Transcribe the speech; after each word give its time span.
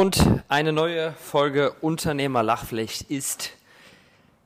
Und 0.00 0.26
eine 0.48 0.72
neue 0.72 1.12
Folge 1.12 1.72
Unternehmer 1.80 2.42
Lachflecht 2.42 3.02
ist 3.12 3.52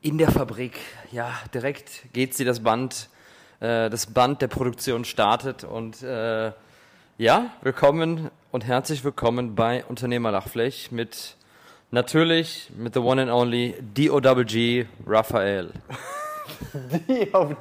in 0.03 0.19
der 0.19 0.31
Fabrik. 0.31 0.79
Ja, 1.11 1.33
direkt 1.55 2.13
geht 2.13 2.35
sie 2.35 2.45
das 2.45 2.63
Band, 2.63 3.09
äh, 3.61 3.89
das 3.89 4.09
Band 4.09 4.43
der 4.43 4.49
Produktion 4.49 5.07
startet 5.07 5.65
und 5.65 6.03
äh, 6.03 6.53
ja, 7.17 7.47
willkommen 7.63 8.31
und 8.53 8.67
herzlich 8.67 9.05
willkommen 9.05 9.55
bei 9.55 9.87
Unternehmer 9.87 10.33
Lachflecht 10.33 10.93
mit 10.93 11.37
natürlich 11.91 12.69
mit 12.77 12.93
the 12.93 13.01
one 13.01 13.23
and 13.23 13.31
only 13.31 13.75
D-O-G-G 13.81 14.85
Raphael. 15.07 15.73
D-O-G 17.09 17.57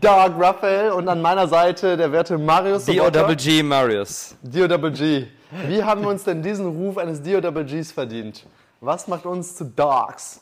Dog 0.00 0.32
Raphael 0.38 0.90
und 0.92 1.08
an 1.08 1.20
meiner 1.20 1.48
Seite 1.48 1.96
der 1.96 2.10
werte 2.12 2.38
Marius. 2.38 2.84
D-O-G-G 2.84 3.62
Marius. 3.62 4.36
D-O-G. 4.42 5.26
Wie 5.68 5.82
haben 5.82 6.02
wir 6.02 6.08
uns 6.08 6.24
denn 6.24 6.42
diesen 6.42 6.66
Ruf 6.66 6.98
eines 6.98 7.22
D-O-Gs 7.22 7.92
verdient? 7.92 8.46
Was 8.80 9.08
macht 9.08 9.26
uns 9.26 9.56
zu 9.56 9.64
Dogs? 9.64 10.40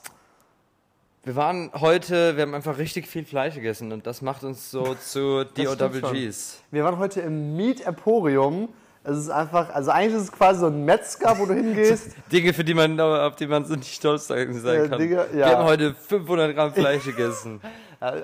Wir 1.25 1.37
waren 1.37 1.71
heute, 1.75 2.37
wir 2.37 2.43
haben 2.43 2.55
einfach 2.55 2.79
richtig 2.79 3.07
viel 3.07 3.25
Fleisch 3.25 3.55
gegessen 3.55 3.93
und 3.93 4.07
das 4.07 4.23
macht 4.23 4.43
uns 4.43 4.71
so 4.71 4.95
zu 4.95 5.45
D-O-Gs. 5.45 6.63
Wir 6.71 6.85
waren 6.85 6.99
heute 6.99 7.21
im 7.21 7.57
Meat 7.57 7.87
Emporium. 7.87 8.69
Es 9.05 9.19
ist 9.19 9.31
einfach, 9.31 9.75
also 9.75 9.91
eigentlich 9.91 10.15
ist 10.15 10.23
es 10.23 10.33
quasi 10.33 10.61
so 10.61 10.67
ein 10.67 10.85
Metzger, 10.85 11.37
wo 11.37 11.47
du 11.47 11.55
hingehst. 11.55 12.15
Dinge, 12.33 12.53
für 12.53 12.63
die 12.63 12.75
man, 12.75 12.99
auf 13.01 13.35
die 13.35 13.49
man 13.49 13.65
so 13.65 13.75
nicht 13.75 13.93
stolz 13.93 14.29
sein 14.29 14.53
kann. 14.89 14.99
Dinge, 14.99 15.27
ja. 15.33 15.33
Wir 15.33 15.59
haben 15.59 15.65
heute 15.65 15.95
500 15.95 16.55
Gramm 16.55 16.73
Fleisch 16.73 17.05
gegessen. 17.05 17.61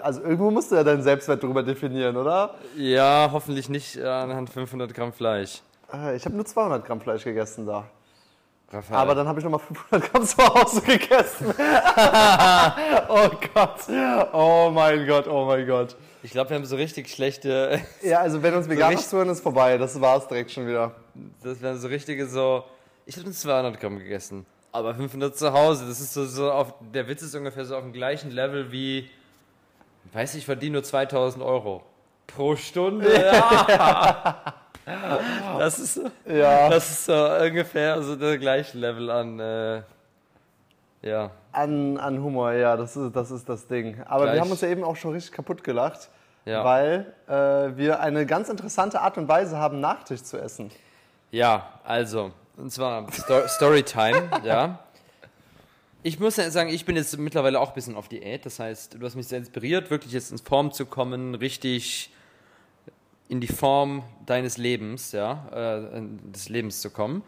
Also 0.02 0.22
irgendwo 0.22 0.50
musst 0.50 0.72
du 0.72 0.74
ja 0.74 0.82
deinen 0.82 1.04
Selbstwert 1.04 1.40
darüber 1.40 1.62
definieren, 1.62 2.16
oder? 2.16 2.56
Ja, 2.76 3.28
hoffentlich 3.30 3.68
nicht 3.68 3.96
anhand 4.02 4.50
500 4.50 4.92
Gramm 4.92 5.12
Fleisch. 5.12 5.62
Äh, 5.92 6.16
ich 6.16 6.24
habe 6.24 6.34
nur 6.34 6.44
200 6.44 6.84
Gramm 6.84 7.00
Fleisch 7.00 7.22
gegessen 7.22 7.64
da. 7.64 7.84
Raphael. 8.70 8.98
Aber 8.98 9.14
dann 9.14 9.26
habe 9.26 9.38
ich 9.40 9.44
nochmal 9.44 9.60
500 9.60 10.12
Gramm 10.12 10.24
zu 10.24 10.36
Hause 10.38 10.82
gegessen. 10.82 11.46
oh 13.08 13.30
Gott. 13.54 13.88
Oh 14.32 14.70
mein 14.72 15.06
Gott, 15.06 15.26
oh 15.26 15.46
mein 15.46 15.66
Gott. 15.66 15.96
Ich 16.22 16.32
glaube, 16.32 16.50
wir 16.50 16.56
haben 16.56 16.66
so 16.66 16.76
richtig 16.76 17.08
schlechte. 17.08 17.80
ja, 18.02 18.20
also 18.20 18.42
wenn 18.42 18.54
uns 18.54 18.68
Veganer 18.68 18.98
so 18.98 19.04
zuhören, 19.04 19.30
ist 19.30 19.40
vorbei. 19.40 19.78
Das 19.78 19.98
war 20.00 20.18
es 20.18 20.28
direkt 20.28 20.50
schon 20.50 20.66
wieder. 20.66 20.94
Das 21.42 21.62
wären 21.62 21.78
so 21.78 21.88
richtige 21.88 22.26
so. 22.26 22.64
Ich 23.06 23.16
habe 23.16 23.24
nur 23.24 23.32
200 23.32 23.80
Gramm 23.80 23.98
gegessen. 23.98 24.44
Aber 24.70 24.94
500 24.94 25.34
zu 25.34 25.50
Hause. 25.52 25.86
Das 25.86 26.00
ist 26.00 26.12
so, 26.12 26.26
so 26.26 26.52
auf. 26.52 26.74
Der 26.92 27.08
Witz 27.08 27.22
ist 27.22 27.34
ungefähr 27.34 27.64
so 27.64 27.74
auf 27.74 27.82
dem 27.82 27.94
gleichen 27.94 28.30
Level 28.30 28.70
wie. 28.70 29.08
Weiß 30.12 30.34
ich, 30.34 30.44
verdiene 30.44 30.74
nur 30.74 30.82
2000 30.82 31.42
Euro. 31.42 31.82
Pro 32.26 32.54
Stunde. 32.56 33.14
Ja. 33.14 34.54
Das 35.58 35.78
ist, 35.78 36.00
ja. 36.26 36.68
das 36.68 36.90
ist 36.90 37.04
so 37.06 37.14
ungefähr 37.14 38.02
so 38.02 38.16
der 38.16 38.38
gleiche 38.38 38.78
Level 38.78 39.10
an, 39.10 39.38
äh, 39.38 39.82
ja. 41.02 41.30
An, 41.52 41.96
an 41.98 42.22
Humor, 42.22 42.52
ja, 42.52 42.76
das 42.76 42.96
ist, 42.96 43.14
das 43.14 43.30
ist 43.30 43.48
das 43.48 43.66
Ding. 43.66 44.00
Aber 44.06 44.24
Gleich. 44.24 44.34
wir 44.34 44.40
haben 44.40 44.50
uns 44.50 44.60
ja 44.60 44.68
eben 44.68 44.84
auch 44.84 44.96
schon 44.96 45.12
richtig 45.12 45.32
kaputt 45.32 45.64
gelacht, 45.64 46.08
ja. 46.44 46.64
weil 46.64 47.12
äh, 47.26 47.76
wir 47.76 48.00
eine 48.00 48.26
ganz 48.26 48.48
interessante 48.48 49.00
Art 49.00 49.18
und 49.18 49.28
Weise 49.28 49.58
haben, 49.58 49.80
Nachtisch 49.80 50.22
zu 50.22 50.38
essen. 50.38 50.70
Ja, 51.30 51.68
also, 51.84 52.32
und 52.56 52.72
zwar 52.72 53.10
Sto 53.12 53.46
Storytime, 53.46 54.30
ja. 54.44 54.78
Ich 56.02 56.20
muss 56.20 56.36
ja 56.36 56.48
sagen, 56.50 56.70
ich 56.70 56.84
bin 56.84 56.96
jetzt 56.96 57.18
mittlerweile 57.18 57.60
auch 57.60 57.68
ein 57.68 57.74
bisschen 57.74 57.96
auf 57.96 58.08
Diät. 58.08 58.46
Das 58.46 58.60
heißt, 58.60 58.94
du 58.94 59.04
hast 59.04 59.16
mich 59.16 59.26
sehr 59.26 59.38
inspiriert, 59.38 59.90
wirklich 59.90 60.12
jetzt 60.12 60.30
in 60.30 60.38
Form 60.38 60.72
zu 60.72 60.86
kommen, 60.86 61.34
richtig 61.34 62.12
in 63.28 63.40
die 63.40 63.48
Form 63.48 64.02
deines 64.26 64.56
Lebens, 64.56 65.12
ja, 65.12 65.80
äh, 65.96 66.00
des 66.32 66.48
Lebens 66.48 66.80
zu 66.80 66.90
kommen. 66.90 67.22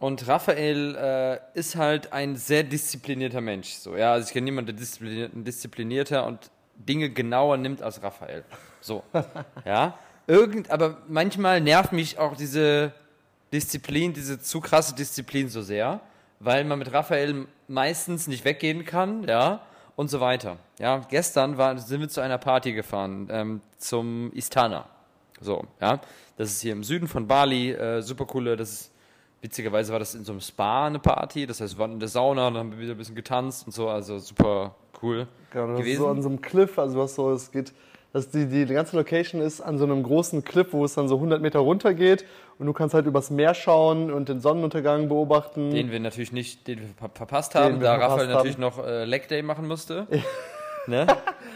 Und 0.00 0.28
Raphael 0.28 0.94
äh, 0.94 1.58
ist 1.58 1.76
halt 1.76 2.12
ein 2.12 2.36
sehr 2.36 2.62
disziplinierter 2.62 3.40
Mensch. 3.40 3.70
So, 3.70 3.96
ja, 3.96 4.12
also 4.12 4.28
ich 4.28 4.32
kenne 4.32 4.44
niemanden, 4.44 4.66
der 4.66 4.76
disziplinier 4.76 5.28
disziplinierter 5.28 6.26
und 6.26 6.50
Dinge 6.76 7.10
genauer 7.10 7.56
nimmt 7.56 7.82
als 7.82 8.02
Raphael. 8.02 8.44
So, 8.80 9.02
ja. 9.64 9.98
Irgend, 10.26 10.70
aber 10.70 10.98
manchmal 11.08 11.60
nervt 11.60 11.92
mich 11.92 12.18
auch 12.18 12.36
diese 12.36 12.92
Disziplin, 13.52 14.12
diese 14.12 14.38
zu 14.38 14.60
krasse 14.60 14.94
Disziplin 14.94 15.48
so 15.48 15.62
sehr, 15.62 16.00
weil 16.38 16.64
man 16.64 16.78
mit 16.78 16.92
Raphael 16.92 17.46
meistens 17.66 18.26
nicht 18.26 18.44
weggehen 18.44 18.84
kann, 18.84 19.24
ja, 19.24 19.62
und 19.96 20.08
so 20.10 20.20
weiter. 20.20 20.58
Ja, 20.78 20.98
gestern 21.08 21.56
war, 21.56 21.76
sind 21.78 22.00
wir 22.00 22.08
zu 22.08 22.20
einer 22.20 22.38
Party 22.38 22.72
gefahren, 22.72 23.28
ähm, 23.30 23.60
zum 23.78 24.30
Istana. 24.32 24.86
So, 25.40 25.64
ja. 25.80 26.00
Das 26.36 26.50
ist 26.50 26.60
hier 26.60 26.72
im 26.72 26.84
Süden 26.84 27.08
von 27.08 27.26
Bali, 27.26 27.72
äh, 27.72 28.00
super 28.00 28.24
coole, 28.24 28.56
das 28.56 28.70
ist, 28.70 28.92
witzigerweise 29.40 29.92
war 29.92 29.98
das 29.98 30.14
in 30.14 30.24
so 30.24 30.32
einem 30.32 30.40
Spa 30.40 30.86
eine 30.86 30.98
Party, 30.98 31.46
das 31.46 31.60
heißt, 31.60 31.76
wir 31.76 31.80
waren 31.80 31.92
in 31.92 32.00
der 32.00 32.08
Sauna, 32.08 32.50
dann 32.50 32.58
haben 32.58 32.72
wir 32.72 32.78
wieder 32.78 32.92
ein 32.92 32.98
bisschen 32.98 33.14
getanzt 33.14 33.66
und 33.66 33.72
so, 33.72 33.88
also 33.88 34.18
super 34.18 34.74
cool 35.02 35.26
genau, 35.50 35.68
das 35.68 35.78
gewesen. 35.78 35.92
Ist 35.92 35.98
so 35.98 36.08
an 36.08 36.22
so 36.22 36.28
einem 36.28 36.40
Cliff, 36.40 36.78
also 36.78 36.98
was 36.98 37.14
so, 37.14 37.32
es 37.32 37.50
geht, 37.50 37.72
dass 38.12 38.30
die, 38.30 38.46
die, 38.46 38.66
die 38.66 38.74
ganze 38.74 38.96
Location 38.96 39.40
ist 39.40 39.60
an 39.60 39.78
so 39.78 39.84
einem 39.84 40.02
großen 40.02 40.44
Cliff, 40.44 40.68
wo 40.72 40.84
es 40.84 40.94
dann 40.94 41.08
so 41.08 41.16
100 41.16 41.42
Meter 41.42 41.60
runter 41.60 41.94
geht 41.94 42.24
und 42.58 42.66
du 42.66 42.72
kannst 42.72 42.94
halt 42.94 43.06
übers 43.06 43.30
Meer 43.30 43.54
schauen 43.54 44.12
und 44.12 44.28
den 44.28 44.40
Sonnenuntergang 44.40 45.08
beobachten. 45.08 45.70
Den 45.70 45.90
wir 45.90 46.00
natürlich 46.00 46.32
nicht, 46.32 46.66
den 46.66 46.80
wir 46.80 46.88
verpasst 46.96 47.54
haben, 47.54 47.80
da 47.80 47.96
Raphael 47.96 48.28
natürlich 48.28 48.58
noch 48.58 48.84
äh, 48.84 49.04
Leg 49.04 49.28
Day 49.28 49.42
machen 49.42 49.68
musste. 49.68 50.06
ne? 50.86 51.06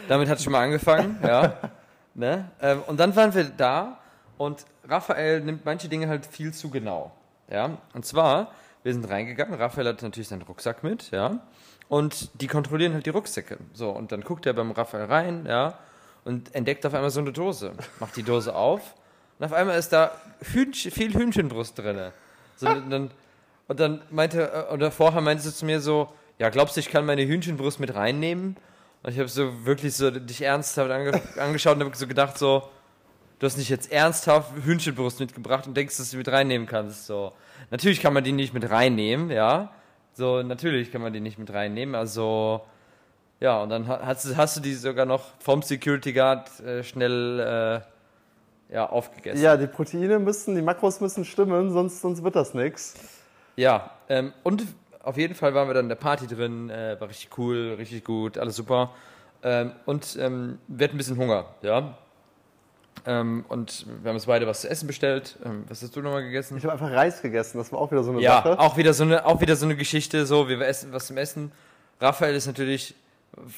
Damit 0.07 0.29
hat 0.29 0.37
es 0.37 0.43
schon 0.43 0.53
mal 0.53 0.63
angefangen, 0.63 1.19
ja. 1.23 1.53
Ne? 2.15 2.49
Ähm, 2.61 2.83
und 2.87 2.99
dann 2.99 3.15
waren 3.15 3.33
wir 3.33 3.45
da 3.45 3.99
und 4.37 4.65
Raphael 4.87 5.41
nimmt 5.41 5.65
manche 5.65 5.89
Dinge 5.89 6.07
halt 6.07 6.25
viel 6.25 6.53
zu 6.53 6.69
genau. 6.69 7.11
Ja? 7.49 7.77
Und 7.93 8.05
zwar, 8.05 8.51
wir 8.83 8.93
sind 8.93 9.09
reingegangen, 9.09 9.55
Raphael 9.55 9.87
hat 9.87 10.01
natürlich 10.01 10.27
seinen 10.27 10.43
Rucksack 10.43 10.83
mit, 10.83 11.11
ja. 11.11 11.39
Und 11.89 12.41
die 12.41 12.47
kontrollieren 12.47 12.93
halt 12.93 13.05
die 13.05 13.11
Rucksäcke. 13.11 13.57
So, 13.73 13.89
und 13.89 14.11
dann 14.11 14.21
guckt 14.21 14.45
er 14.45 14.53
beim 14.53 14.71
Raphael 14.71 15.05
rein, 15.05 15.45
ja, 15.47 15.77
und 16.23 16.53
entdeckt 16.55 16.85
auf 16.85 16.93
einmal 16.93 17.09
so 17.09 17.19
eine 17.19 17.31
Dose. 17.31 17.73
Macht 17.99 18.15
die 18.15 18.23
Dose 18.23 18.55
auf 18.55 18.95
und 19.39 19.45
auf 19.45 19.53
einmal 19.53 19.77
ist 19.77 19.89
da 19.89 20.11
Hühnchen, 20.53 20.91
viel 20.91 21.13
Hühnchenbrust 21.13 21.77
drin. 21.77 22.11
So, 22.55 22.67
und, 22.69 22.89
dann, 22.89 23.11
und 23.67 23.79
dann 23.79 24.01
meinte, 24.09 24.67
oder 24.71 24.91
vorher 24.91 25.21
meinte 25.21 25.43
sie 25.43 25.53
zu 25.53 25.65
mir 25.65 25.81
so, 25.81 26.09
ja, 26.39 26.49
glaubst 26.49 26.75
du, 26.75 26.79
ich 26.79 26.89
kann 26.89 27.05
meine 27.05 27.25
Hühnchenbrust 27.25 27.79
mit 27.79 27.93
reinnehmen? 27.93 28.57
Und 29.03 29.11
ich 29.11 29.19
habe 29.19 29.27
so 29.27 29.65
wirklich 29.65 29.95
so 29.95 30.09
dich 30.09 30.41
ernsthaft 30.41 30.89
ange 30.89 31.21
angeschaut 31.37 31.75
und 31.75 31.83
habe 31.83 31.95
so 31.95 32.07
gedacht, 32.07 32.37
so, 32.37 32.69
du 33.39 33.45
hast 33.45 33.57
nicht 33.57 33.69
jetzt 33.69 33.91
ernsthaft 33.91 34.53
Hühnchenbrust 34.63 35.19
mitgebracht 35.19 35.67
und 35.67 35.75
denkst, 35.75 35.97
dass 35.97 36.11
du 36.11 36.17
mit 36.17 36.29
reinnehmen 36.29 36.67
kannst. 36.67 37.05
So, 37.05 37.33
natürlich 37.69 38.01
kann 38.01 38.13
man 38.13 38.23
die 38.23 38.31
nicht 38.31 38.53
mit 38.53 38.69
reinnehmen, 38.69 39.29
ja. 39.29 39.73
So, 40.13 40.41
natürlich 40.41 40.91
kann 40.91 41.01
man 41.01 41.11
die 41.11 41.19
nicht 41.19 41.37
mit 41.37 41.51
reinnehmen. 41.51 41.95
Also, 41.95 42.61
ja, 43.41 43.61
und 43.61 43.69
dann 43.69 43.87
hast, 43.87 44.37
hast 44.37 44.57
du 44.57 44.61
die 44.61 44.73
sogar 44.73 45.05
noch 45.05 45.23
vom 45.39 45.61
Security 45.61 46.13
Guard 46.13 46.59
äh, 46.61 46.83
schnell 46.83 47.83
äh, 48.69 48.73
ja, 48.73 48.89
aufgegessen. 48.89 49.43
Ja, 49.43 49.57
die 49.57 49.67
Proteine 49.67 50.17
müssen, 50.19 50.55
die 50.55 50.61
Makros 50.61 51.01
müssen 51.01 51.25
stimmen, 51.25 51.71
sonst, 51.71 52.01
sonst 52.01 52.23
wird 52.23 52.35
das 52.37 52.53
nichts. 52.53 52.95
Ja, 53.57 53.91
ähm, 54.07 54.31
und 54.43 54.63
auf 55.03 55.17
jeden 55.17 55.35
Fall 55.35 55.53
waren 55.53 55.67
wir 55.67 55.73
dann 55.73 55.85
in 55.85 55.89
der 55.89 55.95
Party 55.95 56.27
drin, 56.27 56.69
äh, 56.69 56.95
war 56.99 57.09
richtig 57.09 57.37
cool, 57.37 57.75
richtig 57.77 58.03
gut, 58.03 58.37
alles 58.37 58.55
super. 58.55 58.91
Ähm, 59.43 59.73
und 59.85 60.17
ähm, 60.19 60.57
wir 60.67 60.85
hatten 60.85 60.95
ein 60.95 60.97
bisschen 60.97 61.17
Hunger, 61.17 61.45
ja. 61.61 61.97
Ähm, 63.05 63.43
und 63.49 63.85
wir 64.01 64.09
haben 64.09 64.15
uns 64.15 64.25
beide 64.25 64.47
was 64.47 64.61
zu 64.61 64.69
essen 64.69 64.87
bestellt. 64.87 65.37
Ähm, 65.43 65.65
was 65.67 65.83
hast 65.83 65.93
du 65.95 66.01
nochmal 66.01 66.23
gegessen? 66.23 66.57
Ich 66.57 66.63
habe 66.63 66.73
einfach 66.73 66.89
Reis 66.89 67.21
gegessen, 67.21 67.57
das 67.57 67.71
war 67.71 67.79
auch 67.79 67.91
wieder 67.91 68.03
so 68.03 68.11
eine 68.11 68.21
ja, 68.21 68.37
Sache. 68.37 68.49
Ja, 68.49 68.59
auch 68.59 68.77
wieder 68.77 68.93
so 68.93 69.03
eine, 69.03 69.25
auch 69.25 69.41
wieder 69.41 69.57
so 69.57 69.65
eine 69.65 69.75
Geschichte, 69.75 70.25
so, 70.25 70.47
wir 70.47 70.59
essen 70.61 70.93
was 70.93 71.07
zum 71.07 71.17
Essen. 71.17 71.51
Raphael 71.99 72.33
ist 72.33 72.47
natürlich 72.47 72.95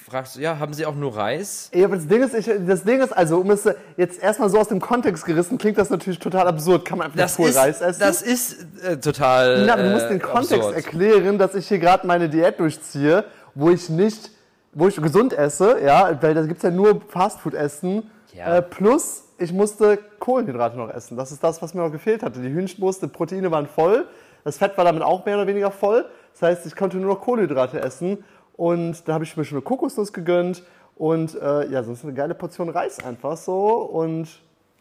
fragst 0.09 0.35
du, 0.35 0.41
ja, 0.41 0.59
haben 0.59 0.73
Sie 0.73 0.85
auch 0.85 0.95
nur 0.95 1.15
Reis? 1.15 1.69
Ja, 1.73 1.85
aber 1.85 1.97
das 1.97 2.07
Ding 2.07 2.23
ist, 2.23 2.33
ich, 2.33 2.49
das 2.65 2.83
Ding 2.83 3.01
ist 3.01 3.11
also, 3.11 3.39
um 3.39 3.51
es 3.51 3.67
jetzt 3.97 4.21
erstmal 4.21 4.49
so 4.49 4.59
aus 4.59 4.69
dem 4.69 4.79
Kontext 4.79 5.25
gerissen, 5.25 5.57
klingt 5.57 5.77
das 5.77 5.89
natürlich 5.89 6.19
total 6.19 6.47
absurd. 6.47 6.85
Kann 6.85 6.97
man 6.97 7.07
einfach 7.07 7.19
das 7.19 7.37
nur 7.37 7.49
ist, 7.49 7.57
Reis 7.57 7.81
essen? 7.81 7.99
Das 7.99 8.21
ist 8.21 8.65
äh, 8.83 8.97
total. 8.97 9.65
Na, 9.65 9.75
du 9.75 9.89
musst 9.89 10.09
den 10.09 10.17
äh, 10.17 10.19
Kontext 10.19 10.53
absurd. 10.53 10.75
erklären, 10.75 11.37
dass 11.37 11.55
ich 11.55 11.67
hier 11.67 11.79
gerade 11.79 12.07
meine 12.07 12.29
Diät 12.29 12.59
durchziehe, 12.59 13.25
wo 13.53 13.69
ich 13.69 13.89
nicht, 13.89 14.31
wo 14.73 14.87
ich 14.87 14.95
gesund 14.95 15.33
esse, 15.33 15.81
ja, 15.83 16.17
weil 16.21 16.33
da 16.33 16.43
gibt 16.43 16.57
es 16.57 16.63
ja 16.63 16.71
nur 16.71 17.01
Fastfood-Essen. 17.09 18.09
Ja. 18.33 18.57
Äh, 18.57 18.61
plus, 18.61 19.23
ich 19.37 19.51
musste 19.51 19.97
Kohlenhydrate 20.19 20.77
noch 20.77 20.89
essen. 20.89 21.17
Das 21.17 21.31
ist 21.31 21.43
das, 21.43 21.61
was 21.61 21.73
mir 21.73 21.81
noch 21.81 21.91
gefehlt 21.91 22.23
hatte. 22.23 22.39
Die 22.39 22.49
Hühnchenbrust, 22.49 23.01
die 23.01 23.07
Proteine 23.07 23.51
waren 23.51 23.67
voll, 23.67 24.05
das 24.45 24.57
Fett 24.57 24.77
war 24.77 24.85
damit 24.85 25.01
auch 25.01 25.25
mehr 25.25 25.35
oder 25.37 25.47
weniger 25.47 25.71
voll. 25.71 26.05
Das 26.33 26.41
heißt, 26.41 26.65
ich 26.65 26.75
konnte 26.75 26.97
nur 26.97 27.13
noch 27.13 27.21
Kohlenhydrate 27.21 27.81
essen. 27.81 28.23
Und 28.57 29.07
da 29.07 29.13
habe 29.13 29.23
ich 29.23 29.35
mir 29.35 29.43
schon 29.43 29.57
eine 29.57 29.63
Kokosnuss 29.63 30.13
gegönnt 30.13 30.63
und 30.95 31.35
äh, 31.35 31.69
ja, 31.69 31.83
sonst 31.83 32.03
eine 32.03 32.13
geile 32.13 32.35
Portion 32.35 32.69
Reis 32.69 33.03
einfach 33.03 33.37
so. 33.37 33.75
Und 33.81 34.29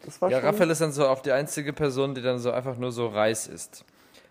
das 0.05 0.21
war 0.21 0.31
ja, 0.31 0.39
schon. 0.39 0.47
Raphael 0.47 0.69
ist 0.69 0.81
dann 0.81 0.91
so 0.91 1.07
auch 1.07 1.19
die 1.19 1.31
einzige 1.31 1.73
Person, 1.73 2.15
die 2.15 2.21
dann 2.21 2.39
so 2.39 2.51
einfach 2.51 2.77
nur 2.77 2.91
so 2.91 3.07
Reis 3.07 3.47
isst. 3.47 3.83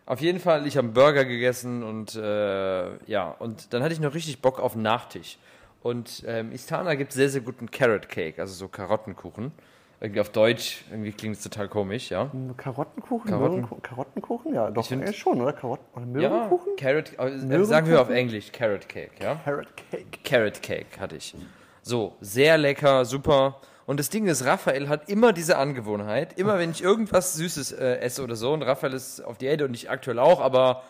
Auf 0.07 0.21
jeden 0.21 0.39
Fall, 0.39 0.67
ich 0.67 0.77
habe 0.77 0.87
einen 0.87 0.95
Burger 0.95 1.25
gegessen 1.25 1.83
und 1.83 2.15
äh, 2.15 2.97
ja, 3.07 3.35
und 3.39 3.73
dann 3.73 3.83
hatte 3.83 3.95
ich 3.95 4.01
noch 4.01 4.15
richtig 4.15 4.43
Bock 4.43 4.61
auf 4.61 4.75
einen 4.75 4.83
Nachtisch. 4.83 5.39
Und 5.83 6.25
ähm, 6.27 6.53
Istana 6.53 6.95
gibt 6.95 7.13
sehr, 7.13 7.29
sehr 7.29 7.43
guten 7.43 7.71
Carrot 7.71 8.09
Cake, 8.09 8.41
also 8.41 8.55
so 8.55 8.69
Karottenkuchen. 8.69 9.53
Irgendwie 10.01 10.21
auf 10.21 10.31
Deutsch, 10.31 10.85
irgendwie 10.91 11.13
klingt 11.13 11.37
es 11.37 11.43
total 11.43 11.69
komisch, 11.69 12.11
ja. 12.11 12.31
Karottenkuchen? 12.57 13.31
Karotten. 13.31 13.83
Karottenkuchen? 13.83 14.55
Ja, 14.55 14.71
doch, 14.71 14.87
find, 14.87 15.15
schon, 15.15 15.41
oder? 15.41 15.53
Karotten 15.53 15.87
oder 15.95 16.07
Möhrenkuchen? 16.07 16.73
Ja, 16.79 17.03
Carrot, 17.03 17.19
äh, 17.19 17.65
sagen 17.65 17.89
wir 17.89 18.01
auf 18.01 18.11
Englisch, 18.11 18.53
Carrot 18.53 18.89
Cake, 18.89 19.13
ja. 19.21 19.37
Carrot 19.45 19.69
Cake. 19.91 20.19
Carrot 20.25 20.63
Cake 20.63 21.01
hatte 21.01 21.17
ich. 21.17 21.35
So, 21.83 22.17
sehr 22.21 22.59
lecker, 22.59 23.05
super. 23.05 23.61
Und 23.87 24.01
das 24.01 24.09
Ding 24.09 24.27
ist, 24.27 24.45
Raphael 24.45 24.89
hat 24.89 25.09
immer 25.09 25.33
diese 25.33 25.59
Angewohnheit, 25.59 26.39
immer 26.39 26.59
wenn 26.59 26.71
ich 26.71 26.83
irgendwas 26.83 27.35
Süßes 27.35 27.73
äh, 27.73 27.99
esse 27.99 28.23
oder 28.23 28.37
so, 28.37 28.53
und 28.53 28.63
Raphael 28.63 28.95
ist 28.95 29.21
auf 29.21 29.39
Diät 29.39 29.63
und 29.63 29.75
ich 29.75 29.91
aktuell 29.91 30.19
auch, 30.19 30.41
aber 30.41 30.83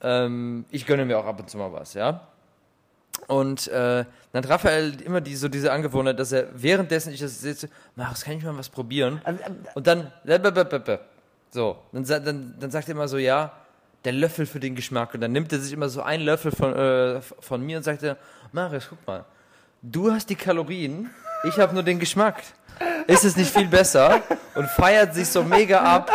ähm, 0.00 0.64
ich 0.70 0.86
gönne 0.86 1.04
mir 1.04 1.18
auch 1.18 1.26
ab 1.26 1.40
und 1.40 1.50
zu 1.50 1.58
mal 1.58 1.72
was, 1.72 1.94
ja. 1.94 2.28
Und 3.26 3.68
äh, 3.68 4.04
dann 4.32 4.44
hat 4.44 4.48
Raphael 4.48 5.00
immer 5.02 5.20
die, 5.20 5.36
so 5.36 5.48
diese 5.48 5.72
Angewohnheit, 5.72 6.18
dass 6.18 6.32
er 6.32 6.48
währenddessen 6.54 7.12
ich 7.12 7.20
das 7.20 7.40
sitze, 7.40 7.68
Marius, 7.96 8.22
kann 8.22 8.38
ich 8.38 8.44
mal 8.44 8.56
was 8.56 8.68
probieren? 8.68 9.20
Ähm, 9.26 9.38
ähm, 9.44 9.56
und 9.74 9.86
dann, 9.86 10.12
so, 11.50 11.76
dann, 11.92 12.04
dann, 12.04 12.54
dann 12.58 12.70
sagt 12.70 12.88
er 12.88 12.92
immer 12.92 13.08
so, 13.08 13.18
ja, 13.18 13.52
der 14.04 14.12
Löffel 14.12 14.46
für 14.46 14.60
den 14.60 14.74
Geschmack. 14.74 15.14
Und 15.14 15.20
dann 15.20 15.32
nimmt 15.32 15.52
er 15.52 15.58
sich 15.58 15.72
immer 15.72 15.88
so 15.88 16.02
einen 16.02 16.24
Löffel 16.24 16.52
von, 16.52 16.74
äh, 16.74 17.20
von 17.20 17.60
mir 17.64 17.78
und 17.78 17.82
sagt 17.82 18.02
er, 18.02 18.16
Marius, 18.52 18.86
guck 18.88 19.06
mal, 19.06 19.24
du 19.82 20.12
hast 20.12 20.30
die 20.30 20.36
Kalorien, 20.36 21.10
ich 21.44 21.58
habe 21.58 21.74
nur 21.74 21.82
den 21.82 21.98
Geschmack. 21.98 22.42
Ist 23.06 23.24
es 23.24 23.36
nicht 23.36 23.50
viel 23.50 23.66
besser? 23.66 24.22
Und 24.54 24.68
feiert 24.68 25.14
sich 25.14 25.28
so 25.28 25.42
mega 25.42 25.80
ab 25.80 26.10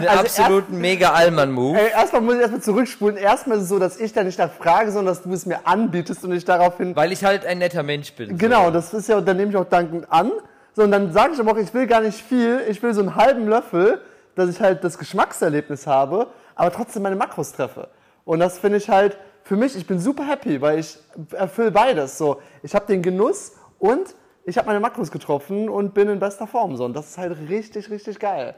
einem 0.00 0.08
also 0.08 0.20
absoluten 0.20 0.78
mega 0.78 1.10
Allmann-Move. 1.12 1.78
Erstmal 1.78 2.22
muss 2.22 2.34
ich 2.34 2.40
erstmal 2.40 2.62
zurückspulen. 2.62 3.16
Erstmal 3.16 3.58
ist 3.58 3.64
es 3.64 3.68
so, 3.68 3.78
dass 3.78 3.98
ich 3.98 4.12
da 4.12 4.24
nicht 4.24 4.38
nach 4.38 4.50
frage, 4.50 4.90
sondern 4.90 5.14
dass 5.14 5.22
du 5.22 5.32
es 5.32 5.46
mir 5.46 5.66
anbietest 5.66 6.24
und 6.24 6.32
ich 6.32 6.44
daraufhin. 6.44 6.96
Weil 6.96 7.12
ich 7.12 7.24
halt 7.24 7.44
ein 7.46 7.58
netter 7.58 7.82
Mensch 7.82 8.12
bin. 8.14 8.36
Genau, 8.38 8.66
so. 8.66 8.70
das 8.70 8.94
ist 8.94 9.08
ja, 9.08 9.20
dann 9.20 9.36
nehme 9.36 9.50
ich 9.50 9.56
auch 9.56 9.68
dankend 9.68 10.10
an. 10.10 10.32
So, 10.74 10.82
und 10.82 10.90
dann 10.90 11.12
sage 11.12 11.34
ich 11.34 11.40
aber 11.40 11.52
auch, 11.52 11.56
ich 11.56 11.72
will 11.74 11.86
gar 11.86 12.00
nicht 12.00 12.20
viel, 12.20 12.62
ich 12.68 12.82
will 12.82 12.94
so 12.94 13.00
einen 13.00 13.14
halben 13.14 13.46
Löffel, 13.46 14.00
dass 14.34 14.48
ich 14.48 14.60
halt 14.60 14.82
das 14.84 14.98
Geschmackserlebnis 14.98 15.86
habe, 15.86 16.28
aber 16.54 16.72
trotzdem 16.72 17.02
meine 17.02 17.16
Makros 17.16 17.52
treffe. 17.52 17.88
Und 18.24 18.40
das 18.40 18.58
finde 18.58 18.78
ich 18.78 18.88
halt, 18.88 19.18
für 19.44 19.56
mich, 19.56 19.76
ich 19.76 19.86
bin 19.86 19.98
super 19.98 20.26
happy, 20.26 20.60
weil 20.60 20.78
ich 20.78 20.98
erfülle 21.32 21.70
beides. 21.70 22.16
So, 22.16 22.40
ich 22.62 22.74
habe 22.74 22.86
den 22.86 23.02
Genuss 23.02 23.52
und 23.78 24.14
ich 24.44 24.58
habe 24.58 24.66
meine 24.66 24.80
Makros 24.80 25.10
getroffen 25.10 25.68
und 25.68 25.94
bin 25.94 26.08
in 26.08 26.18
bester 26.18 26.46
Form. 26.46 26.76
So. 26.76 26.84
Und 26.84 26.94
das 26.94 27.10
ist 27.10 27.18
halt 27.18 27.36
richtig, 27.48 27.90
richtig 27.90 28.18
geil. 28.18 28.54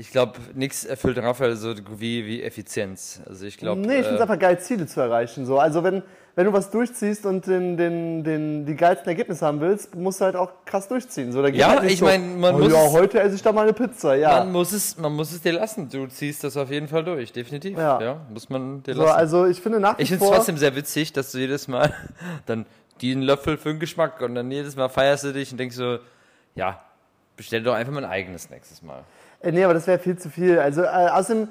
Ich 0.00 0.10
glaube, 0.10 0.32
nichts 0.54 0.86
erfüllt 0.86 1.18
Raphael 1.18 1.56
so 1.56 1.74
wie, 1.98 2.24
wie 2.24 2.42
Effizienz. 2.42 3.20
Also 3.26 3.44
ich 3.44 3.58
glaube. 3.58 3.82
Nee, 3.82 3.98
ich 3.98 4.06
finde 4.06 4.14
es 4.14 4.20
äh, 4.20 4.22
einfach 4.22 4.38
geil, 4.38 4.58
Ziele 4.58 4.86
zu 4.86 4.98
erreichen. 4.98 5.44
So. 5.44 5.58
Also 5.58 5.84
wenn, 5.84 6.02
wenn 6.36 6.46
du 6.46 6.54
was 6.54 6.70
durchziehst 6.70 7.26
und 7.26 7.46
den, 7.46 7.76
den, 7.76 8.24
den, 8.24 8.64
die 8.64 8.76
geilsten 8.76 9.08
Ergebnisse 9.08 9.44
haben 9.44 9.60
willst, 9.60 9.94
musst 9.94 10.22
du 10.22 10.24
halt 10.24 10.36
auch 10.36 10.52
krass 10.64 10.88
durchziehen. 10.88 11.32
So, 11.32 11.46
ja, 11.46 11.80
halt 11.80 11.90
ich 11.90 12.00
meine, 12.00 12.24
man 12.24 12.54
oh, 12.54 12.58
muss. 12.60 12.72
Ja, 12.72 12.90
heute 12.92 13.20
esse 13.20 13.34
ich 13.34 13.42
da 13.42 13.52
mal 13.52 13.64
eine 13.64 13.74
Pizza, 13.74 14.14
ja. 14.14 14.38
Man 14.38 14.52
muss, 14.52 14.72
es, 14.72 14.96
man 14.96 15.12
muss 15.12 15.32
es 15.32 15.42
dir 15.42 15.52
lassen. 15.52 15.90
Du 15.90 16.06
ziehst 16.06 16.44
das 16.44 16.56
auf 16.56 16.70
jeden 16.70 16.88
Fall 16.88 17.04
durch, 17.04 17.30
definitiv. 17.34 17.76
Ja, 17.76 18.00
ja 18.00 18.16
muss 18.30 18.48
man 18.48 18.82
dir 18.82 18.94
lassen. 18.94 19.06
So, 19.06 19.14
also 19.14 19.46
ich 19.46 19.60
finde 19.60 19.80
nach 19.80 19.98
wie 19.98 20.02
Ich 20.02 20.08
finde 20.08 20.24
es 20.24 20.30
trotzdem 20.30 20.56
sehr 20.56 20.74
witzig, 20.74 21.12
dass 21.12 21.30
du 21.30 21.38
jedes 21.38 21.68
Mal 21.68 21.92
dann 22.46 22.64
den 23.02 23.20
Löffel 23.20 23.58
für 23.58 23.68
den 23.68 23.80
Geschmack 23.80 24.22
und 24.22 24.34
dann 24.34 24.50
jedes 24.50 24.76
Mal 24.76 24.88
feierst 24.88 25.24
du 25.24 25.34
dich 25.34 25.52
und 25.52 25.58
denkst 25.58 25.76
so, 25.76 25.98
ja, 26.54 26.80
bestell 27.36 27.62
doch 27.62 27.74
einfach 27.74 27.92
mal 27.92 28.02
ein 28.02 28.10
eigenes 28.10 28.48
nächstes 28.48 28.80
Mal. 28.80 29.04
Äh, 29.40 29.52
nee, 29.52 29.64
aber 29.64 29.74
das 29.74 29.86
wäre 29.86 29.98
viel 29.98 30.16
zu 30.18 30.30
viel. 30.30 30.58
Also 30.58 30.82
äh, 30.82 30.86
außerdem 30.86 31.48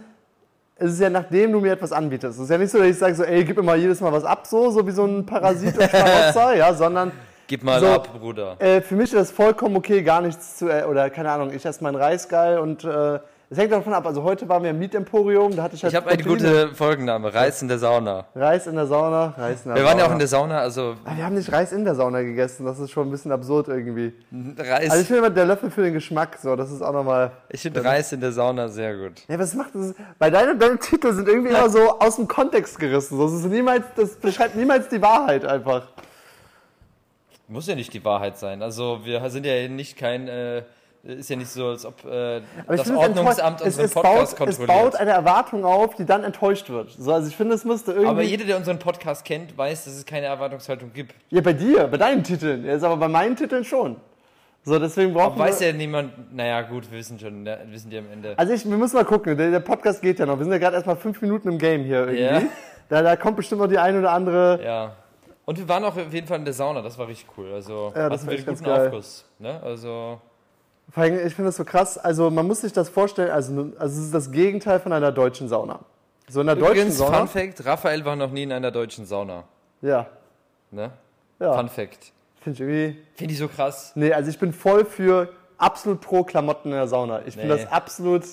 es 0.81 0.93
ist 0.93 1.01
ja 1.01 1.09
nachdem 1.09 1.51
du 1.51 1.59
mir 1.59 1.73
etwas 1.73 1.91
anbietest. 1.91 2.37
Es 2.37 2.43
ist 2.45 2.49
ja 2.49 2.57
nicht 2.57 2.71
so, 2.71 2.77
dass 2.77 2.87
ich 2.87 2.97
sage 2.97 3.13
so, 3.13 3.23
ey, 3.23 3.43
gib 3.43 3.57
mir 3.57 3.63
mal 3.63 3.77
jedes 3.77 3.99
Mal 3.99 4.13
was 4.13 4.23
ab, 4.23 4.47
so, 4.47 4.71
so 4.71 4.87
wie 4.87 4.91
so 4.91 5.05
ein 5.05 5.25
Parasit 5.25 5.77
und 5.77 5.89
Schmarotzer, 5.89 6.55
ja, 6.57 6.73
sondern 6.73 7.11
Gib 7.47 7.63
mal 7.63 7.79
so, 7.79 7.87
ab, 7.87 8.09
Bruder. 8.17 8.55
Äh, 8.59 8.79
für 8.81 8.95
mich 8.95 9.05
ist 9.05 9.15
das 9.15 9.31
vollkommen 9.31 9.75
okay, 9.75 10.03
gar 10.03 10.21
nichts 10.21 10.57
zu, 10.57 10.69
äh, 10.69 10.83
oder 10.83 11.09
keine 11.09 11.31
Ahnung, 11.31 11.51
ich 11.51 11.65
esse 11.65 11.83
meinen 11.83 11.95
Reis 11.95 12.29
geil 12.29 12.59
und 12.59 12.83
äh, 12.83 13.19
es 13.51 13.57
hängt 13.57 13.71
davon 13.71 13.93
ab. 13.93 14.05
Also 14.05 14.21
heute 14.21 14.47
waren 14.47 14.61
wir 14.61 14.69
im 14.69 14.77
Meat 14.77 14.93
Emporium, 14.93 15.55
da 15.55 15.63
hatte 15.63 15.75
ich 15.75 15.83
halt 15.83 15.91
Ich 15.91 15.97
habe 15.97 16.07
eine 16.11 16.23
gute 16.23 16.75
Folgenname, 16.75 17.33
Reis 17.33 17.63
in 17.63 17.67
der 17.67 17.79
Sauna. 17.79 18.27
Reis 18.35 18.67
in 18.67 18.75
der 18.75 18.85
Sauna, 18.85 19.33
Reis 19.35 19.65
in 19.65 19.69
der 19.69 19.75
Wir 19.75 19.81
Sauna. 19.81 19.85
waren 19.85 19.97
ja 19.97 20.05
auch 20.05 20.11
in 20.11 20.19
der 20.19 20.27
Sauna, 20.27 20.59
also. 20.59 20.95
Aber 21.03 21.17
wir 21.17 21.25
haben 21.25 21.33
nicht 21.33 21.51
Reis 21.51 21.71
in 21.71 21.83
der 21.83 21.95
Sauna 21.95 22.21
gegessen, 22.21 22.67
das 22.67 22.77
ist 22.77 22.91
schon 22.91 23.07
ein 23.07 23.11
bisschen 23.11 23.31
absurd 23.31 23.67
irgendwie. 23.69 24.13
Reis. 24.55 24.91
Also 24.91 25.01
ich 25.01 25.07
finde 25.07 25.25
immer 25.25 25.29
der 25.31 25.45
Löffel 25.45 25.71
für 25.71 25.81
den 25.81 25.93
Geschmack, 25.93 26.37
so, 26.39 26.55
das 26.55 26.69
ist 26.69 26.83
auch 26.83 26.93
nochmal. 26.93 27.31
Ich 27.49 27.61
finde 27.61 27.83
Reis 27.83 28.11
in 28.11 28.21
der 28.21 28.33
Sauna 28.33 28.67
sehr 28.67 28.95
gut. 28.95 29.23
Ja, 29.27 29.39
was 29.39 29.55
macht 29.55 29.73
das? 29.73 29.95
Bei 30.19 30.29
deinen, 30.29 30.59
deine 30.59 30.77
Titel 30.77 31.11
sind 31.11 31.27
irgendwie 31.27 31.49
immer 31.49 31.69
so 31.69 31.97
aus 31.99 32.17
dem 32.17 32.27
Kontext 32.27 32.77
gerissen. 32.77 33.17
Das, 33.17 33.33
ist 33.33 33.45
niemals, 33.45 33.83
das 33.95 34.15
beschreibt 34.17 34.55
niemals 34.55 34.89
die 34.89 35.01
Wahrheit 35.01 35.43
einfach. 35.43 35.87
Muss 37.47 37.65
ja 37.65 37.73
nicht 37.73 37.91
die 37.95 38.05
Wahrheit 38.05 38.37
sein. 38.37 38.61
Also 38.61 38.99
wir 39.05 39.27
sind 39.31 39.43
ja 39.47 39.67
nicht 39.67 39.97
kein. 39.97 40.27
Äh 40.27 40.61
ist 41.03 41.29
ja 41.29 41.35
nicht 41.35 41.49
so, 41.49 41.67
als 41.67 41.85
ob 41.85 42.03
äh, 42.05 42.41
das 42.67 42.91
Ordnungsamt 42.91 43.61
unseren 43.61 43.85
es, 43.85 43.93
Podcast 43.93 44.37
baut, 44.37 44.47
kontrolliert. 44.47 44.59
Es 44.59 44.67
baut 44.67 44.95
eine 44.95 45.11
Erwartung 45.11 45.63
auf, 45.63 45.95
die 45.95 46.05
dann 46.05 46.23
enttäuscht 46.23 46.69
wird. 46.69 46.91
So, 46.91 47.13
also 47.13 47.27
ich 47.27 47.35
finde, 47.35 47.55
es 47.55 47.63
müsste 47.63 47.91
irgendwie... 47.91 48.09
Aber 48.09 48.21
jeder, 48.21 48.45
der 48.45 48.57
unseren 48.57 48.79
Podcast 48.79 49.23
kennt, 49.23 49.57
weiß, 49.57 49.85
dass 49.85 49.95
es 49.95 50.05
keine 50.05 50.25
Erwartungshaltung 50.25 50.91
gibt. 50.91 51.15
Ja, 51.29 51.41
bei 51.41 51.53
dir, 51.53 51.87
bei 51.87 51.97
deinen 51.97 52.23
Titeln. 52.23 52.65
Jetzt 52.65 52.83
aber 52.83 52.97
bei 52.97 53.07
meinen 53.07 53.35
Titeln 53.35 53.63
schon. 53.63 53.95
So, 54.63 54.77
deswegen 54.77 55.13
brauchen 55.13 55.33
aber 55.33 55.45
weiß 55.45 55.61
ja 55.61 55.71
niemand, 55.71 56.35
naja 56.35 56.61
gut, 56.63 56.91
wir 56.91 56.99
wissen 56.99 57.17
schon, 57.17 57.45
wir 57.45 57.59
wissen 57.69 57.89
die 57.89 57.97
am 57.97 58.11
Ende. 58.11 58.33
Also 58.37 58.51
ich, 58.51 58.69
wir 58.69 58.77
müssen 58.77 58.97
mal 58.97 59.05
gucken, 59.05 59.37
der, 59.37 59.51
der 59.51 59.61
Podcast 59.61 60.01
geht 60.01 60.19
ja 60.19 60.25
noch. 60.25 60.37
Wir 60.37 60.43
sind 60.43 60.51
ja 60.51 60.59
gerade 60.59 60.75
erst 60.75 60.85
mal 60.85 60.97
fünf 60.97 61.21
Minuten 61.21 61.47
im 61.47 61.57
Game 61.57 61.85
hier 61.85 61.99
irgendwie. 61.99 62.21
Yeah. 62.21 62.41
Da, 62.89 63.01
da 63.01 63.15
kommt 63.15 63.37
bestimmt 63.37 63.61
noch 63.61 63.69
die 63.69 63.79
eine 63.79 63.99
oder 63.99 64.11
andere... 64.11 64.59
Ja. 64.63 64.95
Und 65.45 65.57
wir 65.57 65.67
waren 65.67 65.83
auch 65.83 65.97
auf 65.97 66.13
jeden 66.13 66.27
Fall 66.27 66.37
in 66.37 66.45
der 66.45 66.53
Sauna, 66.53 66.83
das 66.83 66.95
war 66.99 67.07
richtig 67.07 67.27
cool. 67.35 67.51
Also 67.51 67.91
ja, 67.95 68.07
das 68.07 68.21
hatten 68.21 68.31
wir 68.31 68.37
einen 68.37 68.45
guten 68.45 68.69
Aufguss. 68.69 69.25
Ne? 69.39 69.59
Also 69.63 70.21
vor 70.91 71.03
allem, 71.03 71.15
ich 71.15 71.35
finde 71.35 71.49
das 71.49 71.57
so 71.57 71.65
krass. 71.65 71.97
Also 71.97 72.29
man 72.29 72.47
muss 72.47 72.61
sich 72.61 72.73
das 72.73 72.89
vorstellen, 72.89 73.31
also, 73.31 73.71
also 73.77 73.99
es 73.99 74.05
ist 74.05 74.13
das 74.13 74.31
Gegenteil 74.31 74.79
von 74.79 74.93
einer 74.93 75.11
deutschen 75.11 75.47
Sauna. 75.47 75.79
So 76.27 76.41
in 76.41 76.47
der 76.47 76.55
Übrigens, 76.55 76.77
deutschen 76.77 76.91
Sauna. 76.91 77.17
Fun 77.25 77.27
Fact, 77.27 77.65
Raphael 77.65 78.05
war 78.05 78.15
noch 78.15 78.31
nie 78.31 78.43
in 78.43 78.51
einer 78.51 78.71
deutschen 78.71 79.05
Sauna. 79.05 79.43
Ja. 79.81 80.07
Ne? 80.71 80.91
Ja. 81.39 81.53
Fun 81.53 81.69
Fact. 81.69 82.11
Finde 82.41 82.55
ich 82.55 82.59
irgendwie. 82.61 83.01
Finde 83.15 83.33
ich 83.33 83.39
so 83.39 83.47
krass. 83.47 83.91
Nee, 83.95 84.13
also 84.13 84.29
ich 84.29 84.39
bin 84.39 84.53
voll 84.53 84.85
für 84.85 85.33
absolut 85.57 86.01
pro 86.01 86.23
Klamotten 86.23 86.69
in 86.69 86.75
der 86.75 86.87
Sauna. 86.87 87.19
Ich 87.25 87.35
nee. 87.35 87.41
finde 87.41 87.57
das 87.57 87.71
absolut 87.71 88.23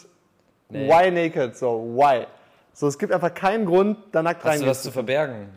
nee. 0.68 0.88
why 0.88 1.10
naked, 1.10 1.56
so 1.56 1.94
why. 1.94 2.26
So, 2.72 2.86
es 2.86 2.98
gibt 2.98 3.12
einfach 3.12 3.32
keinen 3.32 3.64
Grund, 3.64 3.98
da 4.12 4.22
nackt 4.22 4.44
rein. 4.44 4.52
Hast 4.52 4.62
du 4.62 4.66
was 4.66 4.82
zu 4.82 4.90
verbergen? 4.90 5.48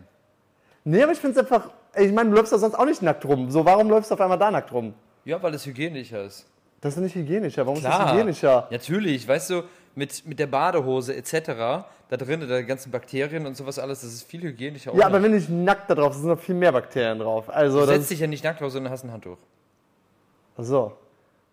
Nee, 0.85 1.03
aber 1.03 1.11
ich 1.11 1.19
finde 1.19 1.39
es 1.39 1.45
einfach, 1.45 1.69
ich 1.95 2.11
meine, 2.13 2.29
du 2.29 2.37
läufst 2.37 2.53
da 2.53 2.57
sonst 2.57 2.75
auch 2.75 2.85
nicht 2.85 3.01
nackt 3.01 3.25
rum. 3.25 3.51
So, 3.51 3.65
warum 3.65 3.89
läufst 3.89 4.09
du 4.09 4.15
auf 4.15 4.21
einmal 4.21 4.39
da 4.39 4.49
nackt 4.49 4.71
rum? 4.71 4.93
Ja, 5.25 5.41
weil 5.43 5.53
es 5.53 5.65
hygienischer 5.65 6.23
ist. 6.23 6.45
Das 6.81 6.95
ist 6.95 7.01
nicht 7.01 7.15
hygienischer. 7.15 7.65
Warum 7.65 7.79
Klar, 7.79 7.91
ist 7.91 7.99
das 7.99 8.11
hygienischer? 8.13 8.67
Natürlich, 8.71 9.27
weißt 9.27 9.49
du, 9.49 9.63
mit, 9.95 10.25
mit 10.25 10.39
der 10.39 10.47
Badehose 10.47 11.15
etc., 11.15 11.85
da 12.09 12.17
drin, 12.17 12.47
da 12.47 12.61
ganzen 12.63 12.89
Bakterien 12.91 13.45
und 13.45 13.55
sowas 13.55 13.77
alles, 13.77 14.01
das 14.01 14.11
ist 14.11 14.23
viel 14.23 14.41
hygienischer. 14.41 14.95
Ja, 14.95 15.05
aber 15.05 15.21
wenn 15.21 15.35
ich 15.35 15.47
nackt 15.47 15.89
da 15.91 15.95
drauf, 15.95 16.15
sind 16.15 16.27
noch 16.27 16.39
viel 16.39 16.55
mehr 16.55 16.71
Bakterien 16.71 17.19
drauf. 17.19 17.49
Also, 17.49 17.81
du 17.81 17.85
setzt 17.85 18.09
dich 18.09 18.19
ja 18.19 18.25
nicht 18.25 18.43
nackt 18.43 18.61
drauf, 18.61 18.71
sondern 18.71 18.91
hast 18.91 19.03
ein 19.03 19.11
Handtuch. 19.11 19.37
Ach 20.57 20.63
so. 20.63 20.93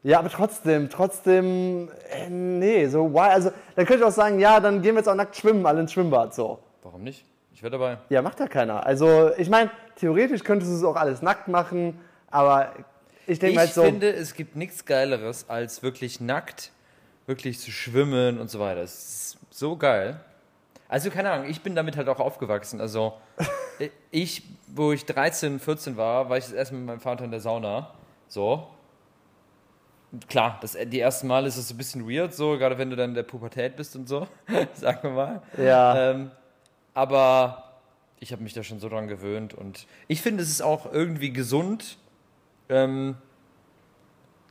Ja, 0.03 0.21
aber 0.21 0.31
trotzdem, 0.31 0.89
trotzdem, 0.89 1.91
äh, 2.11 2.31
nee, 2.31 2.87
so, 2.87 3.13
why? 3.13 3.29
Also, 3.33 3.51
dann 3.75 3.85
könnte 3.85 4.03
ich 4.03 4.09
auch 4.09 4.15
sagen, 4.15 4.39
ja, 4.39 4.61
dann 4.61 4.81
gehen 4.81 4.95
wir 4.95 5.01
jetzt 5.01 5.09
auch 5.09 5.15
nackt 5.15 5.37
schwimmen, 5.37 5.67
alle 5.67 5.81
ins 5.81 5.93
Schwimmbad, 5.93 6.35
so. 6.35 6.59
Warum 6.83 7.03
nicht? 7.03 7.27
Ich 7.53 7.63
wäre 7.63 7.73
dabei. 7.73 7.99
Ja, 8.09 8.23
macht 8.23 8.41
ja 8.41 8.47
keiner. 8.47 8.87
Also, 8.87 9.33
ich 9.37 9.51
meine, 9.51 9.71
theoretisch 9.97 10.43
könntest 10.43 10.71
du 10.71 10.77
es 10.77 10.85
auch 10.85 10.97
alles 10.97 11.21
nackt 11.21 11.49
machen, 11.49 11.99
aber 12.31 12.73
ich 13.27 13.39
denke 13.39 13.59
halt 13.59 13.73
so. 13.73 13.83
Ich 13.83 13.89
finde, 13.89 14.13
es 14.13 14.35
gibt 14.35 14.57
nichts 14.57 14.85
Geileres, 14.85 15.49
als 15.49 15.83
wirklich 15.83 16.21
nackt, 16.21 16.71
wirklich 17.27 17.59
zu 17.59 17.71
schwimmen 17.71 18.39
und 18.39 18.51
so 18.51 18.61
weiter. 18.61 18.83
Das 18.83 18.95
ist 18.95 19.39
so 19.51 19.77
geil. 19.77 20.21
Also, 20.89 21.11
keine 21.11 21.31
Ahnung, 21.31 21.49
ich 21.49 21.63
bin 21.63 21.75
damit 21.75 21.97
halt 21.97 22.09
auch 22.09 22.21
aufgewachsen. 22.21 22.81
Also, 22.81 23.15
ich, 24.11 24.43
wo 24.69 24.93
ich 24.93 25.05
13, 25.05 25.59
14 25.59 25.97
war, 25.97 26.29
war 26.29 26.39
ich 26.39 26.45
das 26.45 26.53
erste 26.53 26.75
Mal 26.75 26.81
mit 26.81 26.87
meinem 26.87 27.01
Vater 27.01 27.25
in 27.25 27.31
der 27.31 27.41
Sauna. 27.41 27.93
So. 28.29 28.69
Klar, 30.29 30.59
das, 30.63 30.77
die 30.87 31.01
ersten 31.01 31.27
Mal 31.27 31.47
ist 31.47 31.57
es 31.57 31.71
ein 31.71 31.77
bisschen 31.77 32.09
weird, 32.09 32.33
so, 32.33 32.57
gerade 32.57 32.79
wenn 32.79 32.91
du 32.91 32.97
dann 32.97 33.11
in 33.11 33.15
der 33.17 33.25
Pubertät 33.25 33.77
bist 33.77 33.97
und 33.97 34.09
so, 34.09 34.29
sagen 34.75 35.01
wir 35.03 35.11
mal. 35.11 35.43
Ja. 35.59 36.11
Ähm, 36.11 36.31
aber 36.95 37.81
ich 38.21 38.33
habe 38.33 38.43
mich 38.43 38.55
da 38.55 38.63
schon 38.63 38.79
so 38.79 38.89
dran 38.89 39.09
gewöhnt 39.09 39.53
und 39.53 39.87
ich 40.09 40.23
finde, 40.23 40.43
es 40.43 40.49
ist 40.49 40.63
auch 40.63 40.91
irgendwie 40.91 41.33
gesund, 41.33 41.99
ähm, 42.69 43.17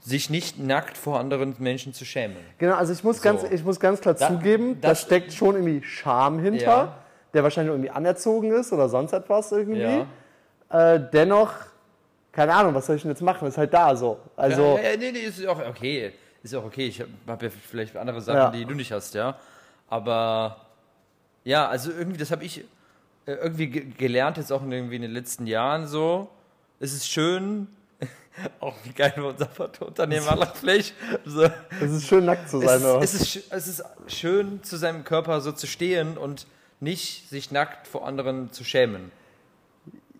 sich 0.01 0.29
nicht 0.29 0.59
nackt 0.59 0.97
vor 0.97 1.19
anderen 1.19 1.55
Menschen 1.59 1.93
zu 1.93 2.05
schämen. 2.05 2.37
Genau, 2.59 2.75
also 2.75 2.93
ich 2.93 3.03
muss, 3.03 3.17
so. 3.17 3.23
ganz, 3.23 3.43
ich 3.43 3.63
muss 3.63 3.79
ganz 3.79 4.01
klar 4.01 4.13
da, 4.13 4.27
zugeben, 4.27 4.79
da 4.79 4.93
steckt 4.93 5.33
schon 5.33 5.55
irgendwie 5.55 5.83
Scham 5.83 6.39
hinter, 6.39 6.65
ja. 6.65 6.97
der 7.33 7.43
wahrscheinlich 7.43 7.73
irgendwie 7.73 7.89
anerzogen 7.89 8.51
ist 8.51 8.71
oder 8.71 8.87
sonst 8.87 9.13
etwas 9.13 9.51
irgendwie. 9.51 9.81
Ja. 9.81 10.93
Äh, 10.93 11.09
dennoch, 11.11 11.53
keine 12.31 12.53
Ahnung, 12.53 12.75
was 12.75 12.85
soll 12.85 12.97
ich 12.97 13.01
denn 13.01 13.11
jetzt 13.11 13.21
machen? 13.21 13.47
Ist 13.47 13.57
halt 13.57 13.73
da 13.73 13.95
so. 13.95 14.19
Also, 14.35 14.77
ja, 14.77 14.91
ja, 14.91 14.97
nee, 14.97 15.11
nee, 15.11 15.19
ist 15.19 15.45
auch 15.47 15.59
okay. 15.59 16.13
Ist 16.43 16.53
auch 16.53 16.65
okay. 16.65 16.85
Ich 16.85 17.01
habe 17.01 17.09
hab 17.27 17.41
ja 17.41 17.49
vielleicht 17.49 17.97
andere 17.97 18.21
Sachen, 18.21 18.53
die 18.53 18.65
du 18.65 18.75
nicht 18.75 18.91
hast, 18.91 19.15
ja. 19.15 19.37
Aber 19.89 20.57
ja, 21.43 21.67
also 21.67 21.91
irgendwie, 21.91 22.17
das 22.17 22.31
habe 22.31 22.43
ich 22.43 22.59
äh, 23.25 23.33
irgendwie 23.33 23.69
gelernt, 23.69 24.37
jetzt 24.37 24.51
auch 24.51 24.61
irgendwie 24.61 24.97
in 24.97 25.01
den 25.01 25.11
letzten 25.11 25.47
Jahren 25.47 25.87
so. 25.87 26.29
Es 26.79 26.93
ist 26.93 27.07
schön, 27.07 27.67
Auch 28.59 28.75
wie 28.83 28.91
geil 28.91 29.13
wir 29.15 29.27
unser 29.27 29.49
Unternehmen 29.85 30.25
Wallachfleisch. 30.25 30.93
So. 31.25 31.43
Es 31.81 31.91
ist 31.91 32.07
schön 32.07 32.25
nackt 32.25 32.49
zu 32.49 32.59
sein. 32.59 32.81
Es, 33.01 33.13
es, 33.13 33.35
ist, 33.35 33.51
es 33.51 33.67
ist 33.67 33.83
schön 34.07 34.61
zu 34.63 34.77
seinem 34.77 35.03
Körper 35.03 35.41
so 35.41 35.51
zu 35.51 35.67
stehen 35.67 36.17
und 36.17 36.47
nicht 36.79 37.29
sich 37.29 37.51
nackt 37.51 37.87
vor 37.87 38.05
anderen 38.05 38.51
zu 38.51 38.63
schämen. 38.63 39.11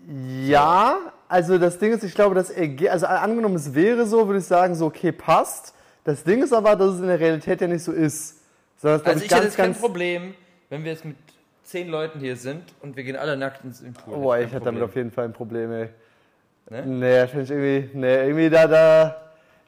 Ja, 0.07 0.97
also 1.27 1.57
das 1.57 1.79
Ding 1.79 1.91
ist, 1.91 2.03
ich 2.03 2.13
glaube, 2.13 2.35
dass 2.35 2.51
also 2.51 3.05
angenommen 3.07 3.55
es 3.55 3.73
wäre 3.73 4.05
so, 4.05 4.27
würde 4.27 4.39
ich 4.39 4.45
sagen, 4.45 4.75
so 4.75 4.85
okay, 4.85 5.11
passt. 5.11 5.73
Das 6.03 6.23
Ding 6.23 6.43
ist 6.43 6.53
aber, 6.53 6.75
dass 6.75 6.95
es 6.95 6.99
in 6.99 7.07
der 7.07 7.19
Realität 7.19 7.61
ja 7.61 7.67
nicht 7.67 7.83
so 7.83 7.91
ist. 7.91 8.41
Sondern 8.77 9.01
also 9.01 9.19
ich, 9.19 9.25
ich 9.25 9.31
hätte 9.31 9.45
jetzt 9.45 9.57
kein 9.57 9.73
Problem, 9.73 10.35
wenn 10.69 10.83
wir 10.83 10.91
jetzt 10.91 11.05
mit 11.05 11.17
zehn 11.63 11.89
Leuten 11.89 12.19
hier 12.19 12.35
sind 12.35 12.63
und 12.81 12.95
wir 12.95 13.03
gehen 13.03 13.15
alle 13.15 13.35
nackt 13.35 13.63
ins 13.63 13.83
Pool. 14.03 14.17
Boah, 14.17 14.37
ich 14.37 14.51
hätte 14.51 14.65
damit 14.65 14.83
auf 14.83 14.95
jeden 14.95 15.11
Fall 15.11 15.25
ein 15.25 15.33
Problem, 15.33 15.71
ey. 15.71 15.89
Ne? 16.69 16.85
Nee, 16.85 17.27
finde 17.27 17.43
ich 17.43 17.51
irgendwie, 17.51 17.89
nee, 17.97 18.15
irgendwie 18.15 18.49
da, 18.49 18.67
da, 18.67 19.15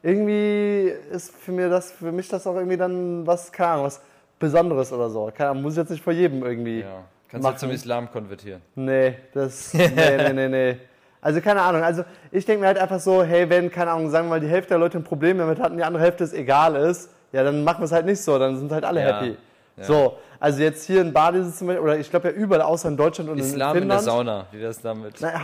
irgendwie 0.02 0.92
ist 1.12 1.34
für, 1.36 1.52
mir 1.52 1.68
das, 1.68 1.92
für 1.92 2.12
mich 2.12 2.28
das 2.28 2.46
auch 2.46 2.56
irgendwie 2.56 2.76
dann 2.76 3.26
was, 3.26 3.52
keine 3.52 3.70
Ahnung, 3.70 3.86
was 3.86 4.00
Besonderes 4.38 4.92
oder 4.92 5.10
so. 5.10 5.30
Keine 5.36 5.50
Ahnung, 5.50 5.62
muss 5.62 5.74
ich 5.74 5.78
jetzt 5.78 5.90
nicht 5.90 6.02
vor 6.02 6.12
jedem 6.12 6.42
irgendwie. 6.42 6.80
Ja. 6.80 7.04
Kannst 7.28 7.44
machen. 7.44 7.54
du 7.54 7.60
zum 7.60 7.70
Islam 7.70 8.10
konvertieren? 8.10 8.62
Nee, 8.74 9.16
das, 9.34 9.74
nee, 9.74 9.88
nee, 9.88 10.32
nee, 10.32 10.48
nee. 10.48 10.76
Also 11.20 11.40
keine 11.40 11.62
Ahnung, 11.62 11.82
also 11.82 12.04
ich 12.30 12.44
denke 12.44 12.60
mir 12.60 12.68
halt 12.68 12.78
einfach 12.78 13.00
so, 13.00 13.24
hey, 13.24 13.50
wenn, 13.50 13.70
keine 13.70 13.90
Ahnung, 13.90 14.08
sagen 14.08 14.26
wir 14.26 14.30
mal, 14.30 14.40
die 14.40 14.46
Hälfte 14.46 14.70
der 14.70 14.78
Leute 14.78 14.98
ein 14.98 15.04
Problem 15.04 15.38
damit 15.38 15.60
hatten, 15.60 15.76
die 15.76 15.82
andere 15.82 16.02
Hälfte 16.02 16.22
es 16.22 16.32
egal 16.32 16.76
ist, 16.76 17.10
ja, 17.32 17.42
dann 17.42 17.64
machen 17.64 17.80
wir 17.80 17.86
es 17.86 17.92
halt 17.92 18.06
nicht 18.06 18.22
so, 18.22 18.38
dann 18.38 18.56
sind 18.56 18.70
halt 18.70 18.84
alle 18.84 19.00
ja. 19.00 19.20
happy. 19.20 19.36
Ja. 19.78 19.84
So, 19.84 20.18
also 20.40 20.62
jetzt 20.62 20.84
hier 20.86 21.00
in 21.00 21.12
Bali 21.12 21.40
ist 21.40 21.46
es 21.48 21.58
zum 21.58 21.66
Beispiel, 21.66 21.82
oder 21.82 21.98
ich 21.98 22.10
glaube 22.10 22.28
ja 22.28 22.34
überall 22.34 22.62
außer 22.62 22.88
in 22.88 22.96
Deutschland 22.96 23.30
und 23.30 23.38
Islam 23.38 23.76
in 23.76 23.82
Finnland. 23.82 24.00
Islam 24.00 24.20
in 24.20 24.26
der 24.26 24.34
Sauna, 24.34 24.46
wie 24.52 24.60
das 24.60 24.80
damit? 24.80 25.20
Naja. 25.20 25.40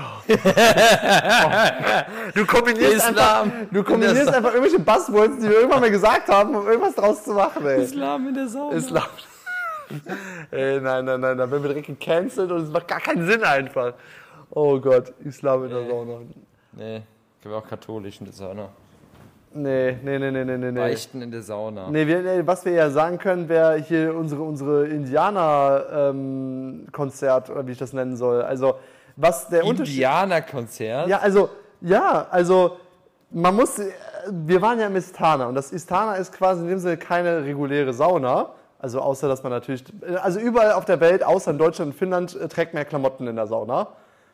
oh. 1.44 2.32
Du 2.34 2.46
kombinierst 2.46 3.08
Islam 3.08 3.42
einfach, 3.44 3.58
du 3.70 3.82
kombinierst 3.82 4.28
einfach 4.28 4.54
irgendwelche 4.54 4.78
Buzzwords, 4.78 5.36
die 5.38 5.48
wir 5.48 5.56
irgendwann 5.56 5.80
mal 5.80 5.90
gesagt 5.90 6.28
haben, 6.28 6.54
um 6.54 6.66
irgendwas 6.66 6.94
draus 6.94 7.24
zu 7.24 7.32
machen, 7.32 7.66
ey. 7.66 7.82
Islam 7.82 8.28
in 8.28 8.34
der 8.34 8.48
Sauna. 8.48 8.76
Islam. 8.76 9.04
ey, 10.50 10.80
nein, 10.80 11.04
nein, 11.04 11.20
nein, 11.20 11.38
da 11.38 11.50
werden 11.50 11.62
wir 11.62 11.68
direkt 11.68 11.86
gecancelt 11.86 12.50
und 12.50 12.62
es 12.62 12.70
macht 12.70 12.88
gar 12.88 13.00
keinen 13.00 13.26
Sinn 13.26 13.42
einfach. 13.42 13.94
Oh 14.50 14.78
Gott, 14.80 15.12
Islam 15.24 15.64
in 15.64 15.70
der 15.70 15.86
Sauna. 15.86 16.18
Nee, 16.72 16.96
ich 16.96 17.42
bin 17.42 17.52
auch 17.52 17.66
katholisch 17.66 18.20
in 18.20 18.26
der 18.26 18.34
Sauna. 18.34 18.68
Nee, 19.56 19.96
nee, 20.02 20.18
nee, 20.18 20.32
nee, 20.32 20.44
nee, 20.44 20.58
nee. 20.58 20.72
Beichten 20.72 21.22
in 21.22 21.30
der 21.30 21.42
Sauna. 21.42 21.88
Nee, 21.88 22.08
wir, 22.08 22.44
was 22.44 22.64
wir 22.64 22.72
ja 22.72 22.90
sagen 22.90 23.18
können, 23.18 23.48
wäre 23.48 23.76
hier 23.76 24.12
unsere, 24.12 24.42
unsere 24.42 24.88
Indianer-Konzert, 24.88 27.48
ähm, 27.48 27.54
oder 27.54 27.64
wie 27.68 27.72
ich 27.72 27.78
das 27.78 27.92
nennen 27.92 28.16
soll. 28.16 28.42
Also, 28.42 28.74
was 29.14 29.48
der 29.48 29.64
Unterschied... 29.64 29.94
Indianer-Konzert? 29.94 31.06
Ja, 31.06 31.18
also, 31.18 31.50
ja, 31.80 32.26
also, 32.30 32.78
man 33.30 33.54
muss... 33.54 33.80
Wir 34.28 34.60
waren 34.60 34.80
ja 34.80 34.88
im 34.88 34.96
Istana 34.96 35.46
und 35.46 35.54
das 35.54 35.70
Istana 35.70 36.14
ist 36.14 36.32
quasi 36.32 36.62
in 36.62 36.68
dem 36.68 36.80
Sinne 36.80 36.96
keine 36.96 37.44
reguläre 37.44 37.92
Sauna. 37.92 38.48
Also 38.80 39.00
außer, 39.00 39.28
dass 39.28 39.44
man 39.44 39.52
natürlich... 39.52 39.84
Also 40.20 40.40
überall 40.40 40.72
auf 40.72 40.84
der 40.84 40.98
Welt, 40.98 41.22
außer 41.22 41.52
in 41.52 41.58
Deutschland 41.58 41.92
und 41.92 41.98
Finnland, 41.98 42.34
äh, 42.34 42.48
trägt 42.48 42.74
man 42.74 42.84
Klamotten 42.88 43.28
in 43.28 43.36
der 43.36 43.46
Sauna. 43.46 43.86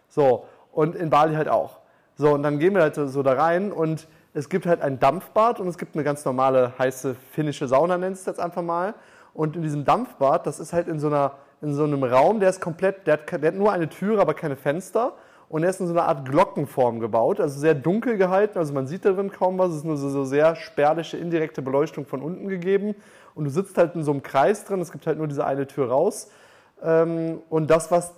So, 0.08 0.46
und 0.72 0.96
in 0.96 1.10
Bali 1.10 1.34
halt 1.34 1.50
auch. 1.50 1.80
So, 2.16 2.30
und 2.30 2.42
dann 2.42 2.58
gehen 2.58 2.74
wir 2.74 2.80
halt 2.82 2.94
so 2.94 3.22
da 3.22 3.34
rein 3.34 3.70
und 3.70 4.08
es 4.32 4.48
gibt 4.48 4.66
halt 4.66 4.80
ein 4.80 4.98
Dampfbad 4.98 5.60
und 5.60 5.68
es 5.68 5.78
gibt 5.78 5.94
eine 5.94 6.04
ganz 6.04 6.24
normale 6.24 6.72
heiße 6.78 7.16
finnische 7.32 7.66
Sauna, 7.66 7.98
nennst 7.98 8.26
du 8.26 8.30
jetzt 8.30 8.40
einfach 8.40 8.62
mal. 8.62 8.94
Und 9.34 9.56
in 9.56 9.62
diesem 9.62 9.84
Dampfbad, 9.84 10.46
das 10.46 10.60
ist 10.60 10.72
halt 10.72 10.88
in 10.88 11.00
so, 11.00 11.08
einer, 11.08 11.32
in 11.62 11.74
so 11.74 11.84
einem 11.84 12.04
Raum, 12.04 12.40
der 12.40 12.50
ist 12.50 12.60
komplett, 12.60 13.06
der 13.06 13.14
hat, 13.14 13.30
der 13.30 13.48
hat 13.48 13.54
nur 13.54 13.72
eine 13.72 13.88
Türe, 13.88 14.20
aber 14.20 14.34
keine 14.34 14.56
Fenster. 14.56 15.14
Und 15.48 15.64
er 15.64 15.70
ist 15.70 15.80
in 15.80 15.88
so 15.88 15.92
einer 15.92 16.04
Art 16.04 16.28
Glockenform 16.28 17.00
gebaut, 17.00 17.40
also 17.40 17.58
sehr 17.58 17.74
dunkel 17.74 18.16
gehalten, 18.16 18.56
also 18.56 18.72
man 18.72 18.86
sieht 18.86 19.04
darin 19.04 19.32
kaum 19.32 19.58
was, 19.58 19.70
es 19.70 19.76
ist 19.78 19.84
nur 19.84 19.96
so, 19.96 20.08
so 20.08 20.24
sehr 20.24 20.54
spärliche, 20.54 21.16
indirekte 21.16 21.60
Beleuchtung 21.60 22.06
von 22.06 22.22
unten 22.22 22.46
gegeben. 22.46 22.94
Und 23.34 23.44
du 23.44 23.50
sitzt 23.50 23.76
halt 23.76 23.96
in 23.96 24.04
so 24.04 24.12
einem 24.12 24.22
Kreis 24.22 24.64
drin, 24.64 24.80
es 24.80 24.92
gibt 24.92 25.08
halt 25.08 25.18
nur 25.18 25.26
diese 25.26 25.44
eine 25.44 25.66
Tür 25.66 25.88
raus. 25.88 26.30
Ähm, 26.82 27.42
und 27.48 27.68
das, 27.68 27.90
was 27.90 28.12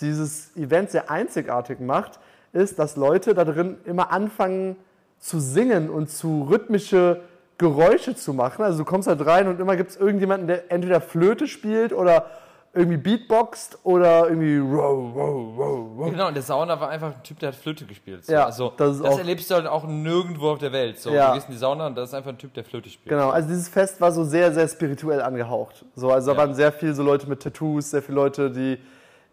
dieses 0.00 0.56
Event 0.56 0.90
sehr 0.90 1.10
einzigartig 1.10 1.80
macht, 1.80 2.20
ist, 2.52 2.78
dass 2.78 2.94
Leute 2.94 3.34
da 3.34 3.44
drin 3.44 3.78
immer 3.84 4.12
anfangen, 4.12 4.76
zu 5.24 5.40
singen 5.40 5.88
und 5.88 6.10
zu 6.10 6.46
rhythmische 6.50 7.22
Geräusche 7.56 8.14
zu 8.14 8.34
machen. 8.34 8.62
Also 8.62 8.78
du 8.78 8.84
kommst 8.84 9.08
halt 9.08 9.24
rein 9.24 9.48
und 9.48 9.58
immer 9.58 9.74
gibt 9.74 9.90
es 9.90 9.96
irgendjemanden, 9.96 10.48
der 10.48 10.70
entweder 10.70 11.00
Flöte 11.00 11.48
spielt 11.48 11.94
oder 11.94 12.26
irgendwie 12.74 12.98
Beatboxt 12.98 13.78
oder 13.84 14.28
irgendwie 14.28 14.58
row, 14.58 15.14
row, 15.14 15.58
row, 15.58 15.98
row. 15.98 16.10
Genau, 16.10 16.28
und 16.28 16.34
der 16.34 16.42
Sauna 16.42 16.78
war 16.78 16.90
einfach 16.90 17.14
ein 17.14 17.22
Typ, 17.22 17.38
der 17.38 17.50
hat 17.50 17.54
Flöte 17.54 17.86
gespielt. 17.86 18.26
So. 18.26 18.34
Ja, 18.34 18.44
also 18.44 18.72
das, 18.76 19.00
das 19.00 19.16
erlebst 19.16 19.50
du 19.50 19.54
halt 19.54 19.66
auch 19.66 19.86
nirgendwo 19.86 20.50
auf 20.50 20.58
der 20.58 20.72
Welt. 20.72 21.00
So, 21.00 21.10
ja. 21.10 21.28
Du 21.28 21.34
gehst 21.36 21.48
in 21.48 21.54
die 21.54 21.58
Sauna 21.58 21.86
und 21.86 21.94
da 21.94 22.02
ist 22.02 22.12
einfach 22.12 22.30
ein 22.30 22.38
Typ, 22.38 22.52
der 22.52 22.64
Flöte 22.64 22.90
spielt. 22.90 23.08
Genau, 23.08 23.30
also 23.30 23.48
dieses 23.48 23.70
Fest 23.70 24.02
war 24.02 24.12
so 24.12 24.24
sehr, 24.24 24.52
sehr 24.52 24.68
spirituell 24.68 25.22
angehaucht. 25.22 25.86
So, 25.94 26.10
also 26.10 26.32
da 26.32 26.32
ja. 26.32 26.38
waren 26.38 26.54
sehr 26.54 26.70
viele 26.70 26.92
so 26.92 27.02
Leute 27.02 27.30
mit 27.30 27.42
Tattoos, 27.42 27.92
sehr 27.92 28.02
viele 28.02 28.16
Leute, 28.16 28.50
die 28.50 28.78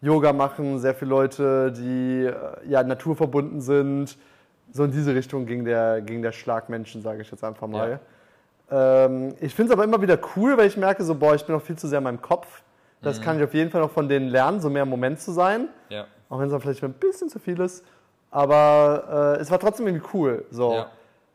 Yoga 0.00 0.32
machen, 0.32 0.78
sehr 0.78 0.94
viele 0.94 1.10
Leute, 1.10 1.70
die 1.70 2.24
äh, 2.24 2.34
ja 2.66 2.82
naturverbunden 2.82 3.60
sind 3.60 4.16
so 4.72 4.84
in 4.84 4.90
diese 4.90 5.14
Richtung 5.14 5.46
ging 5.46 5.64
der, 5.64 6.00
ging 6.00 6.22
der 6.22 6.32
Schlag 6.32 6.68
Menschen, 6.68 7.02
sage 7.02 7.22
ich 7.22 7.30
jetzt 7.30 7.44
einfach 7.44 7.68
mal. 7.68 8.00
Ja. 8.70 9.04
Ähm, 9.04 9.34
ich 9.40 9.54
finde 9.54 9.72
es 9.72 9.78
aber 9.78 9.84
immer 9.84 10.00
wieder 10.00 10.18
cool, 10.34 10.56
weil 10.56 10.66
ich 10.66 10.76
merke 10.76 11.04
so, 11.04 11.14
boah, 11.14 11.34
ich 11.34 11.44
bin 11.44 11.54
noch 11.54 11.62
viel 11.62 11.76
zu 11.76 11.86
sehr 11.86 11.98
in 11.98 12.04
meinem 12.04 12.22
Kopf. 12.22 12.62
Das 13.02 13.20
mhm. 13.20 13.24
kann 13.24 13.36
ich 13.38 13.44
auf 13.44 13.54
jeden 13.54 13.70
Fall 13.70 13.82
noch 13.82 13.90
von 13.90 14.08
denen 14.08 14.28
lernen, 14.28 14.60
so 14.60 14.70
mehr 14.70 14.84
im 14.84 14.88
Moment 14.88 15.20
zu 15.20 15.32
sein. 15.32 15.68
Ja. 15.90 16.06
Auch 16.28 16.38
wenn 16.38 16.46
es 16.46 16.52
dann 16.52 16.60
vielleicht 16.60 16.82
ein 16.82 16.94
bisschen 16.94 17.28
zu 17.28 17.38
viel 17.38 17.60
ist. 17.60 17.84
Aber 18.30 19.36
äh, 19.38 19.42
es 19.42 19.50
war 19.50 19.58
trotzdem 19.58 19.86
irgendwie 19.86 20.08
cool. 20.14 20.44
So. 20.50 20.72
Ja. 20.72 20.90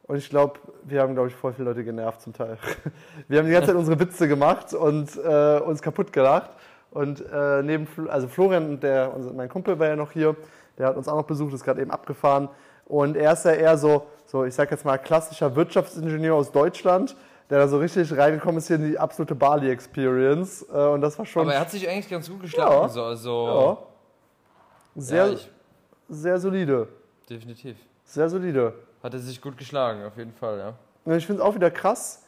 Und 0.08 0.15
ich 0.15 0.29
glaube, 0.29 0.60
wir 0.84 1.01
haben, 1.01 1.13
glaube 1.13 1.27
ich, 1.27 1.36
voll 1.36 1.53
viele 1.53 1.70
Leute 1.70 1.84
genervt 1.84 2.22
zum 2.22 2.34
Teil. 2.34 2.58
Wir 3.27 3.39
haben 3.39 3.46
die 3.46 3.51
ganze 3.51 3.67
Zeit 3.67 3.75
unsere 3.79 4.00
Witze 4.00 4.29
gemacht 4.29 4.74
und 4.74 5.17
äh, 5.17 5.60
uns 5.60 5.82
kaputt 5.82 6.13
gelacht. 6.13 6.51
Und 6.91 7.22
äh, 7.29 7.62
neben, 7.62 7.88
also 8.10 8.29
Florian, 8.29 8.79
der, 8.79 9.12
mein 9.36 9.50
Kumpel 9.50 9.77
war 9.77 9.88
ja 9.88 9.98
noch 9.98 10.12
hier, 10.12 10.36
der 10.77 10.88
hat 10.88 10.96
uns 10.96 11.10
auch 11.10 11.17
noch 11.17 11.25
besucht, 11.25 11.53
ist 11.53 11.65
gerade 11.65 11.82
eben 11.82 11.91
abgefahren. 11.91 12.48
Und 12.88 13.17
er 13.17 13.34
ist 13.34 13.46
ja 13.46 13.51
eher 13.51 13.77
so, 13.77 14.08
so 14.25 14.46
ich 14.46 14.56
sag 14.56 14.72
jetzt 14.72 14.86
mal, 14.86 14.98
klassischer 14.98 15.56
Wirtschaftsingenieur 15.56 16.36
aus 16.36 16.51
Deutschland, 16.51 17.15
der 17.50 17.60
da 17.60 17.67
so 17.67 17.77
richtig 17.77 18.15
reingekommen 18.15 18.58
ist 18.58 18.67
hier 18.67 18.77
in 18.77 18.91
die 18.91 18.98
absolute 18.98 19.36
Bali-Experience. 19.36 20.65
Äh, 20.74 20.88
und 20.88 21.01
das 21.01 21.17
war 21.17 21.25
schon. 21.25 21.44
Aber 21.44 21.53
er 21.53 21.62
hat 21.62 21.72
sich 21.72 21.88
eigentlich 21.88 22.10
ganz 22.10 22.29
gut 22.29 22.41
geschlagen. 22.41 22.72
Ja. 22.72 22.89
So, 22.89 23.03
also 23.03 23.48
ja. 23.48 23.77
Sehr, 24.96 25.27
ja, 25.27 25.38
sehr 26.10 26.39
solide. 26.39 26.88
Definitiv. 27.29 27.77
Sehr 28.03 28.29
solide. 28.29 28.74
Hat 29.03 29.13
er 29.13 29.20
sich 29.20 29.41
gut 29.41 29.58
geschlagen, 29.58 30.03
auf 30.06 30.17
jeden 30.17 30.34
Fall, 30.34 30.58
ja. 30.58 31.15
Ich 31.15 31.25
finde 31.25 31.41
es 31.41 31.48
auch 31.48 31.56
wieder 31.56 31.70
krass. 31.70 32.24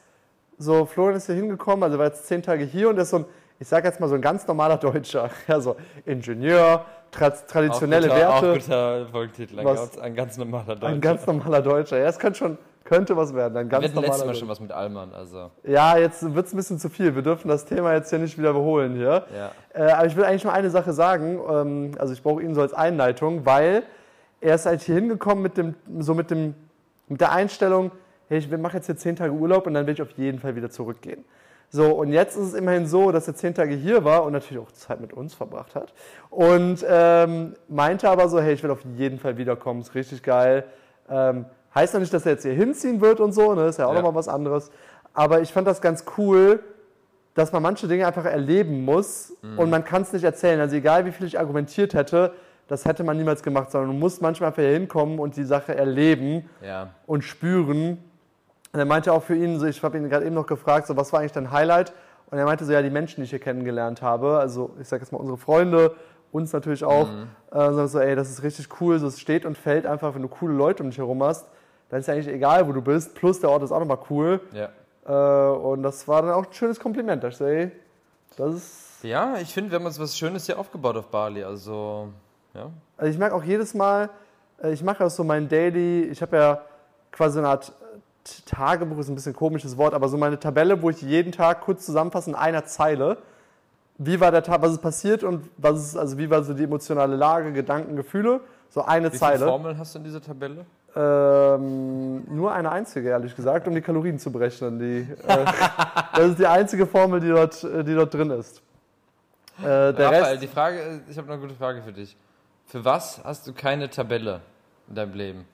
So, 0.57 0.85
Florian 0.85 1.15
ist 1.15 1.25
hier 1.25 1.35
hingekommen, 1.35 1.83
also 1.83 1.97
war 1.97 2.07
jetzt 2.07 2.27
zehn 2.27 2.43
Tage 2.43 2.65
hier 2.65 2.89
und 2.89 2.97
er 2.97 3.03
ist 3.03 3.09
so 3.09 3.17
ein, 3.17 3.25
ich 3.59 3.67
sag 3.67 3.85
jetzt 3.85 3.99
mal 3.99 4.07
so 4.07 4.15
ein 4.15 4.21
ganz 4.21 4.45
normaler 4.45 4.77
Deutscher. 4.77 5.29
Ja, 5.47 5.59
so 5.59 5.77
Ingenieur, 6.05 6.85
tra 7.11 7.29
traditionelle 7.29 8.07
auch 8.07 8.41
guter, 8.41 8.51
Werte. 8.51 8.51
Auch 8.51 8.53
guter 8.53 9.05
Folgetitel, 9.11 9.63
was, 9.63 9.97
ein 9.99 10.15
ganz 10.15 10.37
normaler 10.37 10.75
Deutscher. 10.75 10.87
Ein 10.87 11.01
ganz 11.01 11.25
normaler 11.25 11.61
Deutscher. 11.61 11.97
Ja, 11.99 12.07
es 12.07 12.19
könnte 12.19 12.39
schon 12.39 12.57
könnte 12.89 13.15
was 13.15 13.35
werden. 13.35 13.55
Ein 13.55 13.69
ganz 13.69 13.83
Wir 13.83 13.89
hatten 13.91 14.01
letztes 14.01 14.25
Mal 14.25 14.35
schon 14.35 14.47
was 14.47 14.59
mit 14.59 14.71
Allmann. 14.71 15.13
Also. 15.13 15.51
Ja, 15.63 15.95
jetzt 15.97 16.33
wird 16.33 16.47
es 16.47 16.53
ein 16.53 16.57
bisschen 16.57 16.79
zu 16.79 16.89
viel. 16.89 17.13
Wir 17.13 17.21
dürfen 17.21 17.47
das 17.47 17.65
Thema 17.65 17.93
jetzt 17.93 18.09
hier 18.09 18.17
nicht 18.17 18.35
wieder 18.37 18.49
überholen 18.49 18.95
hier. 18.95 19.25
Ja. 19.31 19.51
Äh, 19.73 19.91
aber 19.91 20.07
ich 20.07 20.15
will 20.15 20.23
eigentlich 20.23 20.43
nur 20.43 20.53
eine 20.53 20.71
Sache 20.71 20.91
sagen. 20.91 21.39
Ähm, 21.47 21.91
also 21.99 22.13
ich 22.13 22.23
brauche 22.23 22.41
ihn 22.41 22.55
so 22.55 22.61
als 22.61 22.73
Einleitung, 22.73 23.45
weil 23.45 23.83
er 24.41 24.55
ist 24.55 24.65
halt 24.65 24.81
hier 24.81 24.95
hingekommen 24.95 25.43
mit, 25.43 25.57
dem, 25.57 25.75
so 25.99 26.15
mit, 26.15 26.31
dem, 26.31 26.55
mit 27.07 27.21
der 27.21 27.31
Einstellung, 27.31 27.91
hey, 28.27 28.39
ich 28.39 28.49
mache 28.49 28.77
jetzt 28.77 28.87
hier 28.87 28.97
zehn 28.97 29.15
Tage 29.15 29.33
Urlaub 29.33 29.67
und 29.67 29.75
dann 29.75 29.85
will 29.85 29.93
ich 29.93 30.01
auf 30.01 30.11
jeden 30.17 30.39
Fall 30.39 30.55
wieder 30.55 30.71
zurückgehen. 30.71 31.23
So, 31.71 31.91
und 31.91 32.11
jetzt 32.11 32.35
ist 32.35 32.47
es 32.47 32.53
immerhin 32.55 32.87
so, 32.87 33.11
dass 33.11 33.27
er 33.27 33.35
zehn 33.35 33.53
Tage 33.53 33.75
hier 33.75 34.03
war 34.03 34.23
und 34.23 34.33
natürlich 34.33 34.61
auch 34.61 34.71
Zeit 34.71 34.99
mit 35.01 35.13
uns 35.13 35.35
verbracht 35.35 35.75
hat. 35.75 35.93
Und 36.31 36.83
ähm, 36.87 37.53
meinte 37.67 38.09
aber 38.09 38.27
so, 38.27 38.41
hey, 38.41 38.53
ich 38.53 38.63
will 38.63 38.71
auf 38.71 38.83
jeden 38.97 39.19
Fall 39.19 39.37
wiederkommen, 39.37 39.81
ist 39.81 39.93
richtig 39.93 40.23
geil. 40.23 40.65
Ähm, 41.07 41.45
heißt 41.75 41.93
noch 41.93 42.01
nicht, 42.01 42.13
dass 42.13 42.25
er 42.25 42.33
jetzt 42.33 42.43
hier 42.43 42.53
hinziehen 42.53 43.01
wird 43.01 43.19
und 43.19 43.33
so, 43.33 43.53
ne? 43.53 43.67
ist 43.67 43.77
ja 43.77 43.85
auch 43.85 43.93
ja. 43.93 44.01
nochmal 44.01 44.15
was 44.15 44.27
anderes. 44.27 44.71
Aber 45.13 45.41
ich 45.41 45.53
fand 45.53 45.67
das 45.67 45.79
ganz 45.79 46.05
cool, 46.17 46.59
dass 47.35 47.51
man 47.51 47.61
manche 47.61 47.87
Dinge 47.87 48.07
einfach 48.07 48.25
erleben 48.25 48.83
muss 48.83 49.33
mhm. 49.41 49.59
und 49.59 49.69
man 49.69 49.83
kann 49.83 50.01
es 50.01 50.11
nicht 50.11 50.23
erzählen. 50.23 50.59
Also 50.59 50.75
egal, 50.75 51.05
wie 51.05 51.11
viel 51.11 51.27
ich 51.27 51.39
argumentiert 51.39 51.93
hätte, 51.93 52.33
das 52.67 52.85
hätte 52.85 53.03
man 53.03 53.17
niemals 53.17 53.43
gemacht, 53.43 53.71
sondern 53.71 53.91
du 53.91 53.97
musst 53.97 54.21
manchmal 54.21 54.49
einfach 54.49 54.61
hier 54.61 54.73
hinkommen 54.73 55.19
und 55.19 55.35
die 55.35 55.43
Sache 55.43 55.75
erleben 55.75 56.49
ja. 56.63 56.89
und 57.05 57.23
spüren. 57.23 58.03
Und 58.71 58.79
er 58.79 58.85
meinte 58.85 59.11
auch 59.11 59.23
für 59.23 59.35
ihn, 59.35 59.59
so, 59.59 59.65
ich 59.65 59.81
habe 59.81 59.97
ihn 59.97 60.09
gerade 60.09 60.25
eben 60.25 60.35
noch 60.35 60.45
gefragt, 60.45 60.87
so, 60.87 60.95
was 60.95 61.11
war 61.11 61.19
eigentlich 61.19 61.31
dein 61.31 61.51
Highlight? 61.51 61.93
Und 62.29 62.37
er 62.37 62.45
meinte 62.45 62.65
so, 62.65 62.71
ja, 62.71 62.81
die 62.81 62.91
Menschen, 62.91 63.17
die 63.17 63.23
ich 63.23 63.31
hier 63.31 63.39
kennengelernt 63.39 64.01
habe, 64.01 64.37
also 64.37 64.75
ich 64.79 64.87
sage 64.87 65.01
jetzt 65.01 65.11
mal 65.11 65.17
unsere 65.17 65.37
Freunde, 65.37 65.95
uns 66.31 66.53
natürlich 66.53 66.83
auch, 66.83 67.07
mhm. 67.09 67.27
äh, 67.51 67.87
so, 67.87 67.99
ey, 67.99 68.15
das 68.15 68.29
ist 68.29 68.43
richtig 68.43 68.69
cool, 68.79 68.99
so, 68.99 69.07
es 69.07 69.19
steht 69.19 69.45
und 69.45 69.57
fällt 69.57 69.87
einfach, 69.87 70.13
wenn 70.13 70.21
du 70.21 70.27
coole 70.27 70.53
Leute 70.53 70.83
um 70.83 70.89
dich 70.89 70.99
herum 70.99 71.23
hast, 71.23 71.47
dann 71.89 72.01
ist 72.01 72.07
ja 72.07 72.13
eigentlich 72.13 72.27
egal, 72.27 72.67
wo 72.67 72.71
du 72.71 72.83
bist, 72.83 73.15
plus 73.15 73.39
der 73.39 73.49
Ort 73.49 73.63
ist 73.63 73.71
auch 73.71 73.79
nochmal 73.79 73.97
cool. 74.11 74.39
Ja. 74.53 74.69
Äh, 75.07 75.57
und 75.57 75.81
das 75.81 76.07
war 76.07 76.21
dann 76.21 76.31
auch 76.31 76.45
ein 76.45 76.53
schönes 76.53 76.79
Kompliment, 76.79 77.23
ich 77.23 77.37
sage, 77.37 77.51
ey, 77.51 77.71
das 78.37 78.53
ist... 78.53 78.85
Ja, 79.01 79.37
ich 79.41 79.51
finde, 79.51 79.71
wir 79.71 79.79
haben 79.79 79.85
uns 79.85 79.99
was 79.99 80.15
Schönes 80.15 80.45
hier 80.45 80.59
aufgebaut 80.59 80.97
auf 80.97 81.07
Bali, 81.07 81.43
also, 81.43 82.09
ja. 82.53 82.69
Also 82.95 83.11
ich 83.11 83.17
merke 83.17 83.33
auch 83.33 83.43
jedes 83.43 83.73
Mal, 83.73 84.11
äh, 84.61 84.71
ich 84.71 84.83
mache 84.83 85.03
ja 85.03 85.09
so 85.09 85.23
mein 85.23 85.49
Daily, 85.49 86.03
ich 86.03 86.21
habe 86.21 86.37
ja 86.37 86.61
quasi 87.11 87.39
eine 87.39 87.47
Art 87.47 87.73
Tagebuch, 88.45 88.97
ist 88.99 89.09
ein 89.09 89.15
bisschen 89.15 89.33
ein 89.33 89.35
komisches 89.35 89.77
Wort, 89.77 89.93
aber 89.93 90.07
so 90.07 90.17
meine 90.17 90.39
Tabelle, 90.39 90.81
wo 90.81 90.89
ich 90.89 91.01
jeden 91.01 91.31
Tag 91.31 91.61
kurz 91.61 91.85
zusammenfasse 91.85 92.29
in 92.29 92.35
einer 92.35 92.65
Zeile, 92.65 93.17
wie 93.97 94.19
war 94.19 94.31
der 94.31 94.43
Tag, 94.43 94.61
was 94.61 94.71
ist 94.71 94.81
passiert 94.81 95.23
und 95.23 95.49
was 95.57 95.87
ist, 95.87 95.97
also 95.97 96.17
wie 96.17 96.29
war 96.29 96.41
so 96.43 96.53
die 96.53 96.63
emotionale 96.63 97.15
Lage, 97.15 97.51
Gedanken, 97.51 97.95
Gefühle. 97.95 98.39
So 98.69 98.83
eine 98.83 99.11
Wie 99.11 99.17
Zeile. 99.17 99.39
viele 99.39 99.49
Formeln 99.49 99.77
hast 99.77 99.93
du 99.93 99.99
in 99.99 100.05
dieser 100.05 100.21
Tabelle? 100.21 100.65
Ähm, 100.95 102.23
nur 102.33 102.51
eine 102.53 102.71
einzige, 102.71 103.09
ehrlich 103.09 103.35
gesagt, 103.35 103.67
um 103.67 103.75
die 103.75 103.81
Kalorien 103.81 104.17
zu 104.17 104.31
berechnen. 104.31 104.79
Die, 104.79 105.07
äh, 105.27 105.45
das 106.15 106.29
ist 106.29 106.39
die 106.39 106.47
einzige 106.47 106.85
Formel, 106.87 107.19
die 107.19 107.29
dort, 107.29 107.63
äh, 107.63 107.83
die 107.83 107.93
dort 107.93 108.13
drin 108.13 108.31
ist. 108.31 108.61
Äh, 109.61 109.67
Raphael, 109.67 110.23
Rest, 110.23 110.43
die 110.43 110.47
Frage, 110.47 111.01
ich 111.09 111.17
habe 111.17 111.31
eine 111.31 111.41
gute 111.41 111.55
Frage 111.55 111.81
für 111.81 111.91
dich. 111.91 112.15
Für 112.67 112.85
was 112.85 113.21
hast 113.23 113.47
du 113.47 113.53
keine 113.53 113.89
Tabelle 113.89 114.41
in 114.87 114.95
deinem 114.95 115.13
Leben? 115.13 115.45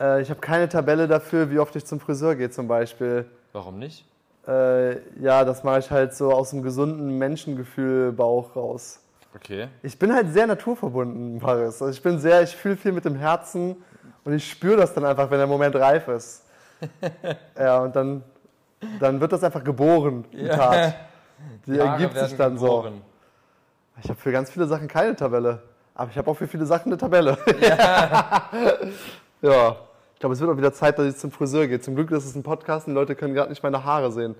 Äh, 0.00 0.22
ich 0.22 0.30
habe 0.30 0.40
keine 0.40 0.68
Tabelle 0.68 1.08
dafür, 1.08 1.50
wie 1.50 1.58
oft 1.58 1.74
ich 1.76 1.84
zum 1.84 2.00
Friseur 2.00 2.34
gehe 2.34 2.50
zum 2.50 2.68
Beispiel. 2.68 3.26
Warum 3.52 3.78
nicht? 3.78 4.04
Äh, 4.46 5.00
ja, 5.20 5.44
das 5.44 5.64
mache 5.64 5.80
ich 5.80 5.90
halt 5.90 6.14
so 6.14 6.32
aus 6.32 6.52
einem 6.52 6.62
gesunden 6.62 7.18
Menschengefühl 7.18 8.12
Bauch 8.12 8.56
raus. 8.56 9.00
Okay. 9.34 9.68
Ich 9.82 9.98
bin 9.98 10.12
halt 10.12 10.32
sehr 10.32 10.46
naturverbunden, 10.46 11.38
Paris. 11.38 11.82
Also 11.82 11.88
ich 11.88 12.02
bin 12.02 12.18
sehr, 12.18 12.42
ich 12.42 12.56
fühle 12.56 12.76
viel 12.76 12.92
mit 12.92 13.04
dem 13.04 13.16
Herzen 13.16 13.76
und 14.24 14.32
ich 14.32 14.48
spüre 14.50 14.76
das 14.78 14.94
dann 14.94 15.04
einfach, 15.04 15.30
wenn 15.30 15.38
der 15.38 15.46
Moment 15.46 15.76
reif 15.76 16.08
ist. 16.08 16.44
ja, 17.58 17.80
und 17.80 17.94
dann, 17.94 18.22
dann 19.00 19.20
wird 19.20 19.32
das 19.32 19.44
einfach 19.44 19.62
geboren, 19.62 20.24
die 20.32 20.44
ja. 20.44 20.56
Tat. 20.56 20.94
Die 21.66 21.74
Jahre 21.74 22.02
ergibt 22.02 22.18
sich 22.18 22.36
dann 22.36 22.54
geboren. 22.54 23.02
so. 23.96 24.00
Ich 24.02 24.08
habe 24.08 24.18
für 24.18 24.32
ganz 24.32 24.50
viele 24.50 24.66
Sachen 24.66 24.88
keine 24.88 25.14
Tabelle. 25.14 25.62
Aber 25.94 26.10
ich 26.10 26.16
habe 26.16 26.30
auch 26.30 26.34
für 26.34 26.46
viele 26.46 26.64
Sachen 26.64 26.92
eine 26.92 26.96
Tabelle. 26.96 27.36
Ja. 27.60 28.50
ja. 29.42 29.76
Ich 30.18 30.20
glaube, 30.20 30.32
es 30.32 30.40
wird 30.40 30.50
auch 30.50 30.56
wieder 30.56 30.72
Zeit, 30.72 30.98
dass 30.98 31.06
ich 31.06 31.16
zum 31.16 31.30
Friseur 31.30 31.68
gehe. 31.68 31.80
Zum 31.80 31.94
Glück 31.94 32.10
ist 32.10 32.24
es 32.24 32.34
ein 32.34 32.42
Podcast 32.42 32.88
und 32.88 32.94
die 32.94 32.98
Leute 32.98 33.14
können 33.14 33.34
gerade 33.34 33.50
nicht 33.50 33.62
meine 33.62 33.84
Haare 33.84 34.10
sehen. 34.10 34.34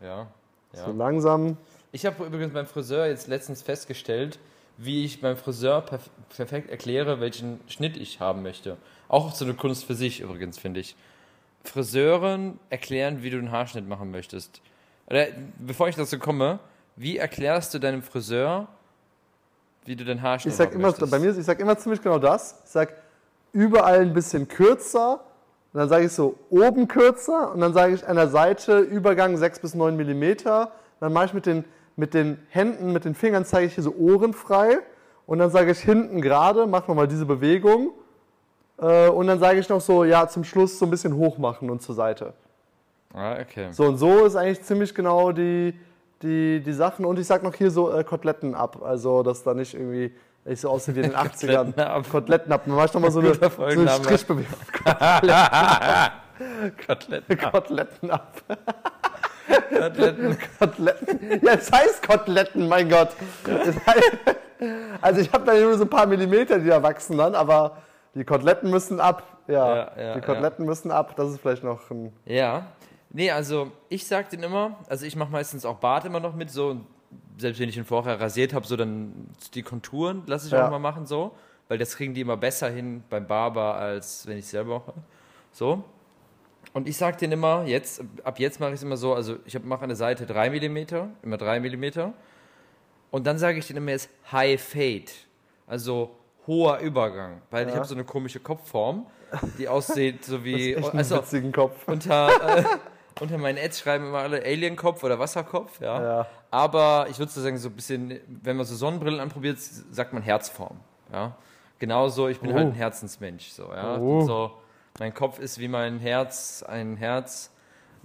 Ja. 0.00 0.28
ja. 0.72 0.84
So 0.84 0.92
langsam. 0.92 1.56
Ich 1.90 2.06
habe 2.06 2.24
übrigens 2.24 2.52
beim 2.52 2.68
Friseur 2.68 3.08
jetzt 3.08 3.26
letztens 3.26 3.60
festgestellt, 3.60 4.38
wie 4.76 5.04
ich 5.04 5.20
beim 5.20 5.36
Friseur 5.36 5.80
perf 5.80 6.08
perfekt 6.28 6.70
erkläre, 6.70 7.20
welchen 7.20 7.58
Schnitt 7.66 7.96
ich 7.96 8.20
haben 8.20 8.44
möchte. 8.44 8.76
Auch 9.08 9.34
so 9.34 9.44
eine 9.44 9.54
Kunst 9.54 9.86
für 9.86 9.96
sich 9.96 10.20
übrigens, 10.20 10.56
finde 10.56 10.78
ich. 10.78 10.94
Friseuren 11.64 12.60
erklären, 12.70 13.20
wie 13.24 13.30
du 13.30 13.38
einen 13.38 13.50
Haarschnitt 13.50 13.88
machen 13.88 14.12
möchtest. 14.12 14.60
Oder, 15.08 15.26
bevor 15.58 15.88
ich 15.88 15.96
dazu 15.96 16.20
komme, 16.20 16.60
wie 16.94 17.16
erklärst 17.16 17.74
du 17.74 17.80
deinem 17.80 18.04
Friseur, 18.04 18.68
wie 19.84 19.96
du 19.96 20.04
den 20.04 20.22
Haarschnitt 20.22 20.52
ich 20.52 20.56
sag 20.56 20.72
immer, 20.72 20.90
möchtest? 20.90 21.10
Bei 21.10 21.18
mir, 21.18 21.36
ich 21.36 21.44
sage 21.44 21.60
immer 21.60 21.76
ziemlich 21.76 22.00
genau 22.00 22.20
das. 22.20 22.60
Ich 22.64 22.70
sage 22.70 22.94
überall 23.52 24.00
ein 24.00 24.14
bisschen 24.14 24.48
kürzer. 24.48 25.20
Und 25.72 25.80
dann 25.80 25.88
sage 25.88 26.06
ich 26.06 26.12
so 26.12 26.36
oben 26.50 26.88
kürzer. 26.88 27.52
Und 27.52 27.60
dann 27.60 27.72
sage 27.72 27.94
ich 27.94 28.06
an 28.06 28.16
der 28.16 28.28
Seite 28.28 28.78
Übergang 28.80 29.36
6 29.36 29.60
bis 29.60 29.74
9 29.74 29.96
Millimeter. 29.96 30.72
Dann 31.00 31.12
mache 31.12 31.26
ich 31.26 31.34
mit 31.34 31.46
den 31.46 31.64
mit 31.98 32.14
den 32.14 32.38
Händen, 32.50 32.92
mit 32.92 33.04
den 33.04 33.16
Fingern 33.16 33.44
zeige 33.44 33.66
ich 33.66 33.74
hier 33.74 33.82
so 33.82 33.92
Ohren 33.96 34.32
frei 34.32 34.78
und 35.26 35.40
dann 35.40 35.50
sage 35.50 35.72
ich 35.72 35.80
hinten 35.80 36.22
gerade, 36.22 36.68
mach 36.68 36.86
nochmal 36.86 37.08
diese 37.08 37.26
Bewegung 37.26 37.90
äh, 38.78 39.08
und 39.08 39.26
dann 39.26 39.40
sage 39.40 39.58
ich 39.58 39.68
noch 39.68 39.80
so, 39.80 40.04
ja, 40.04 40.28
zum 40.28 40.44
Schluss 40.44 40.78
so 40.78 40.86
ein 40.86 40.90
bisschen 40.90 41.16
hoch 41.16 41.38
machen 41.38 41.68
und 41.68 41.82
zur 41.82 41.96
Seite. 41.96 42.34
Ah, 43.12 43.40
okay. 43.40 43.72
So 43.72 43.86
und 43.86 43.96
so 43.96 44.24
ist 44.24 44.36
eigentlich 44.36 44.62
ziemlich 44.62 44.94
genau 44.94 45.32
die, 45.32 45.74
die, 46.22 46.60
die 46.60 46.72
Sachen 46.72 47.04
und 47.04 47.18
ich 47.18 47.26
sage 47.26 47.44
noch 47.44 47.54
hier 47.54 47.72
so 47.72 47.90
äh, 47.90 48.04
Koteletten 48.04 48.54
ab, 48.54 48.80
also 48.80 49.24
dass 49.24 49.42
da 49.42 49.52
nicht 49.52 49.74
irgendwie 49.74 50.12
ich 50.44 50.60
so 50.60 50.70
aussehe 50.70 50.94
wie 50.94 51.00
in 51.00 51.10
den 51.10 51.16
80ern. 51.16 52.08
Koteletten 52.10 52.52
ab. 52.52 52.66
Mache 52.66 52.86
ich 52.86 52.94
nochmal 52.94 53.10
so 53.10 53.20
eine, 53.20 53.34
so 53.34 53.64
eine 53.64 53.88
Strichbewegung. 53.88 54.54
Koteletten 56.86 57.40
ab. 57.40 57.52
Koteletten 57.52 58.10
ab. 58.10 58.42
Koteletten. 59.68 60.38
Koteletten. 60.58 61.40
Ja, 61.44 61.52
es 61.54 61.70
heißt 61.70 62.06
Koteletten, 62.06 62.68
mein 62.68 62.88
Gott. 62.88 63.10
also 65.00 65.20
ich 65.20 65.32
habe 65.32 65.44
da 65.44 65.54
nur 65.54 65.76
so 65.76 65.84
ein 65.84 65.90
paar 65.90 66.06
Millimeter, 66.06 66.58
die 66.58 66.68
da 66.68 66.82
wachsen 66.82 67.16
dann, 67.16 67.34
aber 67.34 67.78
die 68.14 68.24
Koteletten 68.24 68.70
müssen 68.70 69.00
ab. 69.00 69.22
Ja, 69.46 69.76
ja, 69.76 69.92
ja 69.96 70.14
die 70.14 70.20
Koteletten 70.20 70.64
ja. 70.64 70.68
müssen 70.68 70.90
ab. 70.90 71.14
Das 71.16 71.30
ist 71.30 71.40
vielleicht 71.40 71.64
noch 71.64 71.90
ein... 71.90 72.12
Ja. 72.24 72.66
Nee, 73.10 73.30
also 73.30 73.72
ich 73.88 74.06
sag 74.06 74.28
den 74.30 74.42
immer, 74.42 74.76
also 74.88 75.06
ich 75.06 75.16
mache 75.16 75.30
meistens 75.30 75.64
auch 75.64 75.76
Bart 75.76 76.04
immer 76.04 76.20
noch 76.20 76.34
mit 76.34 76.50
so, 76.50 76.76
selbst 77.38 77.60
wenn 77.60 77.68
ich 77.68 77.76
ihn 77.76 77.84
vorher 77.84 78.20
rasiert 78.20 78.52
habe, 78.52 78.66
so 78.66 78.76
dann 78.76 79.28
die 79.54 79.62
Konturen 79.62 80.22
lasse 80.26 80.48
ich 80.48 80.54
auch 80.54 80.70
mal 80.70 80.78
machen 80.78 81.06
so, 81.06 81.32
weil 81.68 81.78
das 81.78 81.96
kriegen 81.96 82.14
die 82.14 82.20
immer 82.20 82.36
besser 82.36 82.70
hin 82.70 83.02
beim 83.08 83.26
Barber, 83.26 83.74
als 83.74 84.26
wenn 84.26 84.38
ich 84.38 84.46
selber 84.46 84.80
mache. 84.80 84.94
So. 85.52 85.84
Und 86.72 86.88
ich 86.88 86.96
sage 86.96 87.16
denen 87.16 87.34
immer, 87.34 87.64
jetzt, 87.64 88.02
ab 88.24 88.38
jetzt 88.38 88.60
mache 88.60 88.70
ich 88.70 88.76
es 88.76 88.82
immer 88.82 88.96
so, 88.96 89.14
also 89.14 89.36
ich 89.44 89.58
mache 89.62 89.82
an 89.82 89.88
der 89.88 89.96
Seite 89.96 90.26
3 90.26 90.50
mm, 90.50 90.78
immer 91.22 91.36
3 91.36 91.60
mm. 91.60 92.12
Und 93.10 93.26
dann 93.26 93.38
sage 93.38 93.58
ich 93.58 93.66
denen 93.66 93.78
immer 93.78 93.92
jetzt 93.92 94.10
High 94.30 94.60
Fade, 94.60 95.10
also 95.66 96.14
hoher 96.46 96.78
Übergang, 96.78 97.42
weil 97.50 97.64
ja. 97.64 97.70
ich 97.70 97.76
habe 97.76 97.86
so 97.86 97.94
eine 97.94 98.04
komische 98.04 98.40
Kopfform, 98.40 99.06
die 99.58 99.68
aussieht 99.68 100.24
so 100.24 100.44
wie 100.44 100.74
das 100.74 100.88
ist 100.88 101.12
echt 101.12 101.34
also 101.34 101.50
Kopf. 101.52 101.86
Unter, 101.86 102.58
äh, 102.58 102.64
unter 103.20 103.38
meinen 103.38 103.58
Ads 103.58 103.80
schreiben 103.80 104.06
immer 104.06 104.18
alle 104.18 104.42
Alien-Kopf 104.42 105.02
oder 105.04 105.18
Wasserkopf, 105.18 105.80
ja. 105.80 106.02
ja. 106.02 106.26
Aber 106.50 107.06
ich 107.10 107.18
würde 107.18 107.30
so 107.30 107.40
sagen, 107.40 107.58
so 107.58 107.68
ein 107.68 107.74
bisschen, 107.74 108.20
wenn 108.42 108.56
man 108.56 108.66
so 108.66 108.74
Sonnenbrillen 108.74 109.20
anprobiert, 109.20 109.58
sagt 109.58 110.12
man 110.12 110.22
Herzform, 110.22 110.78
ja. 111.12 111.36
Genauso, 111.78 112.28
ich 112.28 112.40
bin 112.40 112.50
oh. 112.50 112.54
halt 112.54 112.66
ein 112.66 112.72
Herzensmensch, 112.72 113.48
so, 113.48 113.72
ja. 113.72 113.98
Oh. 113.98 114.22
So, 114.22 114.52
mein 114.98 115.14
Kopf 115.14 115.38
ist 115.38 115.58
wie 115.58 115.68
mein 115.68 115.98
Herz, 115.98 116.64
ein 116.66 116.96
Herz. 116.96 117.50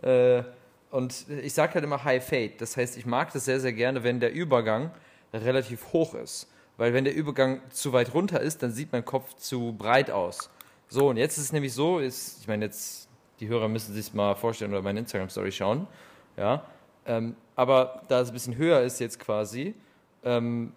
Äh, 0.02 0.43
und 0.91 1.28
ich 1.28 1.54
sage 1.54 1.73
halt 1.73 1.84
immer 1.84 2.04
High 2.04 2.23
Fade. 2.23 2.54
Das 2.60 2.78
heißt, 2.78 2.97
ich 2.97 3.08
mag 3.08 3.34
das 3.34 3.45
sehr, 3.45 3.60
sehr 3.60 3.73
gerne, 3.73 4.04
wenn 4.04 4.19
der 4.19 4.32
Übergang 4.32 4.91
relativ 5.34 5.91
hoch 5.91 6.13
ist. 6.13 6.47
Weil 6.78 6.93
wenn 6.93 7.04
der 7.04 7.15
Übergang 7.15 7.62
zu 7.69 7.93
weit 7.93 8.13
runter 8.13 8.39
ist, 8.39 8.62
dann 8.62 8.71
sieht 8.71 8.91
mein 8.91 9.06
Kopf 9.06 9.36
zu 9.36 9.73
breit 9.73 10.12
aus. 10.12 10.49
So, 10.88 11.10
und 11.10 11.17
jetzt 11.17 11.38
ist 11.38 11.45
es 11.45 11.52
nämlich 11.52 11.73
so, 11.73 11.99
ist, 11.99 12.41
ich 12.41 12.47
meine, 12.47 12.65
jetzt, 12.65 13.10
die 13.39 13.48
Hörer 13.48 13.67
müssen 13.67 13.93
sich 13.93 14.13
mal 14.13 14.36
vorstellen 14.36 14.72
oder 14.72 14.82
meine 14.82 15.00
Instagram-Story 15.00 15.52
schauen. 15.52 15.88
Ja, 16.38 16.63
ähm, 17.06 17.36
aber 17.56 18.02
da 18.08 18.22
es 18.22 18.30
ein 18.30 18.34
bisschen 18.34 18.58
höher 18.58 18.82
ist 18.82 19.00
jetzt 19.00 19.19
quasi, 19.19 19.76
ähm, 20.24 20.72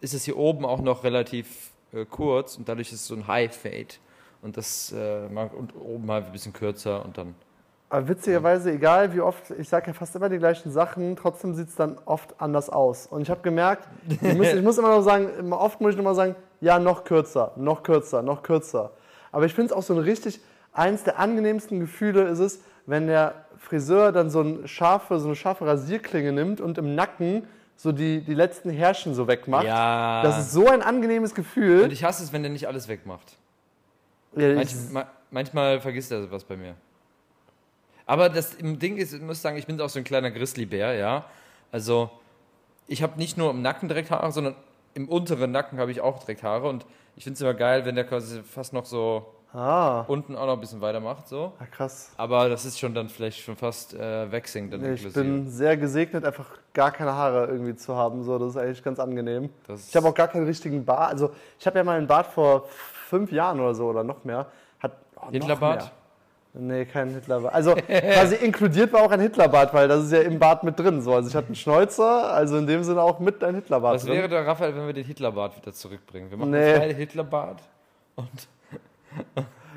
ist 0.00 0.14
es 0.14 0.24
hier 0.24 0.36
oben 0.36 0.64
auch 0.64 0.80
noch 0.80 1.04
relativ 1.04 1.70
äh, 1.92 2.04
kurz 2.04 2.56
und 2.56 2.68
dadurch 2.68 2.92
ist 2.92 3.00
es 3.00 3.06
so 3.06 3.14
ein 3.14 3.26
High 3.26 3.54
Fade. 3.54 3.94
Und 4.42 4.56
das 4.56 4.92
äh, 4.92 5.26
und 5.28 5.74
oben 5.76 6.10
halt 6.10 6.26
ein 6.26 6.32
bisschen 6.32 6.52
kürzer 6.52 7.04
und 7.04 7.18
dann. 7.18 7.34
Aber 7.90 8.08
witzigerweise, 8.08 8.72
egal 8.72 9.12
wie 9.12 9.20
oft, 9.20 9.50
ich 9.50 9.68
sage 9.68 9.88
ja 9.88 9.92
fast 9.92 10.14
immer 10.14 10.28
die 10.28 10.38
gleichen 10.38 10.70
Sachen, 10.70 11.16
trotzdem 11.16 11.54
sieht 11.54 11.68
es 11.68 11.74
dann 11.74 11.98
oft 12.06 12.34
anders 12.38 12.70
aus. 12.70 13.06
Und 13.06 13.22
ich 13.22 13.30
habe 13.30 13.42
gemerkt, 13.42 13.86
ich 14.08 14.34
muss, 14.34 14.46
ich 14.46 14.62
muss, 14.62 14.78
immer 14.78 14.90
noch 14.90 15.02
sagen, 15.02 15.52
oft 15.52 15.80
muss 15.80 15.94
ich 15.94 15.98
immer 15.98 16.14
sagen, 16.14 16.36
ja, 16.60 16.78
noch 16.78 17.04
kürzer, 17.04 17.52
noch 17.56 17.82
kürzer, 17.82 18.22
noch 18.22 18.42
kürzer. 18.42 18.92
Aber 19.32 19.44
ich 19.44 19.52
finde 19.52 19.72
es 19.72 19.76
auch 19.76 19.82
so 19.82 19.92
ein 19.94 19.98
richtig, 19.98 20.40
eins 20.72 21.04
der 21.04 21.18
angenehmsten 21.18 21.80
Gefühle 21.80 22.22
ist 22.24 22.38
es, 22.38 22.60
wenn 22.86 23.06
der 23.06 23.44
Friseur 23.58 24.12
dann 24.12 24.30
so, 24.30 24.40
ein 24.40 24.66
scharfe, 24.66 25.20
so 25.20 25.26
eine 25.26 25.36
scharfe 25.36 25.66
Rasierklinge 25.66 26.32
nimmt 26.32 26.60
und 26.60 26.78
im 26.78 26.94
Nacken 26.94 27.44
so 27.76 27.92
die, 27.92 28.20
die 28.20 28.34
letzten 28.34 28.70
Härchen 28.70 29.14
so 29.14 29.26
wegmacht. 29.26 29.66
Ja. 29.66 30.22
Das 30.22 30.38
ist 30.38 30.52
so 30.52 30.68
ein 30.68 30.82
angenehmes 30.82 31.34
Gefühl. 31.34 31.82
Und 31.84 31.92
ich 31.92 32.04
hasse 32.04 32.22
es, 32.22 32.32
wenn 32.32 32.42
der 32.42 32.52
nicht 32.52 32.68
alles 32.68 32.88
wegmacht. 32.88 33.36
Ja, 34.36 34.54
Manch, 34.54 34.74
ma, 34.90 35.06
manchmal 35.30 35.80
vergisst 35.80 36.12
er 36.12 36.30
was 36.30 36.44
bei 36.44 36.56
mir. 36.56 36.74
Aber 38.06 38.28
das 38.28 38.56
Ding 38.58 38.96
ist, 38.96 39.12
ich 39.12 39.22
muss 39.22 39.40
sagen, 39.40 39.56
ich 39.56 39.66
bin 39.66 39.80
auch 39.80 39.88
so 39.88 39.98
ein 39.98 40.04
kleiner 40.04 40.30
Grizzlybär, 40.30 40.94
ja. 40.94 41.24
Also, 41.72 42.10
ich 42.86 43.02
habe 43.02 43.18
nicht 43.18 43.38
nur 43.38 43.50
im 43.50 43.62
Nacken 43.62 43.88
direkt 43.88 44.10
Haare, 44.10 44.32
sondern 44.32 44.56
im 44.94 45.08
unteren 45.08 45.52
Nacken 45.52 45.78
habe 45.78 45.90
ich 45.92 46.00
auch 46.00 46.18
direkt 46.18 46.42
Haare. 46.42 46.68
Und 46.68 46.84
ich 47.16 47.24
finde 47.24 47.34
es 47.36 47.40
immer 47.40 47.54
geil, 47.54 47.84
wenn 47.84 47.94
der 47.94 48.04
quasi 48.04 48.42
fast 48.42 48.72
noch 48.72 48.84
so 48.84 49.32
ah. 49.52 50.04
unten 50.06 50.36
auch 50.36 50.46
noch 50.46 50.54
ein 50.54 50.60
bisschen 50.60 50.80
weitermacht. 50.80 51.28
So. 51.28 51.52
Ja, 51.58 51.66
krass. 51.66 52.12
Aber 52.16 52.48
das 52.48 52.64
ist 52.64 52.78
schon 52.78 52.94
dann 52.94 53.08
vielleicht 53.08 53.40
schon 53.40 53.56
fast 53.56 53.94
äh, 53.94 54.30
Waxing 54.30 54.70
dann 54.70 54.94
Ich 54.94 55.12
bin 55.12 55.48
sehr 55.48 55.76
gesegnet, 55.76 56.24
einfach 56.24 56.46
gar 56.72 56.90
keine 56.90 57.12
Haare 57.14 57.46
irgendwie 57.46 57.74
zu 57.74 57.96
haben. 57.96 58.22
So, 58.22 58.38
das 58.38 58.50
ist 58.50 58.56
eigentlich 58.56 58.82
ganz 58.82 58.98
angenehm. 58.98 59.50
Das 59.66 59.88
ich 59.88 59.96
habe 59.96 60.08
auch 60.08 60.14
gar 60.14 60.28
keinen 60.28 60.46
richtigen 60.46 60.84
Bart. 60.84 61.12
Also, 61.12 61.30
ich 61.58 61.66
habe 61.66 61.78
ja 61.78 61.84
mal 61.84 61.98
einen 61.98 62.06
Bart 62.06 62.26
vor 62.26 62.68
fünf 63.08 63.32
Jahren 63.32 63.60
oder 63.60 63.74
so 63.74 63.86
oder 63.86 64.04
noch 64.04 64.24
mehr. 64.24 64.46
Hat, 64.78 64.92
oh, 65.16 65.30
Hitlerbart? 65.30 65.92
Nee, 66.52 66.84
kein 66.84 67.10
Hitlerbart. 67.10 67.54
Also 67.54 67.74
quasi 67.86 68.34
inkludiert 68.36 68.92
war 68.92 69.02
auch 69.02 69.10
ein 69.10 69.20
Hitlerbart, 69.20 69.72
weil 69.72 69.86
das 69.86 70.04
ist 70.04 70.12
ja 70.12 70.20
im 70.20 70.38
Bart 70.38 70.64
mit 70.64 70.78
drin. 70.78 71.00
So. 71.00 71.14
Also 71.14 71.28
ich 71.28 71.34
hatte 71.36 71.46
einen 71.46 71.54
Schnäuzer, 71.54 72.32
also 72.32 72.56
in 72.56 72.66
dem 72.66 72.82
Sinne 72.82 73.02
auch 73.02 73.20
mit 73.20 73.42
ein 73.44 73.54
Hitlerbart. 73.54 73.96
Was 73.96 74.06
wäre 74.06 74.28
der 74.28 74.46
Raphael, 74.46 74.74
wenn 74.74 74.86
wir 74.86 74.92
den 74.92 75.04
Hitlerbart 75.04 75.56
wieder 75.56 75.72
zurückbringen? 75.72 76.30
Wir 76.30 76.38
machen 76.38 76.50
nee. 76.50 76.74
einen 76.74 76.96
Hitlerbart 76.96 77.62
und. 78.16 78.48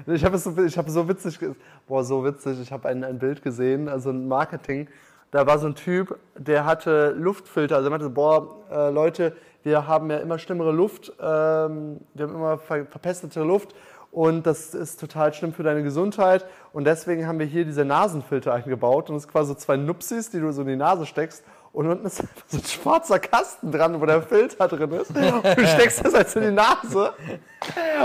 Ich 0.08 0.26
habe 0.26 0.38
so, 0.38 0.52
hab 0.56 0.90
so 0.90 1.08
witzig, 1.08 1.40
boah, 1.88 2.04
so 2.04 2.24
witzig, 2.24 2.60
ich 2.62 2.72
habe 2.72 2.90
ein, 2.90 3.04
ein 3.04 3.20
Bild 3.20 3.42
gesehen, 3.42 3.90
also 3.90 4.10
ein 4.10 4.28
Marketing. 4.28 4.88
Da 5.32 5.48
war 5.48 5.58
so 5.58 5.68
ein 5.68 5.76
Typ, 5.76 6.20
der 6.38 6.66
hatte 6.66 7.12
Luftfilter. 7.18 7.76
Also 7.78 7.88
er 7.88 7.92
meinte, 7.92 8.10
boah, 8.10 8.58
äh, 8.72 8.90
Leute, 8.92 9.36
wir 9.64 9.88
haben 9.88 10.12
ja 10.12 10.18
immer 10.18 10.38
schlimmere 10.38 10.72
Luft, 10.72 11.12
ähm, 11.20 12.02
wir 12.14 12.28
haben 12.28 12.36
immer 12.36 12.58
ver 12.58 12.86
verpestete 12.86 13.42
Luft 13.42 13.74
und 14.12 14.46
das 14.46 14.76
ist 14.76 15.00
total 15.00 15.34
schlimm 15.34 15.54
für 15.54 15.64
deine 15.64 15.82
Gesundheit. 15.82 16.46
Und 16.72 16.86
deswegen 16.86 17.26
haben 17.26 17.40
wir 17.40 17.48
hier 17.48 17.66
diese 17.66 17.84
Nasenfilter 17.84 18.54
eingebaut 18.54 19.10
und 19.10 19.16
es 19.16 19.24
ist 19.24 19.32
quasi 19.32 19.50
so 19.50 19.56
zwei 19.56 19.76
Nupsis, 19.76 20.30
die 20.30 20.40
du 20.40 20.52
so 20.52 20.62
in 20.62 20.68
die 20.68 20.76
Nase 20.76 21.08
steckst. 21.08 21.44
Und 21.74 21.88
unten 21.88 22.06
ist 22.06 22.22
einfach 22.22 22.44
so 22.48 22.58
ein 22.58 22.64
schwarzer 22.64 23.20
Kasten 23.20 23.72
dran, 23.72 24.00
wo 24.00 24.06
der 24.06 24.22
Filter 24.22 24.68
drin 24.68 24.92
ist. 24.92 25.10
Und 25.10 25.44
du 25.44 25.68
steckst 25.68 26.06
das 26.06 26.14
jetzt 26.14 26.36
in 26.36 26.44
die 26.44 26.52
Nase 26.52 27.14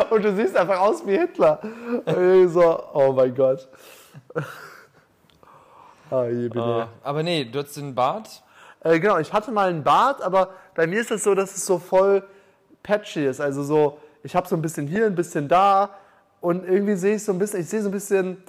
und 0.08 0.24
du 0.24 0.34
siehst 0.34 0.56
einfach 0.56 0.80
aus 0.80 1.06
wie 1.06 1.18
Hitler. 1.18 1.60
So, 2.46 2.82
oh 2.94 3.12
mein 3.12 3.34
Gott. 3.34 3.68
Ah, 6.10 6.24
hier 6.24 6.48
bin 6.48 6.62
ah, 6.62 6.88
aber 7.02 7.22
nee, 7.22 7.44
du 7.44 7.58
hast 7.58 7.76
den 7.76 7.94
Bart? 7.94 8.42
Äh, 8.82 8.98
genau, 8.98 9.18
ich 9.18 9.30
hatte 9.30 9.50
mal 9.50 9.68
einen 9.68 9.84
Bart, 9.84 10.22
aber 10.22 10.54
bei 10.74 10.86
mir 10.86 11.02
ist 11.02 11.10
es 11.10 11.22
so, 11.22 11.34
dass 11.34 11.54
es 11.54 11.66
so 11.66 11.78
voll 11.78 12.22
patchy 12.82 13.26
ist. 13.26 13.38
Also 13.38 13.62
so, 13.62 13.98
ich 14.22 14.34
habe 14.34 14.48
so 14.48 14.56
ein 14.56 14.62
bisschen 14.62 14.86
hier, 14.86 15.04
ein 15.04 15.14
bisschen 15.14 15.46
da 15.46 15.90
und 16.40 16.66
irgendwie 16.66 16.94
sehe 16.94 17.16
ich 17.16 17.24
so 17.24 17.32
ein 17.32 17.38
bisschen, 17.38 17.60
ich 17.60 17.68
sehe 17.68 17.82
so 17.82 17.90
ein 17.90 17.92
bisschen, 17.92 18.42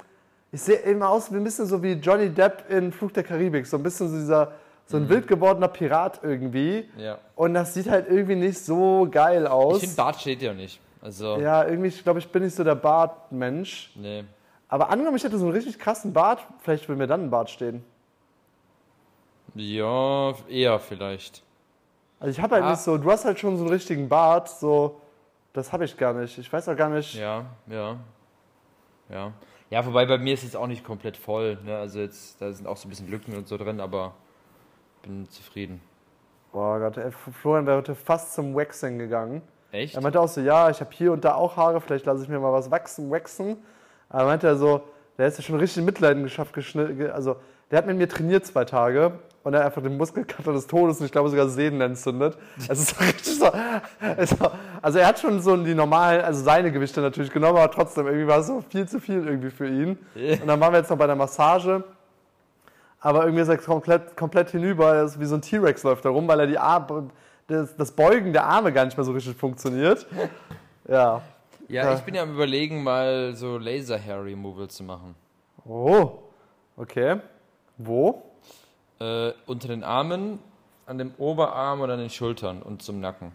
ich 0.54 0.62
sehe 0.62 0.82
eben 0.86 1.04
aus 1.04 1.30
wie 1.34 1.36
ein 1.36 1.44
bisschen 1.44 1.66
so 1.66 1.84
wie 1.84 1.94
Johnny 1.94 2.30
Depp 2.30 2.70
in 2.70 2.94
Flug 2.94 3.14
der 3.14 3.24
Karibik, 3.24 3.68
so 3.68 3.76
ein 3.76 3.84
bisschen 3.84 4.10
so 4.10 4.16
dieser, 4.16 4.54
so 4.90 4.98
ein 4.98 5.04
mhm. 5.04 5.10
wild 5.10 5.28
gewordener 5.28 5.68
Pirat 5.68 6.22
irgendwie. 6.24 6.90
Ja. 6.98 7.20
Und 7.36 7.54
das 7.54 7.76
sieht 7.76 7.88
halt 7.88 8.10
irgendwie 8.10 8.36
nicht 8.36 8.58
so 8.58 9.08
geil 9.10 9.46
aus. 9.46 9.76
Ich 9.76 9.82
finde, 9.82 9.96
Bart 9.96 10.20
steht 10.20 10.42
ja 10.42 10.52
nicht. 10.52 10.80
Also 11.00 11.38
ja, 11.38 11.64
irgendwie, 11.64 11.90
ich 11.90 12.04
glaube, 12.04 12.18
ich 12.18 12.28
bin 12.28 12.44
nicht 12.44 12.56
so 12.56 12.64
der 12.64 12.74
Bartmensch. 12.74 13.92
Nee. 13.94 14.26
Aber 14.68 14.90
angenommen, 14.90 15.16
ich 15.16 15.24
hätte 15.24 15.38
so 15.38 15.46
einen 15.46 15.54
richtig 15.54 15.78
krassen 15.78 16.12
Bart, 16.12 16.40
vielleicht 16.58 16.90
würde 16.90 16.98
mir 16.98 17.08
dann 17.08 17.26
ein 17.26 17.30
Bart 17.30 17.52
stehen. 17.52 17.84
Ja, 19.54 20.34
eher 20.50 20.80
vielleicht. 20.80 21.44
Also 22.20 22.32
ich 22.32 22.42
habe 22.42 22.56
halt 22.56 22.66
ah. 22.66 22.72
nicht 22.72 22.82
so, 22.82 22.98
du 22.98 23.12
hast 23.12 23.26
halt 23.26 23.40
schon 23.40 23.58
so 23.58 23.66
einen 23.66 23.74
richtigen 23.74 24.10
Bart, 24.10 24.50
so 24.50 25.00
das 25.54 25.72
habe 25.72 25.86
ich 25.86 25.96
gar 25.98 26.14
nicht. 26.14 26.36
Ich 26.40 26.52
weiß 26.52 26.68
auch 26.68 26.76
gar 26.76 26.90
nicht. 26.90 27.14
Ja, 27.14 27.46
ja. 27.68 27.96
Ja. 29.10 29.34
Ja, 29.70 29.86
wobei 29.86 30.08
bei 30.08 30.18
mir 30.18 30.34
ist 30.34 30.44
es 30.44 30.56
auch 30.56 30.66
nicht 30.66 30.84
komplett 30.84 31.16
voll. 31.16 31.60
Ne? 31.64 31.78
Also 31.78 32.00
jetzt, 32.00 32.42
da 32.42 32.52
sind 32.52 32.66
auch 32.66 32.78
so 32.78 32.88
ein 32.88 32.90
bisschen 32.90 33.10
Lücken 33.10 33.36
und 33.36 33.48
so 33.48 33.56
drin, 33.56 33.80
aber 33.80 34.16
bin 35.02 35.30
zufrieden. 35.30 35.82
Boah 36.52 36.80
Gott, 36.80 36.98
ey, 36.98 37.12
Florian 37.12 37.66
wäre 37.66 37.78
heute 37.78 37.96
fast 37.96 38.34
zum 38.34 38.56
Waxing 38.56 38.98
gegangen. 38.98 39.42
Echt? 39.72 39.96
Er 39.96 40.02
meinte 40.02 40.20
auch 40.20 40.28
so, 40.28 40.42
ja, 40.42 40.70
ich 40.70 40.80
habe 40.80 40.90
hier 40.92 41.12
und 41.12 41.24
da 41.24 41.36
auch 41.36 41.58
Haare, 41.58 41.80
vielleicht 41.80 42.06
lasse 42.06 42.24
ich 42.24 42.30
mir 42.30 42.40
mal 42.40 42.52
was 42.52 42.72
wachsen, 42.72 43.12
waxen. 43.12 43.58
Aber 44.10 44.26
meinte 44.26 44.48
er 44.48 44.56
so, 44.56 44.82
der 45.18 45.28
ist 45.28 45.38
ja 45.38 45.44
schon 45.44 45.60
richtig 45.60 45.78
in 45.78 45.86
Mitleidenschaft 45.86 46.54
geschnitten. 46.54 47.12
Also, 47.12 47.36
der 47.70 47.78
hat 47.78 47.86
mit 47.86 47.98
mir 47.98 48.10
trainiert 48.10 48.48
zwei 48.48 48.66
Tage 48.66 49.20
und 49.44 49.54
er 49.54 49.60
hat 49.60 49.68
einfach 49.68 49.84
den 49.84 49.96
Muskelkater 49.96 50.54
des 50.54 50.66
Todes 50.66 51.00
und 51.00 51.06
ich 51.06 51.12
glaube 51.12 51.30
sogar 51.30 51.48
Sehnen 51.50 51.82
entzündet. 51.82 52.36
Es 52.68 52.80
ist 52.80 53.00
richtig 53.02 53.38
so, 53.38 53.52
also 54.82 55.00
er 55.00 55.08
hat 55.08 55.20
schon 55.20 55.40
so 55.40 55.56
die 55.56 55.76
normalen, 55.76 56.22
also 56.22 56.44
seine 56.44 56.72
Gewichte 56.72 57.02
natürlich 57.02 57.32
genommen, 57.32 57.58
aber 57.58 57.72
trotzdem 57.72 58.08
irgendwie 58.08 58.28
war 58.28 58.40
es 58.40 58.48
so 58.48 58.64
viel 58.70 58.88
zu 58.88 59.00
viel 59.00 59.28
irgendwie 59.28 59.52
für 59.52 59.68
ihn. 59.68 60.00
Und 60.42 60.48
dann 60.48 60.60
waren 60.60 60.74
wir 60.74 60.80
jetzt 60.80 60.90
noch 60.90 60.98
bei 60.98 61.08
der 61.08 61.16
Massage. 61.16 61.84
Aber 63.02 63.24
irgendwie 63.24 63.42
ist 63.42 63.48
er 63.48 63.58
komplett, 63.58 64.18
komplett 64.18 64.50
hinüber, 64.50 64.96
er 64.96 65.06
ist 65.06 65.20
wie 65.20 65.26
so 65.26 65.36
ein 65.36 65.42
T-Rex 65.42 65.84
läuft 65.84 66.04
da 66.06 66.10
rum, 66.10 66.28
weil 66.28 66.42
er 66.42 66.48
die 66.48 66.58
Arme, 66.58 67.10
das, 67.48 67.76
das 67.76 67.92
Beugen 67.92 68.34
der 68.34 68.46
Arme 68.46 68.74
gar 68.74 68.86
nicht 68.86 68.98
mehr 68.98 69.04
so 69.06 69.12
richtig 69.12 69.36
funktioniert. 69.36 70.06
Ja. 70.88 71.22
Ja, 71.68 71.94
ich 71.94 72.02
bin 72.02 72.16
ja 72.16 72.24
am 72.24 72.34
überlegen, 72.34 72.82
mal 72.82 73.36
so 73.36 73.60
Laser-Hair-Removal 73.60 74.70
zu 74.70 74.82
machen. 74.84 75.14
Oh, 75.66 76.14
okay. 76.76 77.20
Wo? 77.78 78.24
Äh, 79.00 79.34
unter 79.46 79.68
den 79.68 79.84
Armen, 79.84 80.40
an 80.88 80.98
dem 80.98 81.14
Oberarm 81.20 81.82
und 81.82 81.92
an 81.92 82.00
den 82.00 82.10
Schultern 82.10 82.64
und 82.64 82.82
zum 82.82 83.00
Nacken. 83.00 83.34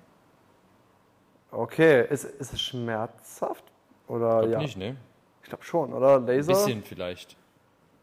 Okay, 1.53 2.05
ist, 2.11 2.25
ist 2.25 2.53
es 2.53 2.61
schmerzhaft? 2.61 3.63
Oder 4.09 4.43
ich 4.43 4.51
ja? 4.51 4.59
nicht, 4.59 4.77
ne? 4.77 4.97
Ich 5.45 5.49
glaube 5.49 5.63
schon, 5.63 5.93
oder? 5.93 6.19
Laser? 6.19 6.53
Ein 6.53 6.59
bisschen 6.59 6.83
vielleicht. 6.83 7.37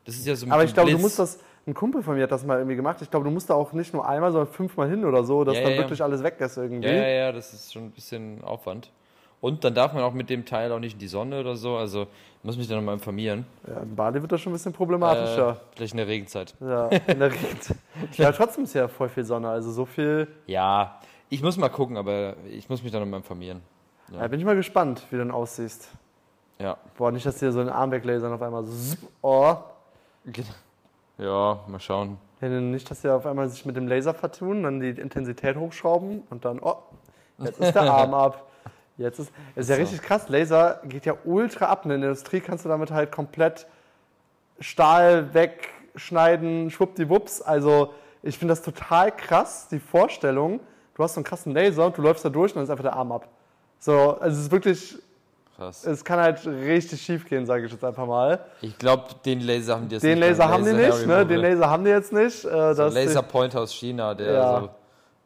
Das 0.06 0.16
ist 0.16 0.26
ja 0.26 0.36
so 0.36 0.50
Aber 0.50 0.64
ich 0.64 0.74
glaube, 0.74 0.92
du 0.92 0.98
musst 0.98 1.20
das. 1.20 1.40
Ein 1.68 1.74
Kumpel 1.74 2.02
von 2.02 2.16
mir 2.16 2.24
hat 2.24 2.32
das 2.32 2.44
mal 2.44 2.58
irgendwie 2.58 2.76
gemacht. 2.76 3.02
Ich 3.02 3.12
glaube, 3.12 3.26
du 3.26 3.32
musst 3.32 3.50
da 3.50 3.54
auch 3.54 3.72
nicht 3.74 3.94
nur 3.94 4.08
einmal, 4.08 4.32
sondern 4.32 4.52
fünfmal 4.52 4.90
hin 4.90 5.06
oder 5.06 5.24
so, 5.24 5.44
dass 5.44 5.56
ja, 5.56 5.64
dann 5.64 5.74
ja, 5.74 5.78
wirklich 5.78 6.02
alles 6.02 6.24
weg 6.24 6.36
ist 6.40 6.58
irgendwie. 6.58 6.88
Ja, 6.88 6.96
ja, 6.96 7.08
ja, 7.08 7.32
das 7.32 7.54
ist 7.54 7.72
schon 7.72 7.86
ein 7.86 7.92
bisschen 7.92 8.44
Aufwand. 8.44 8.90
Und 9.42 9.64
dann 9.64 9.74
darf 9.74 9.94
man 9.94 10.04
auch 10.04 10.14
mit 10.14 10.30
dem 10.30 10.46
Teil 10.46 10.72
auch 10.72 10.80
nicht 10.80 10.94
in 10.94 11.00
die 11.00 11.08
Sonne 11.08 11.40
oder 11.40 11.56
so. 11.56 11.76
Also 11.76 12.08
muss 12.44 12.58
mich 12.58 12.68
da 12.68 12.76
nochmal 12.76 12.96
informieren. 12.96 13.46
Ja, 13.68 13.82
in 13.82 13.96
Bali 13.96 14.22
wird 14.22 14.32
das 14.32 14.42
schon 14.42 14.52
ein 14.52 14.54
bisschen 14.54 14.74
problematischer. 14.74 15.52
Äh, 15.52 15.76
vielleicht 15.76 15.94
in 15.94 15.98
der 15.98 16.08
Regenzeit. 16.08 16.56
Ja, 16.60 16.88
in 16.88 17.20
der 17.20 17.32
Regenzeit. 17.32 17.78
ja, 18.14 18.32
trotzdem 18.32 18.64
ist 18.64 18.74
ja 18.74 18.88
voll 18.88 19.10
viel 19.10 19.24
Sonne, 19.24 19.50
also 19.50 19.72
so 19.72 19.86
viel. 19.86 20.28
Ja, 20.46 21.00
ich 21.30 21.42
muss 21.42 21.58
mal 21.58 21.70
gucken, 21.70 21.98
aber 21.98 22.36
ich 22.50 22.70
muss 22.70 22.84
mich 22.84 22.92
da 22.92 23.00
nochmal 23.00 23.20
informieren. 23.20 23.62
Ja. 24.12 24.22
ja. 24.22 24.28
bin 24.28 24.40
ich 24.40 24.46
mal 24.46 24.56
gespannt, 24.56 25.06
wie 25.10 25.16
du 25.16 25.24
dann 25.24 25.32
aussiehst. 25.32 25.90
Ja. 26.60 26.78
Boah, 26.98 27.12
nicht, 27.12 27.26
dass 27.26 27.38
dir 27.38 27.52
so 27.52 27.62
ein 27.62 27.70
Arm 27.70 27.92
weglasern 27.92 28.32
auf 28.32 28.42
einmal 28.42 28.64
so. 28.66 28.96
Oh. 29.22 29.56
Ja, 31.22 31.60
mal 31.68 31.80
schauen. 31.80 32.18
Ja, 32.42 32.50
nicht, 32.50 32.90
dass 32.90 33.04
sie 33.04 33.14
auf 33.14 33.28
einmal 33.28 33.48
sich 33.48 33.64
mit 33.66 33.76
dem 33.76 33.88
Laser 33.88 34.16
vertun, 34.16 34.64
dann 34.64 34.80
die 34.80 34.90
Intensität 34.90 35.56
hochschrauben 35.56 36.24
und 36.32 36.46
dann, 36.46 36.60
oh, 36.60 36.78
jetzt 37.38 37.60
ist 37.60 37.76
der 37.76 37.84
Arm 37.84 38.16
ab. 38.16 38.48
Jetzt 38.98 39.20
ist, 39.20 39.32
ist 39.56 39.70
ja 39.70 39.76
so. 39.76 39.82
richtig 39.82 40.02
krass. 40.02 40.30
Laser 40.30 40.82
geht 40.84 41.06
ja 41.06 41.14
ultra 41.24 41.66
ab. 41.66 41.84
In 41.86 41.90
der 41.90 41.98
Industrie 41.98 42.40
kannst 42.40 42.66
du 42.66 42.70
damit 42.70 42.90
halt 42.90 43.12
komplett 43.12 43.68
Stahl 44.60 45.32
wegschneiden, 45.36 46.72
schwuppdiwupps. 46.72 47.44
Also 47.44 47.94
ich 48.24 48.40
finde 48.40 48.54
das 48.54 48.64
total 48.64 49.12
krass, 49.16 49.68
die 49.70 49.80
Vorstellung. 49.80 50.60
Du 50.96 51.04
hast 51.04 51.14
so 51.14 51.20
einen 51.20 51.26
krassen 51.26 51.54
Laser 51.54 51.86
und 51.86 51.98
du 51.98 52.02
läufst 52.02 52.26
da 52.26 52.30
durch 52.30 52.52
und 52.52 52.56
dann 52.56 52.64
ist 52.64 52.72
einfach 52.72 52.84
der 52.84 52.94
Arm 52.94 53.12
ab. 53.12 53.28
So, 53.78 54.18
also 54.20 54.38
es 54.38 54.46
ist 54.46 54.52
wirklich. 54.52 54.98
Krass. 55.58 55.86
Es 55.86 56.04
kann 56.04 56.20
halt 56.20 56.46
richtig 56.46 57.02
schief 57.02 57.28
gehen, 57.28 57.46
sage 57.46 57.66
ich 57.66 57.72
jetzt 57.72 57.84
einfach 57.84 58.06
mal. 58.06 58.40
Ich 58.62 58.78
glaube, 58.78 59.06
den 59.26 59.42
Laser 59.42 59.76
haben 59.76 59.88
die 59.88 59.96
jetzt 59.96 60.04
den 60.04 60.20
nicht. 60.20 60.30
Laser 60.30 60.50
haben 60.50 60.64
Laser 60.64 60.78
die 60.78 60.86
nicht, 60.86 61.08
ne? 61.08 61.26
Den 61.26 61.40
Laser 61.40 61.70
haben 61.70 61.84
die 61.84 61.92
jetzt 61.92 62.14
nicht. 62.14 62.46
Äh, 62.46 62.74
so 62.74 62.88
Laser 62.88 63.22
Point 63.22 63.56
aus 63.56 63.74
China, 63.74 64.16
der 64.16 64.34
ja. 64.34 64.60
so 64.62 64.70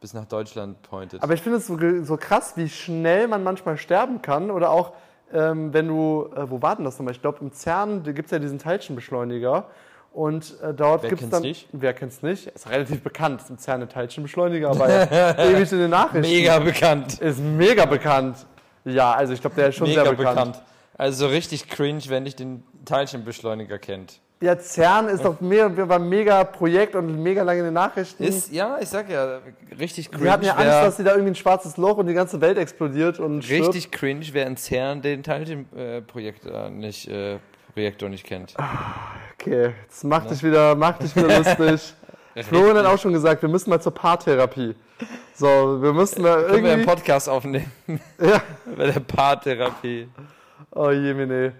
bis 0.00 0.14
nach 0.14 0.26
Deutschland 0.26 0.80
pointet. 0.82 1.22
Aber 1.22 1.34
ich 1.34 1.42
finde 1.42 1.58
es 1.58 1.66
so, 1.66 1.78
so, 2.02 2.16
krass, 2.16 2.52
wie 2.56 2.68
schnell 2.68 3.28
man 3.28 3.42
manchmal 3.42 3.76
sterben 3.78 4.20
kann. 4.22 4.50
Oder 4.50 4.70
auch, 4.70 4.92
ähm, 5.32 5.72
wenn 5.72 5.88
du, 5.88 6.28
äh, 6.36 6.50
wo 6.50 6.60
war 6.60 6.76
denn 6.76 6.84
das 6.84 6.98
nochmal? 6.98 7.14
Ich 7.14 7.22
glaube, 7.22 7.38
im 7.40 7.52
CERN 7.52 8.02
gibt 8.02 8.26
es 8.26 8.30
ja 8.30 8.38
diesen 8.38 8.58
Teilchenbeschleuniger. 8.58 9.66
Und 10.12 10.60
äh, 10.62 10.72
dort 10.72 11.06
gibt 11.08 11.20
es 11.20 11.28
dann. 11.28 11.42
Nicht? 11.42 11.68
Wer 11.72 11.92
kennt 11.92 12.12
es 12.12 12.22
nicht? 12.22 12.46
Ist 12.46 12.70
relativ 12.70 13.02
bekannt, 13.02 13.42
im 13.50 13.58
CERN 13.58 13.82
ein 13.82 13.88
Teilchenbeschleuniger, 13.88 14.70
aber 14.70 14.88
ewig 15.38 15.70
in 15.72 15.78
den 15.78 15.90
Nachrichten. 15.90 16.20
Mega 16.20 16.58
bekannt. 16.58 17.20
Ist 17.20 17.38
mega 17.38 17.84
bekannt. 17.84 18.46
Ja, 18.86 19.12
also 19.12 19.32
ich 19.32 19.40
glaube, 19.40 19.56
der 19.56 19.68
ist 19.68 19.76
schon 19.76 19.88
mega 19.88 20.02
sehr 20.02 20.14
bekannt. 20.14 20.36
bekannt. 20.36 20.62
Also 20.96 21.26
richtig 21.26 21.68
cringe, 21.68 22.02
wenn 22.08 22.24
ich 22.24 22.36
den 22.36 22.62
Teilchenbeschleuniger 22.84 23.78
kennt. 23.78 24.20
Ja, 24.40 24.58
CERN 24.58 25.08
ist 25.08 25.24
doch 25.24 25.36
war 25.40 25.96
ein 25.96 26.08
mega 26.10 26.44
Projekt 26.44 26.94
und 26.94 27.22
mega 27.22 27.42
lange 27.42 27.60
in 27.60 27.64
den 27.66 27.74
Nachrichten. 27.74 28.22
Ist, 28.22 28.52
ja, 28.52 28.76
ich 28.78 28.88
sag 28.88 29.10
ja, 29.10 29.40
richtig 29.78 30.10
cringe. 30.10 30.24
Wir 30.24 30.32
hatten 30.32 30.44
ja 30.44 30.54
Angst, 30.54 30.68
dass 30.68 30.96
sie 30.98 31.04
da 31.04 31.12
irgendwie 31.12 31.30
ein 31.30 31.36
schwarzes 31.36 31.78
Loch 31.78 31.96
und 31.96 32.06
die 32.06 32.12
ganze 32.12 32.38
Welt 32.42 32.58
explodiert 32.58 33.18
und 33.18 33.38
Richtig 33.38 33.84
stirbt. 33.84 33.92
cringe, 33.92 34.26
wer 34.32 34.46
in 34.46 34.58
CERN 34.58 35.00
den 35.00 35.22
Teilchenprojektor 35.22 36.66
äh, 36.66 36.70
nicht, 36.70 37.08
äh, 37.08 37.38
Projektor 37.72 38.10
nicht 38.10 38.26
kennt. 38.26 38.54
Okay, 39.40 39.72
das 39.88 40.04
macht 40.04 40.26
ja. 40.26 40.32
dich 40.32 40.42
wieder, 40.42 40.74
macht 40.74 41.02
dich 41.02 41.16
wieder 41.16 41.38
lustig. 41.58 41.94
Florian 42.42 42.76
hat 42.76 42.86
auch 42.86 42.98
schon 42.98 43.12
gesagt, 43.12 43.42
wir 43.42 43.48
müssen 43.48 43.70
mal 43.70 43.80
zur 43.80 43.94
Paartherapie. 43.94 44.74
So, 45.34 45.46
wir 45.80 45.92
müssen 45.92 46.22
da 46.22 46.36
irgendwie... 46.36 46.52
Können 46.52 46.64
wir 46.64 46.72
einen 46.72 46.86
Podcast 46.86 47.28
aufnehmen? 47.28 47.70
Ja. 48.20 48.40
Bei 48.76 48.86
der 48.90 49.00
Paartherapie. 49.00 50.08
Oh 50.70 50.90
je, 50.90 51.14
Mene. 51.14 51.52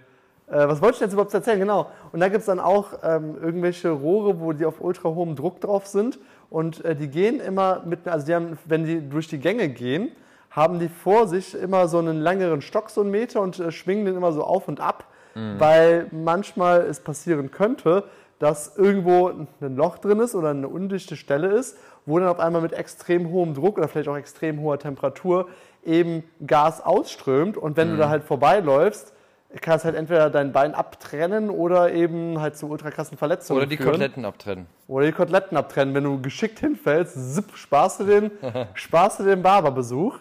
Äh, 0.48 0.68
was 0.68 0.80
wollte 0.80 0.96
ich 0.96 1.00
jetzt 1.00 1.12
überhaupt 1.12 1.34
erzählen? 1.34 1.58
Genau. 1.58 1.90
Und 2.12 2.20
da 2.20 2.28
gibt 2.28 2.40
es 2.40 2.46
dann 2.46 2.60
auch 2.60 2.92
ähm, 3.02 3.36
irgendwelche 3.42 3.90
Rohre, 3.90 4.40
wo 4.40 4.52
die 4.52 4.64
auf 4.64 4.80
ultra 4.80 5.08
hohem 5.08 5.34
Druck 5.34 5.60
drauf 5.60 5.86
sind. 5.86 6.18
Und 6.50 6.84
äh, 6.84 6.94
die 6.94 7.08
gehen 7.08 7.40
immer 7.40 7.82
mit, 7.84 8.06
also 8.06 8.26
die 8.26 8.34
haben, 8.34 8.58
wenn 8.64 8.84
die 8.84 9.08
durch 9.08 9.28
die 9.28 9.38
Gänge 9.38 9.68
gehen, 9.68 10.12
haben 10.50 10.78
die 10.78 10.88
vor 10.88 11.26
sich 11.26 11.54
immer 11.54 11.88
so 11.88 11.98
einen 11.98 12.20
längeren 12.20 12.62
Stock, 12.62 12.90
so 12.90 13.00
einen 13.02 13.10
Meter, 13.10 13.40
und 13.40 13.58
äh, 13.58 13.72
schwingen 13.72 14.04
den 14.04 14.16
immer 14.16 14.32
so 14.32 14.44
auf 14.44 14.68
und 14.68 14.80
ab, 14.80 15.04
mhm. 15.34 15.58
weil 15.58 16.06
manchmal 16.12 16.82
es 16.82 17.00
passieren 17.00 17.50
könnte, 17.50 18.04
dass 18.38 18.76
irgendwo 18.76 19.28
ein 19.28 19.76
Loch 19.76 19.98
drin 19.98 20.20
ist 20.20 20.34
oder 20.34 20.50
eine 20.50 20.68
undichte 20.68 21.16
Stelle 21.16 21.48
ist, 21.48 21.76
wo 22.04 22.18
dann 22.18 22.28
auf 22.28 22.38
einmal 22.38 22.62
mit 22.62 22.72
extrem 22.72 23.30
hohem 23.30 23.54
Druck 23.54 23.78
oder 23.78 23.88
vielleicht 23.88 24.08
auch 24.08 24.16
extrem 24.16 24.60
hoher 24.60 24.78
Temperatur 24.78 25.48
eben 25.84 26.22
Gas 26.46 26.80
ausströmt. 26.80 27.56
Und 27.56 27.76
wenn 27.76 27.88
mhm. 27.88 27.92
du 27.92 27.98
da 27.98 28.08
halt 28.08 28.24
vorbeiläufst, 28.24 29.12
kannst 29.60 29.84
halt 29.84 29.94
entweder 29.94 30.28
dein 30.28 30.52
Bein 30.52 30.74
abtrennen 30.74 31.50
oder 31.50 31.92
eben 31.92 32.40
halt 32.40 32.56
zu 32.56 32.68
ultra 32.68 32.90
krassen 32.90 33.16
Verletzungen 33.16 33.58
Oder 33.58 33.66
die 33.66 33.76
führen. 33.76 33.92
Koteletten 33.92 34.24
abtrennen. 34.24 34.66
Oder 34.88 35.06
die 35.06 35.12
Koteletten 35.12 35.56
abtrennen. 35.56 35.94
Wenn 35.94 36.04
du 36.04 36.20
geschickt 36.20 36.58
hinfällst, 36.58 37.34
zipp, 37.34 37.56
sparst 37.56 38.00
du 38.00 38.04
den, 38.04 38.30
sparst 38.74 39.20
du 39.20 39.24
den 39.24 39.42
Barberbesuch. 39.42 40.18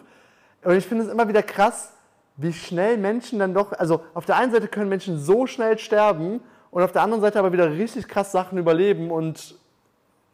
Und 0.64 0.76
ich 0.76 0.86
finde 0.86 1.04
es 1.04 1.10
immer 1.10 1.28
wieder 1.28 1.42
krass, 1.42 1.92
wie 2.36 2.52
schnell 2.52 2.98
Menschen 2.98 3.38
dann 3.38 3.54
doch, 3.54 3.72
also 3.72 4.02
auf 4.14 4.26
der 4.26 4.36
einen 4.36 4.52
Seite 4.52 4.68
können 4.68 4.88
Menschen 4.88 5.18
so 5.18 5.46
schnell 5.46 5.78
sterben 5.78 6.40
und 6.70 6.82
auf 6.82 6.92
der 6.92 7.02
anderen 7.02 7.20
Seite 7.20 7.38
aber 7.38 7.52
wieder 7.52 7.70
richtig 7.70 8.08
krass 8.08 8.32
Sachen 8.32 8.58
überleben 8.58 9.10
und 9.10 9.54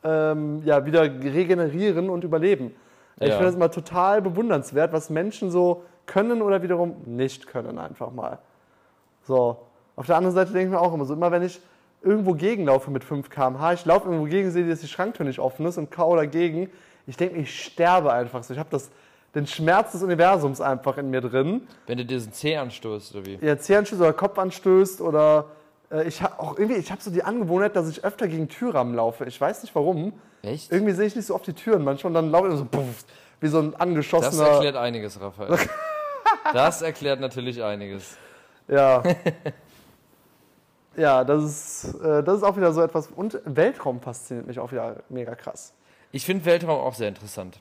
ähm, 0.04 0.62
ja, 0.64 0.84
wieder 0.84 1.02
regenerieren 1.02 2.10
und 2.10 2.24
überleben. 2.24 2.74
Ja. 3.20 3.26
Ich 3.26 3.32
finde 3.34 3.48
es 3.48 3.54
immer 3.54 3.70
total 3.70 4.22
bewundernswert, 4.22 4.92
was 4.92 5.10
Menschen 5.10 5.50
so 5.50 5.84
können 6.06 6.42
oder 6.42 6.62
wiederum 6.62 6.96
nicht 7.06 7.46
können, 7.46 7.78
einfach 7.78 8.10
mal. 8.10 8.38
So. 9.24 9.58
Auf 9.94 10.06
der 10.06 10.16
anderen 10.16 10.34
Seite 10.34 10.52
denke 10.52 10.66
ich 10.66 10.70
mir 10.72 10.80
auch 10.80 10.92
immer 10.92 11.04
so, 11.04 11.14
immer 11.14 11.30
wenn 11.30 11.42
ich 11.42 11.60
irgendwo 12.02 12.32
gegenlaufe 12.32 12.90
mit 12.90 13.04
5 13.04 13.30
km/h, 13.30 13.74
ich 13.74 13.84
laufe 13.84 14.06
irgendwo 14.06 14.26
gegen, 14.26 14.50
sehe, 14.50 14.68
dass 14.68 14.80
die 14.80 14.88
Schranktür 14.88 15.24
nicht 15.24 15.38
offen 15.38 15.66
ist 15.66 15.78
und 15.78 15.90
kau 15.90 16.16
dagegen, 16.16 16.70
ich 17.06 17.16
denke, 17.16 17.36
ich 17.36 17.64
sterbe 17.64 18.12
einfach 18.12 18.42
so. 18.42 18.54
Ich 18.54 18.58
habe 18.58 18.70
das 18.70 18.90
den 19.34 19.46
Schmerz 19.46 19.92
des 19.92 20.02
Universums 20.02 20.60
einfach 20.60 20.98
in 20.98 21.10
mir 21.10 21.20
drin. 21.20 21.66
Wenn 21.86 21.98
du 21.98 22.04
diesen 22.04 22.32
Zeh 22.32 22.56
anstößt, 22.56 23.14
oder 23.14 23.26
wie? 23.26 23.38
Ja, 23.40 23.56
Zeh 23.56 23.76
anstößt 23.76 24.00
oder 24.00 24.12
Kopf 24.12 24.38
anstößt 24.38 25.00
oder 25.00 25.46
ich 26.00 26.22
habe 26.22 26.40
auch 26.40 26.58
irgendwie, 26.58 26.78
ich 26.78 26.90
habe 26.90 27.02
so 27.02 27.10
die 27.10 27.22
Angewohnheit, 27.22 27.76
dass 27.76 27.88
ich 27.88 28.04
öfter 28.04 28.28
gegen 28.28 28.48
Türrahmen 28.48 28.94
laufe. 28.94 29.24
Ich 29.26 29.40
weiß 29.40 29.62
nicht 29.62 29.74
warum. 29.74 30.12
Echt? 30.42 30.72
Irgendwie 30.72 30.92
sehe 30.92 31.06
ich 31.06 31.16
nicht 31.16 31.26
so 31.26 31.34
oft 31.34 31.46
die 31.46 31.52
Türen 31.52 31.84
manchmal 31.84 32.10
und 32.10 32.14
dann 32.14 32.30
laufe 32.30 32.48
ich 32.48 32.56
so 32.56 32.64
puff, 32.64 33.04
wie 33.40 33.48
so 33.48 33.58
ein 33.58 33.74
angeschossener. 33.74 34.44
Das 34.44 34.54
erklärt 34.54 34.76
einiges, 34.76 35.20
Raphael. 35.20 35.58
das 36.52 36.82
erklärt 36.82 37.20
natürlich 37.20 37.62
einiges. 37.62 38.16
Ja. 38.68 39.02
ja, 40.96 41.24
das 41.24 41.44
ist, 41.44 41.94
äh, 42.00 42.22
das 42.22 42.38
ist 42.38 42.42
auch 42.42 42.56
wieder 42.56 42.72
so 42.72 42.82
etwas. 42.82 43.08
Und 43.08 43.40
Weltraum 43.44 44.00
fasziniert 44.00 44.46
mich 44.46 44.58
auch 44.58 44.72
wieder 44.72 44.96
mega 45.08 45.34
krass. 45.34 45.74
Ich 46.10 46.24
finde 46.24 46.44
Weltraum 46.44 46.80
auch 46.80 46.94
sehr 46.94 47.08
interessant. 47.08 47.60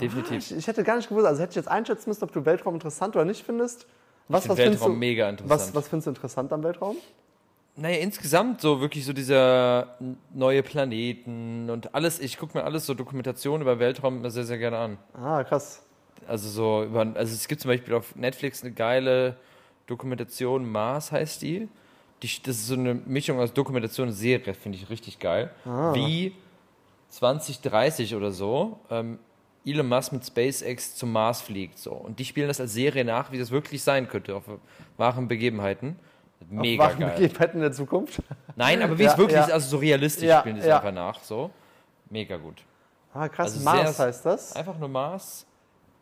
Definitiv. 0.00 0.50
Ich, 0.50 0.56
ich, 0.56 0.66
hätte 0.66 0.82
gar 0.82 0.96
nicht 0.96 1.08
gewusst, 1.08 1.26
also 1.26 1.42
hätte 1.42 1.50
ich 1.50 1.56
jetzt 1.56 1.68
einschätzen 1.68 2.08
müssen, 2.08 2.24
ob 2.24 2.32
du 2.32 2.44
Weltraum 2.46 2.74
interessant 2.74 3.14
oder 3.16 3.24
nicht 3.26 3.44
findest. 3.44 3.86
Was, 4.28 4.44
ich 4.44 4.50
was 4.50 4.58
Weltraum 4.58 4.92
du, 4.92 4.98
mega 4.98 5.28
interessant. 5.28 5.60
Was, 5.60 5.74
was 5.74 5.88
findest 5.88 6.06
du 6.06 6.10
interessant 6.10 6.52
am 6.52 6.62
Weltraum? 6.62 6.96
Naja, 7.76 7.98
insgesamt 7.98 8.60
so 8.60 8.80
wirklich 8.80 9.04
so 9.04 9.12
dieser 9.12 9.96
neue 10.34 10.62
Planeten 10.62 11.70
und 11.70 11.94
alles. 11.94 12.20
Ich 12.20 12.36
gucke 12.36 12.58
mir 12.58 12.64
alles 12.64 12.86
so 12.86 12.94
Dokumentationen 12.94 13.62
über 13.62 13.78
Weltraum 13.78 14.28
sehr, 14.28 14.44
sehr 14.44 14.58
gerne 14.58 14.78
an. 14.78 14.98
Ah, 15.14 15.42
krass. 15.44 15.82
Also 16.26 16.48
so 16.48 16.84
über, 16.84 17.00
also 17.14 17.34
es 17.34 17.48
gibt 17.48 17.60
zum 17.62 17.70
Beispiel 17.70 17.94
auf 17.94 18.14
Netflix 18.16 18.62
eine 18.62 18.72
geile 18.72 19.36
Dokumentation, 19.86 20.70
Mars 20.70 21.10
heißt 21.10 21.42
die. 21.42 21.68
die 22.22 22.28
das 22.42 22.56
ist 22.56 22.66
so 22.66 22.74
eine 22.74 22.94
Mischung 22.94 23.40
aus 23.40 23.52
Dokumentation 23.52 24.08
und 24.08 24.14
Serie, 24.14 24.54
finde 24.54 24.76
ich 24.76 24.90
richtig 24.90 25.18
geil. 25.18 25.50
Ah. 25.64 25.94
Wie 25.94 26.34
2030 27.08 28.14
oder 28.14 28.30
so 28.30 28.78
ähm, 28.90 29.18
Elon 29.64 29.88
Musk 29.88 30.12
mit 30.12 30.24
SpaceX 30.24 30.96
zum 30.96 31.12
Mars 31.12 31.42
fliegt. 31.42 31.78
So. 31.78 31.92
Und 31.92 32.18
die 32.18 32.24
spielen 32.24 32.48
das 32.48 32.60
als 32.60 32.72
Serie 32.72 33.04
nach, 33.04 33.30
wie 33.32 33.38
das 33.38 33.50
wirklich 33.50 33.82
sein 33.82 34.08
könnte, 34.08 34.34
auf 34.34 34.44
wahren 34.96 35.28
Begebenheiten. 35.28 35.96
Mega 36.48 36.84
auf 36.84 36.90
wahren 36.90 37.00
geil. 37.00 37.14
Begebenheiten 37.16 37.56
in 37.56 37.62
der 37.62 37.72
Zukunft? 37.72 38.22
Nein, 38.56 38.82
aber 38.82 38.98
wie 38.98 39.02
ja, 39.04 39.12
es 39.12 39.18
wirklich 39.18 39.36
ja. 39.36 39.44
ist, 39.44 39.52
also 39.52 39.68
so 39.68 39.76
realistisch 39.76 40.28
ja, 40.28 40.40
spielen 40.40 40.56
die 40.56 40.62
es 40.62 40.68
einfach 40.68 40.92
nach. 40.92 41.22
So. 41.22 41.50
Mega 42.08 42.36
gut. 42.36 42.62
Ah, 43.12 43.28
krass, 43.28 43.54
also 43.54 43.64
Mars 43.64 43.98
heißt 43.98 44.24
das? 44.24 44.56
Einfach 44.56 44.78
nur 44.78 44.88
Mars. 44.88 45.46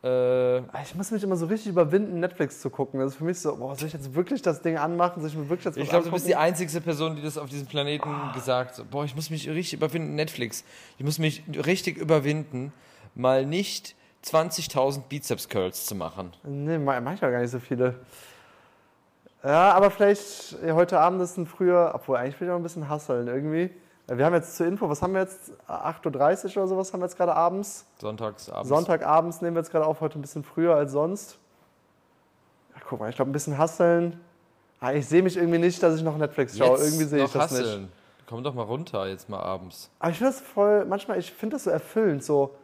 Äh, 0.04 0.58
ich 0.82 0.94
muss 0.94 1.10
mich 1.10 1.22
immer 1.24 1.36
so 1.36 1.46
richtig 1.46 1.72
überwinden, 1.72 2.20
Netflix 2.20 2.60
zu 2.60 2.70
gucken. 2.70 3.00
Das 3.00 3.12
ist 3.12 3.18
für 3.18 3.24
mich 3.24 3.40
so, 3.40 3.56
boah, 3.56 3.74
soll 3.74 3.88
ich 3.88 3.94
jetzt 3.94 4.14
wirklich 4.14 4.42
das 4.42 4.62
Ding 4.62 4.76
anmachen? 4.76 5.20
Soll 5.20 5.30
ich 5.30 5.36
mir 5.36 5.48
wirklich 5.48 5.64
jetzt 5.64 5.76
Ich 5.76 5.88
glaube, 5.88 6.04
du 6.04 6.12
bist 6.12 6.28
die 6.28 6.36
einzige 6.36 6.80
Person, 6.80 7.16
die 7.16 7.22
das 7.22 7.36
auf 7.36 7.48
diesem 7.48 7.66
Planeten 7.66 8.08
oh. 8.08 8.32
gesagt 8.32 8.78
hat. 8.78 8.90
Boah, 8.90 9.04
ich 9.04 9.16
muss 9.16 9.30
mich 9.30 9.48
richtig 9.48 9.74
überwinden, 9.74 10.14
Netflix. 10.14 10.64
Ich 10.98 11.04
muss 11.04 11.18
mich 11.18 11.42
richtig 11.64 11.96
überwinden, 11.96 12.72
mal 13.18 13.44
nicht 13.44 13.94
20.000 14.24 15.02
Bizeps-Curls 15.08 15.86
zu 15.86 15.94
machen. 15.94 16.32
Nee, 16.44 16.78
mach 16.78 17.12
ich 17.12 17.20
ja 17.20 17.30
gar 17.30 17.40
nicht 17.40 17.50
so 17.50 17.58
viele. 17.58 17.94
Ja, 19.44 19.72
aber 19.72 19.90
vielleicht 19.90 20.56
heute 20.64 20.98
Abend 20.98 21.22
ist 21.22 21.36
ein 21.36 21.46
früher, 21.46 21.92
obwohl 21.94 22.16
eigentlich 22.16 22.40
will 22.40 22.48
ich 22.48 22.50
noch 22.50 22.58
ein 22.58 22.62
bisschen 22.62 22.88
hasseln 22.88 23.28
irgendwie. 23.28 23.70
Wir 24.08 24.24
haben 24.24 24.34
jetzt 24.34 24.56
zur 24.56 24.66
Info, 24.66 24.88
was 24.88 25.02
haben 25.02 25.12
wir 25.12 25.20
jetzt? 25.20 25.52
8.30 25.68 26.56
Uhr 26.56 26.62
oder 26.62 26.68
sowas 26.68 26.92
haben 26.92 27.00
wir 27.00 27.06
jetzt 27.06 27.16
gerade 27.16 27.34
abends? 27.34 27.84
Sonntags 27.98 28.48
abends. 28.48 28.68
Sonntagabends 28.68 29.42
nehmen 29.42 29.54
wir 29.54 29.60
jetzt 29.60 29.70
gerade 29.70 29.84
auf, 29.84 30.00
heute 30.00 30.18
ein 30.18 30.22
bisschen 30.22 30.42
früher 30.44 30.74
als 30.74 30.92
sonst. 30.92 31.38
Ja, 32.74 32.80
guck 32.88 33.00
mal, 33.00 33.10
ich 33.10 33.16
glaube 33.16 33.30
ein 33.30 33.32
bisschen 33.32 33.58
hasseln. 33.58 34.18
Ah, 34.80 34.92
ich 34.92 35.06
sehe 35.06 35.22
mich 35.22 35.36
irgendwie 35.36 35.58
nicht, 35.58 35.82
dass 35.82 35.96
ich 35.96 36.02
noch 36.02 36.16
Netflix 36.16 36.56
schaue. 36.56 36.78
Jetzt 36.78 36.86
irgendwie 36.86 37.04
sehe 37.04 37.24
ich 37.24 37.32
das 37.32 37.42
hasseln. 37.42 37.82
nicht. 37.82 37.92
Komm 38.26 38.42
doch 38.42 38.54
mal 38.54 38.62
runter 38.62 39.06
jetzt 39.06 39.28
mal 39.28 39.40
abends. 39.40 39.90
Aber 39.98 40.10
ich 40.10 40.18
finde 40.18 40.32
das 40.32 40.40
voll, 40.40 40.84
manchmal, 40.86 41.18
ich 41.18 41.30
finde 41.30 41.56
das 41.56 41.64
so 41.64 41.70
erfüllend, 41.70 42.24
so 42.24 42.54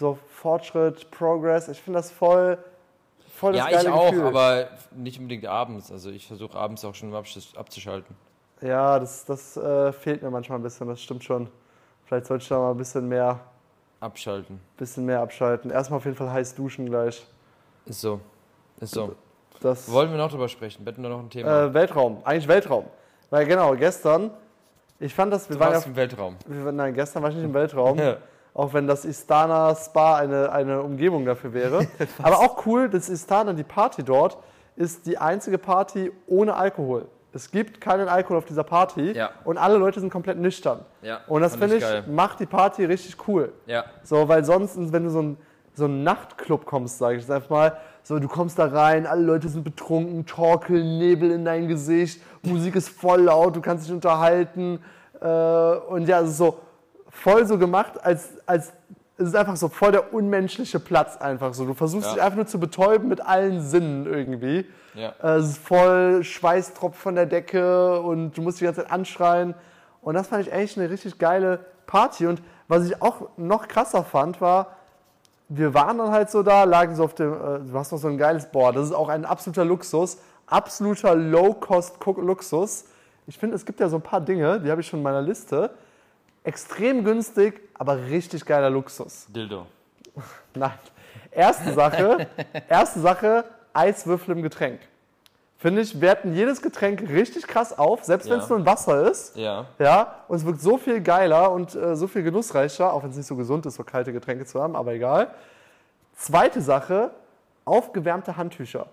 so 0.00 0.18
Fortschritt, 0.28 1.10
Progress. 1.10 1.68
Ich 1.68 1.80
finde 1.80 1.98
das 1.98 2.10
voll, 2.10 2.58
voll 3.36 3.52
das 3.52 3.70
Ja, 3.70 3.80
ich 3.80 3.88
auch, 3.88 4.10
Gefühl. 4.10 4.26
aber 4.26 4.68
nicht 4.96 5.18
unbedingt 5.20 5.46
abends. 5.46 5.92
Also 5.92 6.10
ich 6.10 6.26
versuche 6.26 6.58
abends 6.58 6.84
auch 6.84 6.94
schon 6.94 7.14
abzuschalten. 7.14 8.16
Ja, 8.62 8.98
das, 8.98 9.24
das 9.26 9.56
äh, 9.56 9.92
fehlt 9.92 10.22
mir 10.22 10.30
manchmal 10.30 10.58
ein 10.58 10.62
bisschen, 10.62 10.88
das 10.88 11.00
stimmt 11.02 11.22
schon. 11.22 11.48
Vielleicht 12.06 12.26
sollte 12.26 12.42
ich 12.42 12.48
da 12.48 12.58
mal 12.58 12.72
ein 12.72 12.76
bisschen 12.76 13.08
mehr 13.08 13.40
abschalten. 14.00 14.58
Bisschen 14.76 15.04
mehr 15.04 15.20
abschalten. 15.20 15.70
Erstmal 15.70 15.98
auf 15.98 16.04
jeden 16.04 16.16
Fall 16.16 16.32
heiß 16.32 16.54
duschen 16.54 16.86
gleich. 16.86 17.24
Ist 17.86 18.00
so. 18.00 18.20
Ist 18.80 18.94
so. 18.94 19.14
Das 19.60 19.90
Wollen 19.92 20.10
wir 20.10 20.16
noch 20.16 20.30
drüber 20.30 20.48
sprechen? 20.48 20.84
Wetten 20.86 21.02
wir 21.02 21.10
noch 21.10 21.20
ein 21.20 21.28
Thema? 21.28 21.64
Äh, 21.64 21.74
Weltraum. 21.74 22.22
Eigentlich 22.24 22.48
Weltraum. 22.48 22.86
Weil 23.28 23.44
genau, 23.46 23.76
gestern, 23.76 24.30
ich 24.98 25.14
fand 25.14 25.32
das, 25.32 25.48
wir 25.48 25.56
du 25.56 25.60
waren 25.60 25.74
warst 25.74 25.84
ja, 25.84 25.90
im 25.90 25.96
Weltraum. 25.96 26.36
Wir, 26.46 26.72
nein, 26.72 26.94
gestern 26.94 27.22
war 27.22 27.28
ich 27.28 27.36
nicht 27.36 27.44
im 27.44 27.54
Weltraum. 27.54 28.00
auch 28.54 28.72
wenn 28.72 28.86
das 28.86 29.04
Istana 29.04 29.74
Spa 29.74 30.16
eine, 30.16 30.52
eine 30.52 30.82
Umgebung 30.82 31.24
dafür 31.24 31.52
wäre. 31.52 31.86
Aber 32.22 32.38
auch 32.38 32.66
cool, 32.66 32.88
das 32.88 33.08
Istana, 33.08 33.52
die 33.52 33.64
Party 33.64 34.02
dort, 34.02 34.38
ist 34.76 35.06
die 35.06 35.18
einzige 35.18 35.58
Party 35.58 36.10
ohne 36.26 36.54
Alkohol. 36.54 37.06
Es 37.32 37.50
gibt 37.50 37.80
keinen 37.80 38.08
Alkohol 38.08 38.38
auf 38.38 38.44
dieser 38.44 38.64
Party 38.64 39.12
ja. 39.12 39.30
und 39.44 39.56
alle 39.56 39.76
Leute 39.78 40.00
sind 40.00 40.10
komplett 40.10 40.38
nüchtern. 40.38 40.80
Ja, 41.00 41.20
und 41.28 41.42
das 41.42 41.54
finde 41.54 41.76
ich, 41.76 41.84
ich 41.84 42.06
macht 42.08 42.40
die 42.40 42.46
Party 42.46 42.84
richtig 42.84 43.16
cool. 43.28 43.52
Ja. 43.66 43.84
So, 44.02 44.28
weil 44.28 44.44
sonst, 44.44 44.76
wenn 44.92 45.04
du 45.04 45.10
so 45.10 45.22
ein 45.22 45.36
so 45.74 45.86
einen 45.86 46.02
Nachtclub 46.04 46.64
kommst, 46.66 46.98
sage 46.98 47.16
ich 47.16 47.22
jetzt 47.22 47.30
einfach 47.30 47.50
mal, 47.50 47.76
so 48.02 48.18
du 48.18 48.28
kommst 48.28 48.58
da 48.58 48.66
rein, 48.66 49.06
alle 49.06 49.22
Leute 49.22 49.48
sind 49.48 49.64
betrunken, 49.64 50.26
torkeln, 50.26 50.98
Nebel 50.98 51.30
in 51.30 51.44
dein 51.44 51.68
Gesicht, 51.68 52.22
Musik 52.42 52.76
ist 52.76 52.88
voll 52.88 53.22
laut, 53.22 53.56
du 53.56 53.60
kannst 53.60 53.86
dich 53.86 53.92
unterhalten 53.92 54.80
äh, 55.20 55.26
und 55.26 56.08
ja, 56.08 56.20
es 56.20 56.30
ist 56.30 56.38
so 56.38 56.58
voll 57.10 57.46
so 57.46 57.58
gemacht, 57.58 58.02
als, 58.02 58.30
als 58.46 58.72
es 59.20 59.28
ist 59.28 59.36
einfach 59.36 59.56
so 59.56 59.68
voll 59.68 59.92
der 59.92 60.14
unmenschliche 60.14 60.80
Platz 60.80 61.18
einfach 61.18 61.52
so. 61.52 61.66
Du 61.66 61.74
versuchst 61.74 62.08
ja. 62.08 62.14
dich 62.14 62.22
einfach 62.22 62.36
nur 62.36 62.46
zu 62.46 62.58
betäuben 62.58 63.08
mit 63.08 63.20
allen 63.20 63.60
Sinnen 63.60 64.06
irgendwie. 64.06 64.64
Ja. 64.94 65.12
Äh, 65.22 65.36
es 65.36 65.50
ist 65.50 65.58
voll 65.58 66.24
Schweißtropf 66.24 66.96
von 66.96 67.14
der 67.14 67.26
Decke 67.26 68.00
und 68.00 68.36
du 68.36 68.42
musst 68.42 68.60
die 68.60 68.64
ganze 68.64 68.82
Zeit 68.82 68.90
anschreien. 68.90 69.54
Und 70.00 70.14
das 70.14 70.28
fand 70.28 70.46
ich 70.46 70.52
echt 70.52 70.78
eine 70.78 70.88
richtig 70.88 71.18
geile 71.18 71.60
Party. 71.86 72.26
Und 72.26 72.40
was 72.66 72.86
ich 72.86 73.02
auch 73.02 73.28
noch 73.36 73.68
krasser 73.68 74.04
fand, 74.04 74.40
war, 74.40 74.76
wir 75.48 75.74
waren 75.74 75.98
dann 75.98 76.12
halt 76.12 76.30
so 76.30 76.42
da, 76.42 76.64
lagen 76.64 76.94
so 76.94 77.04
auf 77.04 77.14
dem, 77.14 77.32
äh, 77.32 77.58
du 77.58 77.74
hast 77.74 77.92
noch 77.92 77.98
so 77.98 78.08
ein 78.08 78.16
geiles 78.16 78.46
Board. 78.46 78.76
Das 78.76 78.86
ist 78.86 78.92
auch 78.92 79.10
ein 79.10 79.26
absoluter 79.26 79.66
Luxus, 79.66 80.16
absoluter 80.46 81.14
Low-Cost-Luxus. 81.14 82.86
Ich 83.26 83.36
finde, 83.36 83.56
es 83.56 83.66
gibt 83.66 83.80
ja 83.80 83.88
so 83.90 83.96
ein 83.96 84.02
paar 84.02 84.22
Dinge, 84.22 84.60
die 84.60 84.70
habe 84.70 84.80
ich 84.80 84.86
schon 84.86 85.00
in 85.00 85.02
meiner 85.02 85.20
Liste 85.20 85.70
extrem 86.44 87.04
günstig, 87.04 87.60
aber 87.74 87.96
richtig 88.06 88.44
geiler 88.44 88.70
Luxus. 88.70 89.26
Dildo. 89.28 89.66
Nein. 90.54 90.72
Erste 91.30 91.72
Sache, 91.72 92.26
erste 92.68 93.00
Sache, 93.00 93.44
Eiswürfel 93.72 94.36
im 94.36 94.42
Getränk. 94.42 94.80
Finde 95.58 95.82
ich, 95.82 96.00
werten 96.00 96.34
jedes 96.34 96.62
Getränk 96.62 97.02
richtig 97.10 97.46
krass 97.46 97.78
auf, 97.78 98.02
selbst 98.02 98.26
ja. 98.26 98.32
wenn 98.32 98.40
es 98.40 98.48
nur 98.48 98.58
ein 98.58 98.66
Wasser 98.66 99.10
ist. 99.10 99.36
Ja. 99.36 99.66
Ja. 99.78 100.24
Und 100.26 100.38
es 100.38 100.46
wirkt 100.46 100.62
so 100.62 100.78
viel 100.78 101.02
geiler 101.02 101.52
und 101.52 101.74
äh, 101.74 101.96
so 101.96 102.06
viel 102.06 102.22
genussreicher, 102.22 102.92
auch 102.92 103.02
wenn 103.02 103.10
es 103.10 103.16
nicht 103.16 103.26
so 103.26 103.36
gesund 103.36 103.66
ist, 103.66 103.74
so 103.74 103.84
kalte 103.84 104.12
Getränke 104.12 104.46
zu 104.46 104.62
haben, 104.62 104.74
aber 104.74 104.94
egal. 104.94 105.34
Zweite 106.14 106.62
Sache, 106.62 107.10
aufgewärmte 107.66 108.38
Handtücher. 108.38 108.86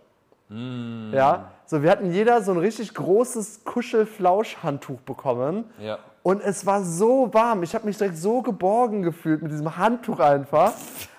Mm. 0.49 1.13
Ja, 1.13 1.51
so 1.65 1.83
wir 1.83 1.89
hatten 1.89 2.11
jeder 2.11 2.41
so 2.41 2.51
ein 2.51 2.57
richtig 2.57 2.93
großes 2.93 3.63
Kuschelflausch-Handtuch 3.63 4.99
bekommen. 5.01 5.65
Ja. 5.79 5.99
Und 6.23 6.41
es 6.41 6.65
war 6.65 6.83
so 6.83 7.33
warm. 7.33 7.63
Ich 7.63 7.73
habe 7.73 7.85
mich 7.85 7.97
direkt 7.97 8.17
so 8.17 8.41
geborgen 8.41 9.01
gefühlt 9.01 9.41
mit 9.41 9.51
diesem 9.51 9.77
Handtuch 9.77 10.19
einfach. 10.19 10.73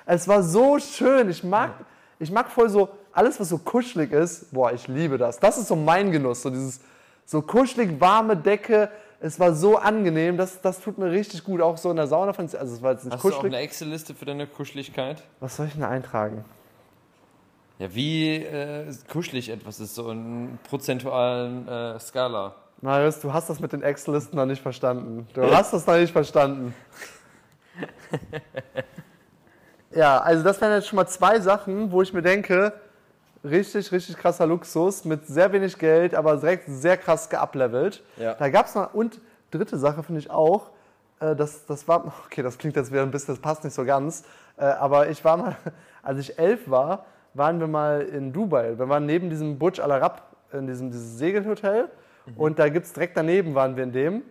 Es 0.05 0.29
war 0.29 0.43
so 0.43 0.79
schön. 0.79 1.31
Ich 1.31 1.43
mag, 1.45 1.71
ich 2.19 2.31
mag 2.31 2.51
voll 2.51 2.69
so 2.69 2.91
alles, 3.13 3.41
was 3.41 3.49
so 3.49 3.59
kuschelig 3.59 4.13
ist. 4.13 4.53
Boah, 4.53 4.73
ich 4.73 4.87
liebe 4.89 5.19
das. 5.19 5.39
Das 5.39 5.59
ist 5.59 5.69
so 5.69 5.77
mein 5.77 6.13
Genuss. 6.13 6.43
So 6.43 6.51
dieses 6.51 6.81
so 7.25 7.43
kuschelig 7.43 8.01
warme 8.01 8.37
Decke. 8.37 8.91
Es 9.21 9.41
war 9.41 9.55
so 9.55 9.77
angenehm. 9.77 10.37
Das, 10.37 10.61
das 10.61 10.81
tut 10.81 10.99
mir 10.99 11.11
richtig 11.11 11.43
gut. 11.43 11.61
Auch 11.61 11.77
so 11.79 11.91
in 11.91 11.97
der 11.97 12.07
Sauna. 12.07 12.33
Also 12.33 12.57
es 12.57 12.83
war 12.83 12.93
jetzt 12.93 13.05
nicht 13.05 13.15
Hast 13.15 13.23
kuschelig. 13.23 13.41
du 13.41 13.49
auch 13.49 13.53
eine 13.53 13.59
Excel-Liste 13.59 14.15
für 14.15 14.25
deine 14.25 14.47
Kuscheligkeit? 14.47 15.23
Was 15.41 15.57
soll 15.57 15.67
ich 15.67 15.73
denn 15.73 15.85
eintragen? 15.85 16.45
Ja, 17.79 17.95
wie 17.95 18.37
äh, 18.37 18.93
kuschelig 19.09 19.51
etwas 19.51 19.79
ist, 19.79 19.95
so 19.95 20.11
in 20.11 20.59
prozentualen 20.69 21.69
äh, 21.69 22.01
Skala. 22.01 22.57
Marius, 22.81 23.19
du 23.21 23.33
hast 23.33 23.51
das 23.51 23.59
mit 23.59 23.73
den 23.73 23.83
Excel-Listen 23.83 24.37
noch 24.37 24.47
nicht 24.47 24.63
verstanden. 24.63 25.27
Du 25.35 25.43
hast 25.43 25.73
das 25.73 25.85
noch 25.87 25.97
nicht 25.97 26.13
verstanden. 26.13 26.75
ja, 29.91 30.19
also 30.19 30.45
das 30.45 30.61
wären 30.61 30.73
jetzt 30.75 30.87
schon 30.87 30.97
mal 30.97 31.09
zwei 31.09 31.41
Sachen, 31.41 31.91
wo 31.91 32.03
ich 32.03 32.13
mir 32.13 32.23
denke, 32.23 32.73
richtig, 33.43 33.91
richtig 33.91 34.17
krasser 34.17 34.47
Luxus 34.47 35.05
mit 35.05 35.27
sehr 35.27 35.53
wenig 35.53 35.77
Geld, 35.79 36.15
aber 36.15 36.37
direkt 36.37 36.65
sehr 36.69 36.97
krass 36.97 37.29
geablevelt. 37.29 38.03
Ja. 38.17 38.35
Da 38.35 38.49
gab 38.49 38.67
es 38.67 38.77
noch, 38.77 38.95
und 38.95 39.21
dritte 39.51 39.77
Sache 39.77 40.05
finde 40.05 40.21
ich 40.21 40.31
auch, 40.31 40.71
äh, 41.19 41.35
das, 41.35 41.67
das 41.67 41.89
war, 41.89 42.05
okay, 42.27 42.43
das 42.43 42.59
klingt 42.59 42.77
jetzt 42.77 42.93
wieder 42.93 43.03
ein 43.03 43.11
bisschen, 43.11 43.35
das 43.35 43.43
passt 43.43 43.65
nicht 43.65 43.75
so 43.75 43.85
ganz, 43.85 44.23
äh, 44.57 44.65
aber 44.65 45.09
ich 45.09 45.25
war 45.25 45.37
mal, 45.37 45.57
als 46.03 46.21
ich 46.21 46.39
elf 46.39 46.71
war, 46.71 47.07
waren 47.35 47.59
wir 47.59 47.67
mal 47.67 48.03
in 48.03 48.33
Dubai. 48.33 48.79
Wir 48.79 48.89
waren 48.89 49.05
neben 49.05 49.31
diesem 49.31 49.59
Burj 49.59 49.81
Al 49.81 49.91
Arab 49.91 50.23
in 50.53 50.67
diesem 50.67 50.91
dieses 50.91 51.19
Segelhotel. 51.19 51.89
Mhm. 52.35 52.41
Und 52.41 52.59
da 52.59 52.69
gibt 52.69 52.87
es 52.87 52.93
direkt 52.93 53.17
daneben, 53.17 53.55
waren 53.55 53.77
wir 53.77 53.85
in 53.85 53.93
dem, 53.93 54.23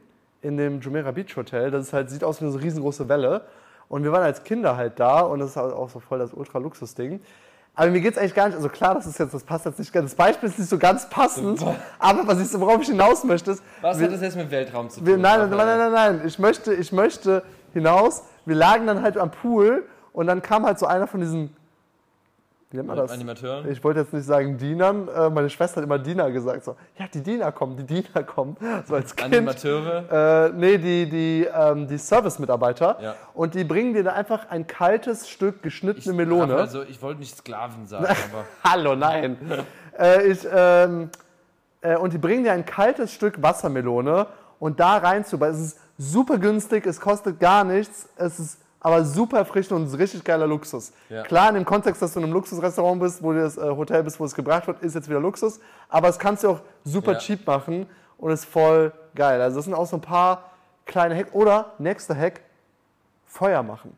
in 0.41 0.57
dem 0.57 0.79
Jumeirah 0.81 1.12
Beach 1.12 1.36
Hotel. 1.36 1.71
Das 1.71 1.88
ist 1.88 1.93
halt, 1.93 2.10
sieht 2.10 2.23
aus 2.23 2.41
wie 2.41 2.45
eine 2.45 2.62
riesengroße 2.62 3.10
Welle. 3.10 3.43
Und 3.89 4.03
wir 4.03 4.12
waren 4.12 4.23
als 4.23 4.43
Kinder 4.43 4.75
halt 4.75 4.99
da 4.99 5.21
und 5.21 5.39
das 5.39 5.51
ist 5.51 5.55
halt 5.55 5.73
auch 5.73 5.89
so 5.89 5.99
voll 5.99 6.19
das 6.19 6.33
Ultra-Luxus-Ding. 6.33 7.21
Aber 7.77 7.91
mir 7.91 8.01
geht 8.01 8.13
es 8.13 8.17
eigentlich 8.17 8.33
gar 8.33 8.47
nicht, 8.47 8.55
also 8.55 8.69
klar, 8.69 8.95
das 8.95 9.05
ist 9.05 9.19
jetzt, 9.19 9.36
das 9.36 9.43
passt 9.43 9.65
jetzt 9.65 9.77
nicht 9.77 9.93
ganz, 9.93 10.10
das 10.10 10.15
Beispiel 10.15 10.49
ist 10.49 10.57
nicht 10.57 10.67
so 10.67 10.79
ganz 10.79 11.07
passend, 11.10 11.63
aber 11.99 12.25
was 12.25 12.41
ich, 12.41 12.60
worauf 12.60 12.81
ich 12.81 12.88
hinaus 12.88 13.23
möchte 13.23 13.51
ist. 13.51 13.63
Was 13.81 13.99
wir, 13.99 14.07
hat 14.07 14.15
das 14.15 14.21
jetzt 14.21 14.36
mit 14.36 14.49
Weltraum 14.49 14.89
zu 14.89 14.97
tun? 14.97 15.05
Wir, 15.07 15.17
nein, 15.17 15.41
nein, 15.41 15.49
nein, 15.51 15.77
nein, 15.77 15.91
nein, 15.91 16.21
ich 16.25 16.39
möchte, 16.39 16.73
ich 16.73 16.91
möchte 16.91 17.43
hinaus, 17.73 18.23
wir 18.45 18.55
lagen 18.55 18.88
dann 18.88 19.03
halt 19.03 19.15
am 19.19 19.29
Pool 19.29 19.86
und 20.12 20.25
dann 20.25 20.41
kam 20.41 20.65
halt 20.65 20.79
so 20.79 20.88
einer 20.88 21.05
von 21.05 21.19
diesen 21.19 21.55
wie 22.69 22.77
nennt 22.77 22.88
man 22.89 22.97
das? 22.97 23.12
Animateuren? 23.12 23.71
Ich 23.71 23.82
wollte 23.82 24.01
jetzt 24.01 24.12
nicht 24.12 24.25
sagen 24.25 24.58
Dienern. 24.58 25.08
Äh, 25.08 25.30
meine 25.30 25.49
Schwester 25.49 25.77
hat 25.77 25.86
immer 25.86 25.99
Diener 25.99 26.30
gesagt. 26.32 26.65
So, 26.65 26.75
ja, 26.99 27.06
die 27.08 27.21
Diener 27.21 27.53
kommen, 27.53 27.77
die 27.77 27.86
Diener 27.86 28.23
kommen. 28.23 28.58
So 28.88 28.95
als 28.95 29.15
kind. 29.15 29.34
Animateure? 29.34 30.49
Äh, 30.51 30.53
nee, 30.53 30.77
die, 30.77 31.10
die, 31.10 31.47
ähm, 31.53 31.88
die 31.88 31.97
Service-Mitarbeiter. 31.97 32.97
Ja. 33.01 33.15
Und 33.34 33.53
die 33.56 33.63
bringen 33.63 33.93
dir 33.93 34.03
da 34.03 34.13
einfach 34.13 34.49
ein 34.49 34.67
kaltes 34.67 35.30
Stück 35.30 35.63
geschnittene 35.63 36.12
ich, 36.12 36.17
Melone. 36.17 36.56
Also, 36.56 36.84
ich 36.84 37.01
wollte 37.01 37.19
nicht 37.21 37.36
Sklaven 37.38 37.86
sagen, 37.86 38.06
aber. 38.32 38.45
Hallo, 38.63 38.95
nein. 38.95 39.38
äh, 39.99 40.27
ich, 40.27 40.45
ähm, 40.53 41.10
äh, 41.82 41.95
und 41.95 42.12
die 42.13 42.17
bringen 42.17 42.43
dir 42.43 42.51
ein 42.51 42.65
kaltes 42.65 43.13
Stück 43.13 43.41
Wassermelone 43.41 44.27
und 44.60 44.80
da 44.80 44.97
rein 44.97 45.23
zu. 45.23 45.41
Es 45.41 45.60
ist 45.60 45.80
super 45.97 46.38
günstig, 46.38 46.86
es 46.86 46.99
kostet 46.99 47.39
gar 47.39 47.63
nichts. 47.63 48.10
Es 48.17 48.39
ist 48.39 48.60
aber 48.80 49.04
super 49.04 49.44
frisch 49.46 49.72
und 49.72 49.92
ein 49.92 49.96
richtig 49.96 50.24
geiler 50.24 50.48
Luxus. 50.48 50.94
Ja. 51.10 51.24
Klar, 51.24 51.50
in 51.50 51.56
dem 51.56 51.66
Kontext, 51.66 52.02
dass 52.02 52.13
du 52.13 52.20
in 52.20 52.26
einem 52.26 52.34
Luxusrestaurant 52.34 53.02
bist, 53.02 53.24
wo 53.24 53.34
du 53.34 53.42
das 53.42 53.58
äh, 53.58 53.62
Hotel 53.62 54.04
bist, 54.04 54.20
wo 54.20 54.26
es 54.26 54.36
gebracht 54.36 54.68
wird, 54.68 54.82
ist 54.82 54.96
jetzt 54.96 55.10
wieder 55.10 55.20
Luxus. 55.20 55.60
Aber 55.90 56.10
es 56.10 56.20
kannst 56.20 56.44
du 56.44 56.50
auch 56.50 56.62
super 56.84 57.13
ja. 57.13 57.18
cheap 57.18 57.46
machen 57.48 57.88
und 58.18 58.32
ist 58.32 58.46
voll 58.46 58.92
geil. 59.16 59.42
Also 59.42 59.58
das 59.58 59.66
sind 59.66 59.74
auch 59.74 59.88
so 59.88 59.98
ein 59.98 60.02
paar 60.02 60.52
kleine 60.86 61.16
Hacks. 61.16 61.34
Oder, 61.34 61.74
nächster 61.80 62.16
Hack, 62.16 62.42
Feuer 63.26 63.63
machen. 63.63 63.96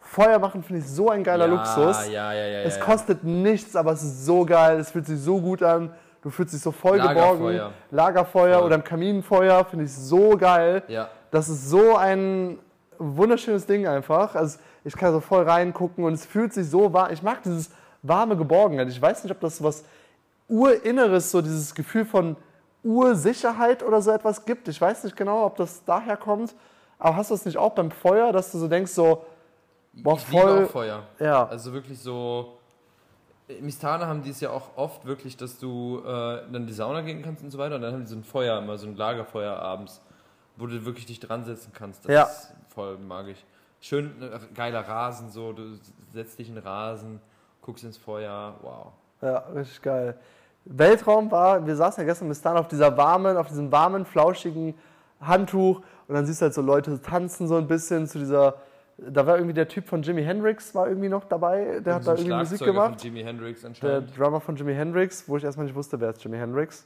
Feuer 0.00 0.38
machen 0.38 0.62
finde 0.62 0.82
ich 0.82 0.88
so 0.88 1.10
ein 1.10 1.24
geiler 1.24 1.46
ja, 1.46 1.52
Luxus. 1.52 2.08
Ja, 2.08 2.32
ja, 2.32 2.46
ja, 2.46 2.58
es 2.60 2.78
kostet 2.78 3.24
nichts, 3.24 3.74
aber 3.74 3.92
es 3.92 4.02
ist 4.02 4.24
so 4.24 4.44
geil. 4.44 4.78
Es 4.78 4.90
fühlt 4.90 5.06
sich 5.06 5.20
so 5.20 5.40
gut 5.40 5.62
an. 5.62 5.92
Du 6.22 6.30
fühlst 6.30 6.54
dich 6.54 6.60
so 6.60 6.72
voll 6.72 6.98
Lagerfeuer. 6.98 7.32
geborgen. 7.32 7.74
Lagerfeuer 7.90 8.58
voll. 8.58 8.66
oder 8.66 8.74
im 8.76 8.84
Kaminfeuer 8.84 9.64
finde 9.64 9.84
ich 9.84 9.92
so 9.92 10.36
geil. 10.36 10.82
Ja. 10.88 11.08
Das 11.30 11.48
ist 11.48 11.68
so 11.68 11.96
ein 11.96 12.58
wunderschönes 12.98 13.66
Ding 13.66 13.86
einfach. 13.86 14.34
Also 14.34 14.58
ich 14.84 14.96
kann 14.96 15.12
so 15.12 15.20
voll 15.20 15.44
reingucken 15.44 16.04
und 16.04 16.12
es 16.12 16.24
fühlt 16.26 16.52
sich 16.52 16.68
so 16.68 16.92
warm. 16.92 17.12
Ich 17.12 17.22
mag 17.22 17.42
dieses 17.42 17.70
warme 18.02 18.36
Geborgenheit. 18.36 18.88
Ich 18.88 19.00
weiß 19.00 19.24
nicht, 19.24 19.32
ob 19.32 19.40
das 19.40 19.58
so 19.58 19.64
was 19.64 19.84
Urinneres, 20.48 21.30
so 21.30 21.42
dieses 21.42 21.74
Gefühl 21.74 22.04
von 22.04 22.36
Ursicherheit 22.84 23.82
oder 23.82 24.00
so 24.00 24.12
etwas 24.12 24.44
gibt. 24.44 24.68
Ich 24.68 24.80
weiß 24.80 25.04
nicht 25.04 25.16
genau, 25.16 25.44
ob 25.44 25.56
das 25.56 25.84
daher 25.84 26.16
kommt. 26.16 26.54
Aber 26.98 27.16
hast 27.16 27.30
du 27.30 27.34
es 27.34 27.44
nicht 27.44 27.56
auch 27.56 27.74
beim 27.74 27.90
Feuer, 27.90 28.32
dass 28.32 28.52
du 28.52 28.58
so 28.58 28.68
denkst, 28.68 28.92
so, 28.92 29.26
boah, 29.92 30.16
voll. 30.16 30.62
Ich 30.62 30.68
auch 30.68 30.70
Feuer. 30.70 31.02
Ja. 31.18 31.46
Also 31.46 31.72
wirklich 31.72 31.98
so. 31.98 32.58
Im 33.48 33.68
Istana 33.68 34.06
haben 34.06 34.22
die 34.22 34.30
es 34.30 34.40
ja 34.40 34.50
auch 34.50 34.76
oft 34.76 35.04
wirklich, 35.04 35.36
dass 35.36 35.58
du 35.58 36.00
äh, 36.00 36.02
dann 36.04 36.54
in 36.54 36.66
die 36.66 36.72
Sauna 36.72 37.02
gehen 37.02 37.22
kannst 37.22 37.44
und 37.44 37.50
so 37.50 37.58
weiter. 37.58 37.76
Und 37.76 37.82
dann 37.82 37.92
haben 37.92 38.04
die 38.04 38.10
so 38.10 38.16
ein 38.16 38.24
Feuer, 38.24 38.58
immer 38.58 38.76
so 38.76 38.88
ein 38.88 38.96
Lagerfeuer 38.96 39.56
abends, 39.56 40.00
wo 40.56 40.66
du 40.66 40.84
wirklich 40.84 41.06
dich 41.06 41.20
dran 41.20 41.44
setzen 41.44 41.72
kannst. 41.72 42.04
Das 42.06 42.12
ja. 42.12 42.22
ist 42.24 42.54
voll 42.76 42.98
magisch. 42.98 43.42
Schön 43.80 44.12
äh, 44.22 44.38
geiler 44.54 44.86
Rasen, 44.86 45.30
so, 45.30 45.52
du 45.52 45.78
setzt 46.12 46.38
dich 46.38 46.48
in 46.48 46.54
den 46.54 46.64
Rasen, 46.64 47.20
guckst 47.62 47.82
ins 47.84 47.96
Feuer, 47.96 48.54
wow. 48.62 48.92
Ja, 49.22 49.38
richtig 49.54 49.82
geil. 49.82 50.16
Weltraum 50.66 51.30
war, 51.30 51.66
wir 51.66 51.74
saßen 51.74 52.02
ja 52.02 52.06
gestern 52.06 52.28
bis 52.28 52.42
dann 52.42 52.56
auf 52.56 52.68
dieser 52.68 52.96
warmen, 52.96 53.36
auf 53.36 53.48
diesem 53.48 53.72
warmen, 53.72 54.04
flauschigen 54.04 54.74
Handtuch 55.20 55.80
und 56.06 56.14
dann 56.14 56.26
siehst 56.26 56.42
du 56.42 56.44
halt 56.44 56.54
so 56.54 56.60
Leute 56.60 57.00
tanzen 57.00 57.48
so 57.48 57.56
ein 57.56 57.66
bisschen 57.66 58.06
zu 58.06 58.18
dieser, 58.18 58.56
da 58.98 59.26
war 59.26 59.36
irgendwie 59.36 59.54
der 59.54 59.68
Typ 59.68 59.86
von 59.86 60.02
Jimi 60.02 60.22
Hendrix 60.22 60.74
war 60.74 60.88
irgendwie 60.88 61.08
noch 61.08 61.24
dabei, 61.24 61.80
der 61.80 61.94
hat 61.94 62.06
da 62.06 62.12
irgendwie 62.12 62.34
Musik 62.34 62.60
gemacht. 62.60 63.00
Von 63.00 63.10
Jimi 63.10 63.22
Hendrix 63.22 63.66
der 63.80 64.02
Drummer 64.02 64.40
von 64.40 64.56
Jimi 64.56 64.74
Hendrix, 64.74 65.26
wo 65.26 65.38
ich 65.38 65.44
erstmal 65.44 65.64
nicht 65.66 65.76
wusste, 65.76 65.98
wer 66.00 66.10
ist 66.10 66.22
Jimi 66.22 66.36
Hendrix. 66.36 66.84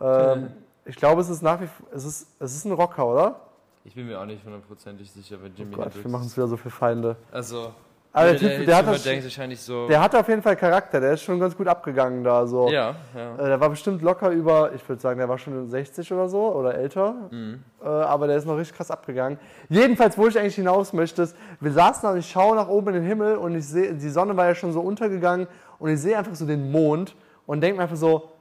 Ähm, 0.00 0.50
ich 0.84 0.96
glaube, 0.96 1.20
es 1.20 1.28
ist 1.28 1.42
nach 1.42 1.60
wie 1.60 1.66
vor, 1.66 1.86
es 1.92 2.04
ist, 2.04 2.26
es 2.40 2.56
ist 2.56 2.64
ein 2.64 2.72
Rocker, 2.72 3.06
oder? 3.06 3.47
Ich 3.88 3.94
bin 3.94 4.06
mir 4.06 4.20
auch 4.20 4.26
nicht 4.26 4.44
hundertprozentig 4.44 5.10
sicher, 5.10 5.42
wenn 5.42 5.54
Jimmy 5.54 5.74
oh 5.74 5.78
Gott. 5.78 6.04
Wir 6.04 6.10
machen 6.10 6.26
es 6.26 6.36
wieder 6.36 6.46
so 6.46 6.58
für 6.58 6.68
Feinde. 6.68 7.16
Also. 7.32 7.72
Aber 8.12 8.32
der, 8.32 8.38
Typ, 8.38 8.48
der, 8.48 8.66
der, 8.66 8.76
hat 8.76 8.86
das, 8.86 9.06
wahrscheinlich 9.06 9.60
so 9.60 9.88
der 9.88 10.02
hat 10.02 10.14
auf 10.14 10.28
jeden 10.28 10.42
Fall 10.42 10.56
Charakter, 10.56 11.00
der 11.00 11.12
ist 11.12 11.22
schon 11.22 11.40
ganz 11.40 11.56
gut 11.56 11.68
abgegangen 11.68 12.22
da. 12.22 12.46
So. 12.46 12.68
Ja, 12.68 12.96
ja. 13.16 13.34
Äh, 13.36 13.48
der 13.48 13.60
war 13.60 13.70
bestimmt 13.70 14.02
locker 14.02 14.28
über, 14.28 14.74
ich 14.74 14.86
würde 14.86 15.00
sagen, 15.00 15.18
der 15.18 15.28
war 15.30 15.38
schon 15.38 15.70
60 15.70 16.12
oder 16.12 16.28
so 16.28 16.52
oder 16.54 16.74
älter. 16.74 17.14
Mhm. 17.30 17.62
Äh, 17.82 17.86
aber 17.86 18.26
der 18.26 18.36
ist 18.36 18.44
noch 18.44 18.58
richtig 18.58 18.76
krass 18.76 18.90
abgegangen. 18.90 19.38
Jedenfalls, 19.70 20.18
wo 20.18 20.26
ich 20.26 20.38
eigentlich 20.38 20.56
hinaus 20.56 20.92
möchte, 20.92 21.22
ist, 21.22 21.34
wir 21.58 21.72
saßen 21.72 22.02
da 22.02 22.10
und 22.12 22.18
ich 22.18 22.30
schaue 22.30 22.56
nach 22.56 22.68
oben 22.68 22.88
in 22.88 22.94
den 22.94 23.04
Himmel 23.04 23.36
und 23.36 23.56
ich 23.56 23.66
sehe, 23.66 23.94
die 23.94 24.10
Sonne 24.10 24.36
war 24.36 24.44
ja 24.44 24.54
schon 24.54 24.72
so 24.74 24.80
untergegangen 24.80 25.46
und 25.78 25.88
ich 25.88 25.98
sehe 25.98 26.18
einfach 26.18 26.34
so 26.34 26.44
den 26.44 26.70
Mond 26.70 27.16
und 27.46 27.62
denke 27.62 27.78
mir 27.78 27.84
einfach 27.84 27.96
so, 27.96 28.32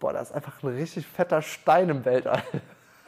boah, 0.00 0.14
da 0.14 0.20
ist 0.20 0.32
einfach 0.32 0.62
ein 0.62 0.68
richtig 0.74 1.06
fetter 1.06 1.42
Stein 1.42 1.90
im 1.90 2.02
Weltall. 2.02 2.42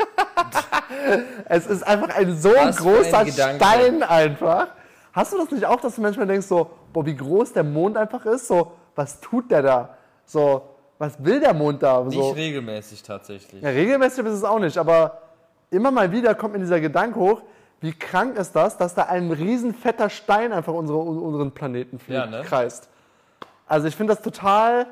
es 1.46 1.66
ist 1.66 1.86
einfach 1.86 2.16
ein 2.16 2.36
so 2.36 2.50
Was 2.50 2.76
großer 2.76 3.18
ein 3.18 3.32
Stein 3.32 4.02
einfach. 4.02 4.68
Hast 5.12 5.32
du 5.32 5.38
das 5.38 5.50
nicht 5.50 5.64
auch, 5.64 5.80
dass 5.80 5.96
du 5.96 6.00
manchmal 6.00 6.26
denkst, 6.26 6.46
so, 6.46 6.70
boah, 6.92 7.04
wie 7.04 7.16
groß 7.16 7.52
der 7.52 7.64
Mond 7.64 7.96
einfach 7.96 8.24
ist? 8.26 8.46
So, 8.46 8.72
was 8.94 9.20
tut 9.20 9.50
der 9.50 9.62
da? 9.62 9.96
So, 10.24 10.62
was 10.98 11.22
will 11.24 11.40
der 11.40 11.54
Mond 11.54 11.82
da? 11.82 12.04
So. 12.08 12.08
Nicht 12.08 12.36
regelmäßig 12.36 13.02
tatsächlich. 13.02 13.62
Ja, 13.62 13.70
regelmäßig 13.70 14.24
ist 14.24 14.32
es 14.32 14.44
auch 14.44 14.58
nicht, 14.58 14.76
aber 14.76 15.22
immer 15.70 15.90
mal 15.90 16.12
wieder 16.12 16.34
kommt 16.34 16.54
mir 16.54 16.60
dieser 16.60 16.80
Gedanke 16.80 17.18
hoch, 17.18 17.42
wie 17.80 17.92
krank 17.92 18.36
ist 18.36 18.52
das, 18.52 18.76
dass 18.76 18.94
da 18.94 19.04
ein 19.04 19.30
riesen 19.30 19.72
fetter 19.72 20.10
Stein 20.10 20.52
einfach 20.52 20.72
unsere, 20.72 20.98
unseren 20.98 21.52
Planeten 21.52 21.98
fliegt, 21.98 22.18
ja, 22.18 22.26
ne? 22.26 22.42
kreist. 22.42 22.88
Also 23.66 23.86
ich 23.86 23.94
finde 23.94 24.14
das 24.14 24.22
total 24.22 24.86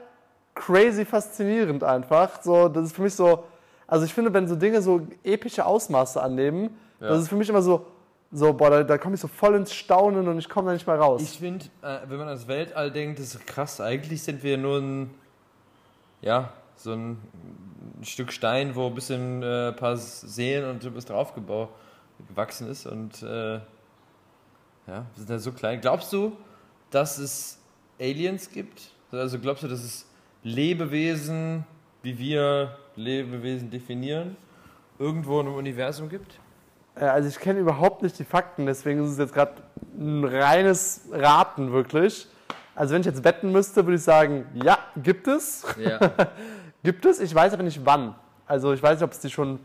crazy 0.55 1.05
faszinierend 1.05 1.83
einfach. 1.83 2.43
So, 2.43 2.69
das 2.69 2.87
ist 2.87 2.97
für 2.97 3.03
mich 3.03 3.15
so, 3.15 3.45
also 3.87 4.05
ich 4.05 4.13
finde, 4.13 4.33
wenn 4.33 4.49
so 4.49 4.57
Dinge 4.57 4.83
so 4.83 5.07
epische 5.23 5.65
Ausmaße 5.65 6.21
annehmen, 6.23 6.77
ja. 7.01 7.09
das 7.09 7.23
ist 7.23 7.29
für 7.29 7.37
mich 7.37 7.49
immer 7.49 7.63
so, 7.63 7.87
so 8.33 8.53
boah, 8.53 8.71
da, 8.71 8.83
da 8.83 8.99
komme 8.99 9.15
ich 9.15 9.21
so 9.21 9.29
voll 9.29 9.55
ins 9.55 9.73
Staunen 9.73 10.27
und 10.27 10.39
ich 10.39 10.49
komme 10.49 10.69
da 10.69 10.73
nicht 10.73 10.87
mal 10.87 10.99
raus. 10.99 11.23
Ich 11.23 11.39
finde, 11.39 11.67
äh, 11.83 11.99
wenn 12.09 12.19
man 12.19 12.29
ans 12.29 12.49
Weltall 12.49 12.91
denkt, 12.91 13.21
ist 13.21 13.47
krass. 13.47 13.81
Eigentlich 13.81 14.23
sind 14.23 14.43
wir 14.43 14.59
nur 14.59 14.79
ein, 14.79 15.15
ja, 16.21 16.53
so 16.75 16.93
ein 16.93 17.19
Stück 18.03 18.33
Stein, 18.33 18.75
wo 18.75 18.87
ein 18.89 18.95
bisschen 18.95 19.43
äh, 19.43 19.69
ein 19.69 19.77
paar 19.77 19.97
Seelen 19.97 20.69
und 20.69 20.97
was 20.97 21.05
draufgebaut 21.05 21.69
gewachsen 22.29 22.69
ist 22.71 22.87
und 22.87 23.23
äh, 23.23 23.55
ja, 23.57 23.61
wir 24.87 25.05
sind 25.17 25.31
da 25.31 25.39
so 25.39 25.53
klein. 25.53 25.81
Glaubst 25.81 26.13
du, 26.13 26.37
dass 26.91 27.19
es 27.19 27.59
Aliens 28.01 28.51
gibt? 28.51 28.91
Also 29.11 29.39
glaubst 29.39 29.63
du, 29.63 29.69
dass 29.69 29.83
es 29.83 30.07
Lebewesen, 30.43 31.65
wie 32.03 32.19
wir 32.19 32.77
Lebewesen 32.97 33.71
definieren, 33.71 34.37
irgendwo 34.99 35.41
im 35.41 35.55
Universum 35.55 36.09
gibt? 36.09 36.41
Äh, 36.95 37.05
also 37.05 37.29
ich 37.29 37.39
kenne 37.39 37.61
überhaupt 37.61 38.03
nicht 38.03 38.19
die 38.19 38.25
Fakten, 38.25 38.67
deswegen 38.67 39.05
ist 39.05 39.11
es 39.13 39.19
jetzt 39.19 39.35
gerade 39.35 39.53
ein 39.99 40.25
reines 40.25 41.03
Raten 41.13 41.73
wirklich. 41.73 42.27
Also 42.75 42.95
wenn 42.95 43.01
ich 43.01 43.07
jetzt 43.07 43.25
wetten 43.25 43.53
müsste, 43.53 43.85
würde 43.87 43.97
ich 43.97 44.03
sagen, 44.03 44.47
ja, 44.55 44.79
gibt 44.97 45.29
es. 45.29 45.65
Ja. 45.79 45.99
gibt 46.83 47.07
es, 47.07 47.21
ich 47.21 47.35
weiß 47.35 47.53
aber 47.53 47.63
nicht 47.63 47.85
wann. 47.85 48.15
Also 48.47 48.73
ich 48.73 48.83
weiß 48.83 48.99
nicht, 48.99 49.05
ob 49.05 49.13
es 49.13 49.21
die 49.21 49.31
schon... 49.31 49.61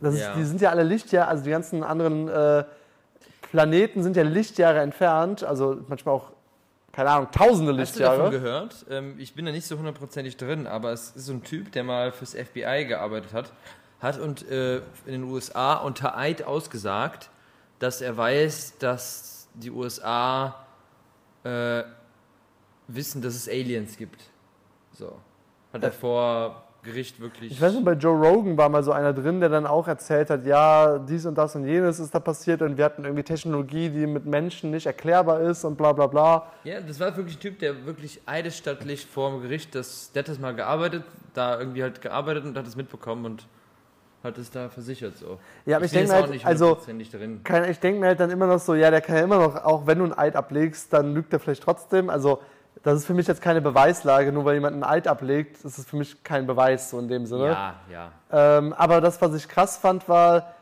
Ist, 0.00 0.18
ja. 0.18 0.34
Die 0.34 0.44
sind 0.44 0.60
ja 0.60 0.70
alle 0.70 0.82
Lichtjahre, 0.82 1.28
also 1.28 1.44
die 1.44 1.50
ganzen 1.50 1.82
anderen 1.82 2.28
äh, 2.28 2.64
Planeten 3.50 4.02
sind 4.02 4.16
ja 4.16 4.22
Lichtjahre 4.22 4.80
entfernt, 4.80 5.44
also 5.44 5.78
manchmal 5.88 6.14
auch 6.14 6.32
keine 6.92 7.10
Ahnung, 7.10 7.30
tausende 7.30 7.72
Lichtjahre. 7.72 8.24
Hast 8.24 8.32
du 8.32 8.38
davon 8.38 8.42
gehört? 8.42 8.86
Ähm, 8.90 9.14
ich 9.18 9.34
bin 9.34 9.46
da 9.46 9.52
nicht 9.52 9.66
so 9.66 9.78
hundertprozentig 9.78 10.36
drin, 10.36 10.66
aber 10.66 10.92
es 10.92 11.10
ist 11.10 11.26
so 11.26 11.32
ein 11.32 11.42
Typ, 11.42 11.72
der 11.72 11.84
mal 11.84 12.12
fürs 12.12 12.34
FBI 12.34 12.86
gearbeitet 12.86 13.32
hat, 13.32 13.52
hat 14.00 14.18
und 14.18 14.48
äh, 14.50 14.78
in 15.06 15.12
den 15.12 15.24
USA 15.24 15.74
unter 15.74 16.16
Eid 16.16 16.42
ausgesagt, 16.42 17.30
dass 17.78 18.00
er 18.00 18.16
weiß, 18.16 18.78
dass 18.78 19.48
die 19.54 19.70
USA 19.70 20.66
äh, 21.44 21.82
wissen, 22.88 23.22
dass 23.22 23.34
es 23.34 23.48
Aliens 23.48 23.96
gibt. 23.96 24.22
So. 24.92 25.20
Hat 25.72 25.84
er 25.84 25.92
vor 25.92 26.64
Gericht 26.82 27.20
wirklich. 27.20 27.52
Ich 27.52 27.60
weiß 27.60 27.74
nicht, 27.74 27.84
bei 27.84 27.92
Joe 27.92 28.18
Rogan 28.18 28.56
war 28.56 28.68
mal 28.68 28.82
so 28.82 28.92
einer 28.92 29.12
drin, 29.12 29.40
der 29.40 29.48
dann 29.48 29.66
auch 29.66 29.86
erzählt 29.86 30.30
hat, 30.30 30.46
ja, 30.46 30.98
dies 30.98 31.26
und 31.26 31.36
das 31.36 31.54
und 31.54 31.66
jenes 31.66 31.98
ist 31.98 32.14
da 32.14 32.20
passiert 32.20 32.62
und 32.62 32.76
wir 32.76 32.84
hatten 32.84 33.04
irgendwie 33.04 33.22
Technologie, 33.22 33.90
die 33.90 34.06
mit 34.06 34.24
Menschen 34.24 34.70
nicht 34.70 34.86
erklärbar 34.86 35.40
ist 35.40 35.64
und 35.64 35.76
bla 35.76 35.92
bla 35.92 36.06
bla. 36.06 36.46
Ja, 36.64 36.80
das 36.80 36.98
war 36.98 37.16
wirklich 37.16 37.36
ein 37.36 37.40
Typ, 37.40 37.58
der 37.58 37.84
wirklich 37.86 38.20
eidesstattlich 38.26 39.04
vor 39.06 39.30
dem 39.30 39.42
Gericht, 39.42 39.74
das, 39.74 40.12
der 40.12 40.22
hat 40.22 40.28
das 40.28 40.38
mal 40.38 40.54
gearbeitet, 40.54 41.04
da 41.34 41.58
irgendwie 41.58 41.82
halt 41.82 42.00
gearbeitet 42.00 42.44
und 42.44 42.56
hat 42.56 42.66
es 42.66 42.76
mitbekommen 42.76 43.26
und 43.26 43.46
hat 44.22 44.38
es 44.38 44.50
da 44.50 44.68
versichert 44.68 45.16
so. 45.16 45.38
Ja, 45.66 45.76
aber 45.76 45.84
ich, 45.84 45.92
ich 45.92 45.98
denke 45.98 46.14
halt, 46.14 46.46
also, 46.46 46.78
Kann, 47.44 47.68
ich 47.70 47.80
denke 47.80 48.00
mir 48.00 48.06
halt 48.08 48.20
dann 48.20 48.30
immer 48.30 48.46
noch 48.46 48.58
so, 48.58 48.74
ja, 48.74 48.90
der 48.90 49.00
kann 49.00 49.16
ja 49.16 49.22
immer 49.22 49.38
noch, 49.38 49.64
auch 49.64 49.86
wenn 49.86 49.98
du 49.98 50.04
ein 50.04 50.16
Eid 50.16 50.36
ablegst, 50.36 50.92
dann 50.92 51.14
lügt 51.14 51.32
er 51.32 51.40
vielleicht 51.40 51.62
trotzdem. 51.62 52.10
Also 52.10 52.40
das 52.82 52.98
ist 52.98 53.06
für 53.06 53.14
mich 53.14 53.26
jetzt 53.26 53.42
keine 53.42 53.60
Beweislage, 53.60 54.32
nur 54.32 54.44
weil 54.44 54.54
jemand 54.54 54.74
einen 54.74 54.84
Eid 54.84 55.06
ablegt, 55.06 55.62
ist 55.64 55.78
es 55.78 55.84
für 55.84 55.96
mich 55.96 56.24
kein 56.24 56.46
Beweis, 56.46 56.90
so 56.90 56.98
in 56.98 57.08
dem 57.08 57.26
Sinne. 57.26 57.48
Ja, 57.48 57.74
ja. 57.90 58.12
Ähm, 58.32 58.72
aber 58.72 59.00
das, 59.00 59.20
was 59.20 59.34
ich 59.34 59.48
krass 59.48 59.76
fand, 59.76 60.08
war, 60.08 60.54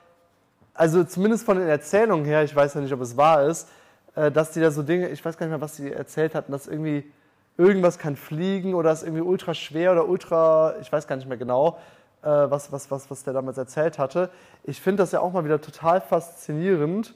also 0.75 1.05
zumindest 1.05 1.45
von 1.45 1.59
den 1.59 1.69
Erzählungen 1.69 2.25
her, 2.25 2.43
ich 2.43 2.55
weiß 2.55 2.75
ja 2.75 2.81
nicht, 2.81 2.93
ob 2.93 3.01
es 3.01 3.17
wahr 3.17 3.45
ist, 3.45 3.69
äh, 4.17 4.33
dass 4.33 4.51
die 4.51 4.61
da 4.61 4.71
so 4.71 4.83
Dinge, 4.83 5.09
ich 5.09 5.25
weiß 5.25 5.39
gar 5.39 5.47
nicht 5.47 5.53
mehr, 5.53 5.61
was 5.61 5.77
sie 5.77 5.93
erzählt 5.93 6.35
hatten, 6.35 6.51
dass 6.51 6.67
irgendwie 6.67 7.11
irgendwas 7.57 7.99
kann 7.99 8.17
fliegen 8.17 8.75
oder 8.75 8.91
ist 8.93 9.03
irgendwie 9.03 9.23
ultra 9.23 9.55
schwer 9.55 9.93
oder 9.93 10.09
ultra, 10.09 10.75
ich 10.81 10.91
weiß 10.91 11.07
gar 11.07 11.17
nicht 11.17 11.29
mehr 11.29 11.39
genau, 11.39 11.79
äh, 12.23 12.29
was, 12.29 12.73
was, 12.73 12.91
was, 12.91 13.11
was 13.11 13.23
der 13.25 13.33
damals 13.33 13.59
erzählt 13.59 13.99
hatte. 13.99 14.31
Ich 14.65 14.81
finde 14.81 15.03
das 15.03 15.13
ja 15.13 15.21
auch 15.21 15.33
mal 15.33 15.45
wieder 15.45 15.61
total 15.61 16.01
faszinierend 16.01 17.15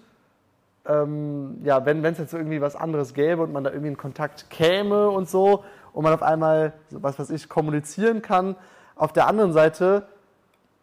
ähm, 0.87 1.61
ja, 1.63 1.85
wenn 1.85 2.05
es 2.05 2.19
jetzt 2.19 2.35
irgendwie 2.35 2.61
was 2.61 2.77
anderes 2.77 3.15
gäbe 3.15 3.43
und 3.43 3.53
man 3.53 3.65
da 3.65 3.71
irgendwie 3.71 3.89
in 3.89 3.97
Kontakt 3.97 4.51
käme 4.51 5.09
und 5.11 5.29
so 5.29 5.65
und 5.93 6.03
man 6.03 6.13
auf 6.13 6.23
einmal, 6.23 6.73
was 6.91 7.19
weiß 7.19 7.31
ich, 7.31 7.49
kommunizieren 7.49 8.23
kann. 8.23 8.57
Auf 8.97 9.13
der 9.13 9.27
anderen 9.27 9.53
Seite 9.53 10.07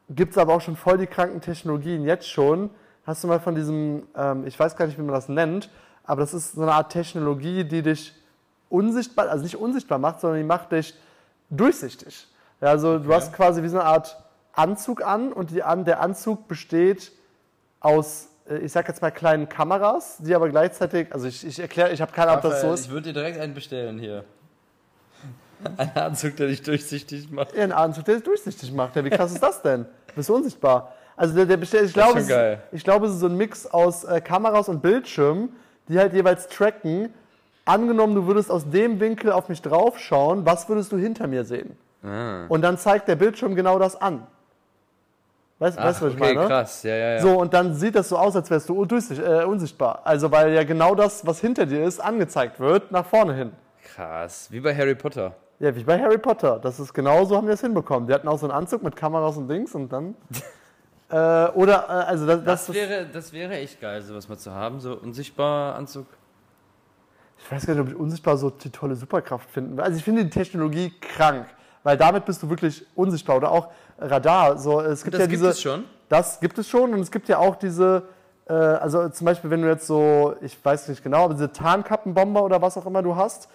gibt 0.09 0.31
es 0.31 0.37
aber 0.37 0.53
auch 0.53 0.61
schon 0.61 0.75
voll 0.75 0.97
die 0.97 1.07
kranken 1.07 1.41
Technologien 1.41 2.03
jetzt 2.03 2.29
schon. 2.29 2.69
Hast 3.05 3.23
du 3.23 3.27
mal 3.27 3.39
von 3.39 3.55
diesem, 3.55 4.07
ähm, 4.15 4.45
ich 4.45 4.59
weiß 4.59 4.75
gar 4.75 4.85
nicht, 4.85 4.97
wie 4.97 5.03
man 5.03 5.13
das 5.13 5.29
nennt, 5.29 5.69
aber 6.03 6.21
das 6.21 6.33
ist 6.33 6.53
so 6.53 6.61
eine 6.61 6.73
Art 6.73 6.91
Technologie, 6.91 7.63
die 7.63 7.81
dich 7.81 8.13
unsichtbar, 8.69 9.29
also 9.29 9.43
nicht 9.43 9.57
unsichtbar 9.57 9.99
macht, 9.99 10.21
sondern 10.21 10.39
die 10.39 10.45
macht 10.45 10.71
dich 10.71 10.93
durchsichtig. 11.49 12.27
Ja, 12.61 12.69
also 12.69 12.95
okay. 12.95 13.03
du 13.05 13.13
hast 13.13 13.33
quasi 13.33 13.63
wie 13.63 13.67
so 13.67 13.79
eine 13.79 13.87
Art 13.87 14.21
Anzug 14.53 15.03
an 15.03 15.31
und 15.31 15.51
die, 15.51 15.61
der 15.85 16.01
Anzug 16.01 16.47
besteht 16.47 17.11
aus 17.79 18.29
ich 18.57 18.71
sag 18.71 18.87
jetzt 18.87 19.01
mal 19.01 19.11
kleinen 19.11 19.47
Kameras, 19.47 20.17
die 20.19 20.33
aber 20.33 20.49
gleichzeitig, 20.49 21.13
also 21.13 21.27
ich, 21.27 21.45
ich 21.45 21.59
erkläre, 21.59 21.91
ich 21.91 22.01
habe 22.01 22.11
keine 22.11 22.31
Ahnung, 22.31 22.43
ob 22.45 22.51
das 22.51 22.61
so 22.61 22.73
ist. 22.73 22.85
Ich 22.85 22.91
würde 22.91 23.07
dir 23.09 23.13
direkt 23.13 23.39
einen 23.39 23.53
bestellen 23.53 23.99
hier. 23.99 24.23
Ein 25.77 25.95
Anzug, 25.95 26.37
der 26.37 26.47
dich 26.47 26.61
durchsichtig 26.61 27.31
macht. 27.31 27.53
Ja, 27.53 27.63
ein 27.63 27.73
Anzug, 27.73 28.05
der 28.05 28.15
dich 28.15 28.23
durchsichtig 28.23 28.71
macht. 28.71 28.95
Ja, 28.95 29.03
wie 29.03 29.09
krass 29.09 29.33
ist 29.33 29.43
das 29.43 29.61
denn? 29.61 29.85
Bist 30.15 30.29
du 30.29 30.35
unsichtbar? 30.35 30.93
Also 31.17 31.35
der, 31.35 31.45
der 31.45 31.57
bestellt, 31.57 31.87
ich 31.87 31.93
glaube, 31.93 32.19
es, 32.19 32.29
ich 32.71 32.83
glaube, 32.85 33.07
es 33.07 33.13
ist 33.13 33.19
so 33.19 33.25
ein 33.25 33.35
Mix 33.35 33.67
aus 33.67 34.05
äh, 34.05 34.21
Kameras 34.21 34.69
und 34.69 34.81
Bildschirmen, 34.81 35.49
die 35.89 35.99
halt 35.99 36.13
jeweils 36.13 36.47
tracken. 36.47 37.13
Angenommen, 37.65 38.15
du 38.15 38.25
würdest 38.25 38.49
aus 38.49 38.69
dem 38.69 39.01
Winkel 39.01 39.33
auf 39.33 39.49
mich 39.49 39.61
draufschauen, 39.61 40.45
was 40.45 40.69
würdest 40.69 40.93
du 40.93 40.97
hinter 40.97 41.27
mir 41.27 41.43
sehen? 41.43 41.77
Ah. 42.03 42.45
Und 42.47 42.61
dann 42.61 42.77
zeigt 42.77 43.09
der 43.09 43.17
Bildschirm 43.17 43.53
genau 43.53 43.77
das 43.79 44.01
an. 44.01 44.25
Weißt, 45.59 45.77
du, 45.77 45.83
was 45.83 46.01
ich 46.01 46.03
okay, 46.03 46.35
meine? 46.35 46.47
krass, 46.47 46.83
ja, 46.83 46.95
ja, 46.95 47.13
ja. 47.15 47.21
So, 47.21 47.37
und 47.37 47.53
dann 47.53 47.73
sieht 47.73 47.93
das 47.93 48.07
so 48.07 48.17
aus, 48.17 48.33
als 48.33 48.49
wärst 48.49 48.69
du 48.69 48.81
äh, 48.81 49.43
unsichtbar. 49.43 50.01
Also, 50.05 50.31
weil 50.31 50.53
ja 50.53 50.63
genau 50.63 50.95
das, 50.95 51.25
was 51.25 51.41
hinter 51.41 51.65
dir 51.65 51.83
ist, 51.83 51.99
angezeigt 51.99 52.61
wird, 52.61 52.93
nach 52.93 53.05
vorne 53.05 53.33
hin. 53.33 53.51
Krass, 53.83 54.47
wie 54.51 54.61
bei 54.61 54.73
Harry 54.73 54.95
Potter. 54.95 55.35
Ja, 55.59 55.75
wie 55.75 55.83
bei 55.83 55.99
Harry 55.99 56.17
Potter. 56.17 56.59
Das 56.59 56.79
ist 56.79 56.93
genau 56.93 57.25
so, 57.25 57.35
haben 57.35 57.47
wir 57.47 57.55
es 57.55 57.61
hinbekommen. 57.61 58.07
Die 58.07 58.13
hatten 58.13 58.29
auch 58.29 58.39
so 58.39 58.45
einen 58.45 58.55
Anzug 58.55 58.83
mit 58.83 58.95
Kameras 58.95 59.35
und 59.35 59.49
Dings 59.49 59.75
und 59.75 59.91
dann. 59.91 60.15
äh, 61.09 61.15
oder, 61.15 61.85
äh, 61.89 62.07
also, 62.07 62.25
das, 62.25 62.41
das, 62.45 62.65
das, 62.67 62.75
wäre, 62.75 63.05
das 63.07 63.33
wäre 63.33 63.53
echt 63.55 63.81
geil, 63.81 64.01
sowas 64.01 64.29
mal 64.29 64.37
zu 64.37 64.53
haben, 64.53 64.79
so 64.79 64.93
unsichtbar 64.93 65.75
Anzug. 65.75 66.05
Ich 67.37 67.51
weiß 67.51 67.65
gar 67.65 67.73
nicht, 67.73 67.83
ob 67.83 67.89
ich 67.89 67.95
unsichtbar 67.95 68.37
so 68.37 68.49
die 68.49 68.69
tolle 68.69 68.95
Superkraft 68.95 69.49
finden 69.49 69.75
will. 69.75 69.83
Also, 69.83 69.97
ich 69.97 70.05
finde 70.05 70.23
die 70.23 70.29
Technologie 70.29 70.93
krank 71.01 71.47
weil 71.83 71.97
damit 71.97 72.25
bist 72.25 72.43
du 72.43 72.49
wirklich 72.49 72.85
unsichtbar. 72.95 73.37
Oder 73.37 73.51
auch 73.51 73.69
Radar. 73.99 74.57
So, 74.57 74.81
es 74.81 75.03
gibt 75.03 75.15
das 75.15 75.21
ja 75.21 75.27
gibt 75.27 75.41
diese, 75.41 75.49
es 75.49 75.61
schon? 75.61 75.83
Das 76.07 76.39
gibt 76.39 76.57
es 76.57 76.67
schon 76.67 76.93
und 76.93 76.99
es 77.01 77.11
gibt 77.11 77.27
ja 77.27 77.37
auch 77.37 77.55
diese, 77.55 78.03
äh, 78.47 78.53
also 78.53 79.09
zum 79.09 79.25
Beispiel, 79.25 79.49
wenn 79.49 79.61
du 79.61 79.67
jetzt 79.67 79.87
so, 79.87 80.35
ich 80.41 80.57
weiß 80.63 80.87
nicht 80.89 81.03
genau, 81.03 81.25
aber 81.25 81.33
diese 81.33 81.51
Tarnkappenbomber 81.51 82.43
oder 82.43 82.61
was 82.61 82.77
auch 82.77 82.85
immer 82.85 83.03
du 83.03 83.15
hast, 83.15 83.49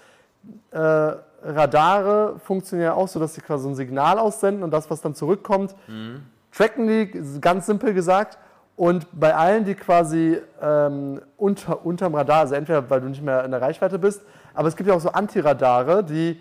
äh, 0.70 1.12
Radare 1.42 2.36
funktionieren 2.45 2.86
ja 2.86 2.95
auch 2.95 3.09
so, 3.09 3.20
dass 3.20 3.34
sie 3.34 3.40
quasi 3.40 3.68
ein 3.68 3.74
Signal 3.74 4.18
aussenden 4.18 4.62
und 4.62 4.70
das, 4.70 4.90
was 4.90 5.01
dann 5.01 5.14
zurückkommt, 5.14 5.74
mhm. 5.88 6.22
tracken 6.53 6.86
die, 6.86 7.40
ganz 7.40 7.66
simpel 7.66 7.92
gesagt. 7.92 8.38
Und 8.76 9.07
bei 9.12 9.34
allen, 9.34 9.64
die 9.64 9.74
quasi 9.74 10.38
ähm, 10.61 11.20
unter, 11.36 11.84
unterm 11.84 12.14
Radar, 12.14 12.40
also 12.40 12.55
entweder 12.55 12.88
weil 12.90 13.01
du 13.01 13.09
nicht 13.09 13.22
mehr 13.22 13.45
in 13.45 13.53
der 13.53 13.61
Reichweite 13.61 13.99
bist, 13.99 14.22
aber 14.53 14.68
es 14.68 14.74
gibt 14.74 14.88
ja 14.88 14.95
auch 14.95 15.01
so 15.01 15.11
Antiradare, 15.11 16.03
die 16.03 16.40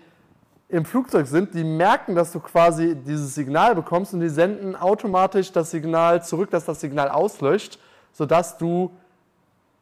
im 0.68 0.84
Flugzeug 0.84 1.26
sind, 1.26 1.54
die 1.54 1.64
merken, 1.64 2.14
dass 2.14 2.32
du 2.32 2.40
quasi 2.40 2.96
dieses 2.96 3.34
Signal 3.34 3.74
bekommst 3.74 4.14
und 4.14 4.20
die 4.20 4.28
senden 4.28 4.74
automatisch 4.76 5.52
das 5.52 5.70
Signal 5.70 6.24
zurück, 6.24 6.50
dass 6.50 6.64
das 6.64 6.80
Signal 6.80 7.08
auslöscht, 7.10 7.78
sodass 8.12 8.56
du 8.56 8.90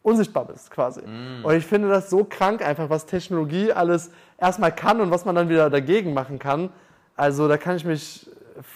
unsichtbar 0.02 0.44
bist 0.46 0.70
quasi. 0.70 1.02
Mm. 1.02 1.44
Und 1.44 1.54
ich 1.54 1.64
finde 1.64 1.88
das 1.88 2.10
so 2.10 2.24
krank 2.24 2.62
einfach, 2.62 2.90
was 2.90 3.06
Technologie 3.06 3.72
alles 3.72 4.10
erstmal 4.38 4.74
kann 4.74 5.00
und 5.00 5.10
was 5.10 5.24
man 5.24 5.34
dann 5.34 5.48
wieder 5.48 5.70
dagegen 5.70 6.12
machen 6.12 6.38
kann. 6.38 6.70
Also 7.16 7.46
da 7.46 7.56
kann 7.56 7.76
ich 7.76 7.84
mich 7.84 8.28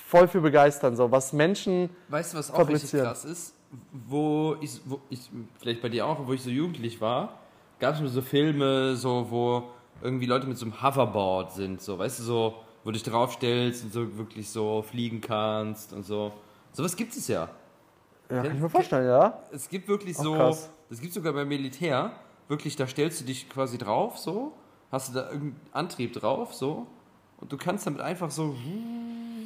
voll 0.08 0.28
für 0.28 0.40
begeistern, 0.40 0.96
so 0.96 1.10
was 1.10 1.32
Menschen 1.32 1.90
Weißt 2.08 2.32
du, 2.32 2.38
was 2.38 2.50
auch 2.50 2.68
richtig 2.68 2.92
krass 2.92 3.24
ist? 3.24 3.54
Wo 3.92 4.56
ich, 4.60 4.80
wo 4.84 5.00
ich, 5.10 5.28
vielleicht 5.58 5.82
bei 5.82 5.88
dir 5.88 6.06
auch, 6.06 6.26
wo 6.26 6.32
ich 6.32 6.42
so 6.42 6.50
jugendlich 6.50 7.00
war, 7.00 7.40
gab 7.78 8.00
es 8.00 8.12
so 8.12 8.22
Filme, 8.22 8.96
so 8.96 9.26
wo 9.28 9.64
irgendwie 10.02 10.26
Leute 10.26 10.46
mit 10.46 10.58
so 10.58 10.66
einem 10.66 10.82
Hoverboard 10.82 11.52
sind, 11.52 11.80
so, 11.80 11.98
weißt 11.98 12.20
du, 12.20 12.22
so, 12.22 12.54
wo 12.84 12.90
du 12.90 12.92
dich 12.92 13.02
draufstellst 13.02 13.84
und 13.84 13.92
so 13.92 14.18
wirklich 14.18 14.48
so 14.48 14.82
fliegen 14.82 15.20
kannst 15.20 15.92
und 15.92 16.04
so. 16.04 16.32
Sowas 16.72 16.94
gibt 16.96 17.16
es 17.16 17.28
ja. 17.28 17.48
Ja, 18.30 18.42
kann 18.42 18.54
ich 18.54 18.60
mir 18.60 18.68
vorstellen, 18.68 19.06
ja. 19.06 19.40
Es 19.52 19.68
gibt 19.68 19.88
wirklich 19.88 20.16
so, 20.16 20.34
krass. 20.34 20.70
das 20.90 21.00
gibt 21.00 21.12
sogar 21.12 21.32
beim 21.32 21.48
Militär, 21.48 22.12
wirklich, 22.48 22.76
da 22.76 22.86
stellst 22.86 23.20
du 23.20 23.24
dich 23.24 23.48
quasi 23.48 23.78
drauf, 23.78 24.18
so, 24.18 24.52
hast 24.90 25.10
du 25.10 25.14
da 25.14 25.30
irgendeinen 25.30 25.60
Antrieb 25.72 26.12
drauf, 26.12 26.54
so, 26.54 26.86
und 27.38 27.52
du 27.52 27.56
kannst 27.56 27.86
damit 27.86 28.00
einfach 28.00 28.30
so, 28.30 28.54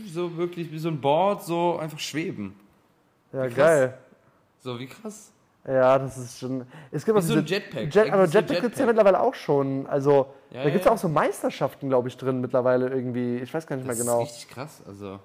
so 0.07 0.36
wirklich 0.36 0.70
wie 0.72 0.78
so 0.78 0.88
ein 0.88 1.01
Board 1.01 1.42
so 1.42 1.78
einfach 1.78 1.98
schweben. 1.98 2.55
Ja, 3.32 3.46
geil. 3.46 3.98
So, 4.61 4.78
wie 4.78 4.86
krass. 4.86 5.32
Ja, 5.66 5.98
das 5.98 6.16
ist 6.16 6.38
schon. 6.38 6.64
Es 6.90 7.04
gibt 7.04 7.18
auch 7.18 7.22
so 7.22 7.34
ein 7.34 7.44
Jetpack. 7.44 7.94
Jet, 7.94 8.12
aber 8.12 8.24
Jetpack, 8.24 8.34
Jetpack. 8.34 8.61
gibt 8.62 8.74
es 8.74 8.80
ja 8.80 8.86
mittlerweile 8.86 9.20
auch 9.20 9.34
schon. 9.34 9.86
Also, 9.86 10.26
ja, 10.50 10.64
da 10.64 10.70
gibt 10.70 10.80
es 10.80 10.86
ja. 10.86 10.92
auch 10.92 10.98
so 10.98 11.08
Meisterschaften, 11.08 11.88
glaube 11.88 12.08
ich, 12.08 12.16
drin 12.16 12.40
mittlerweile 12.40 12.88
irgendwie. 12.88 13.36
Ich 13.36 13.52
weiß 13.52 13.66
gar 13.66 13.76
nicht 13.76 13.88
das 13.88 13.96
mehr 13.96 14.04
genau. 14.04 14.20
Das 14.20 14.30
ist 14.30 14.36
richtig 14.36 14.54
krass. 14.54 14.82
Also, 14.86 15.18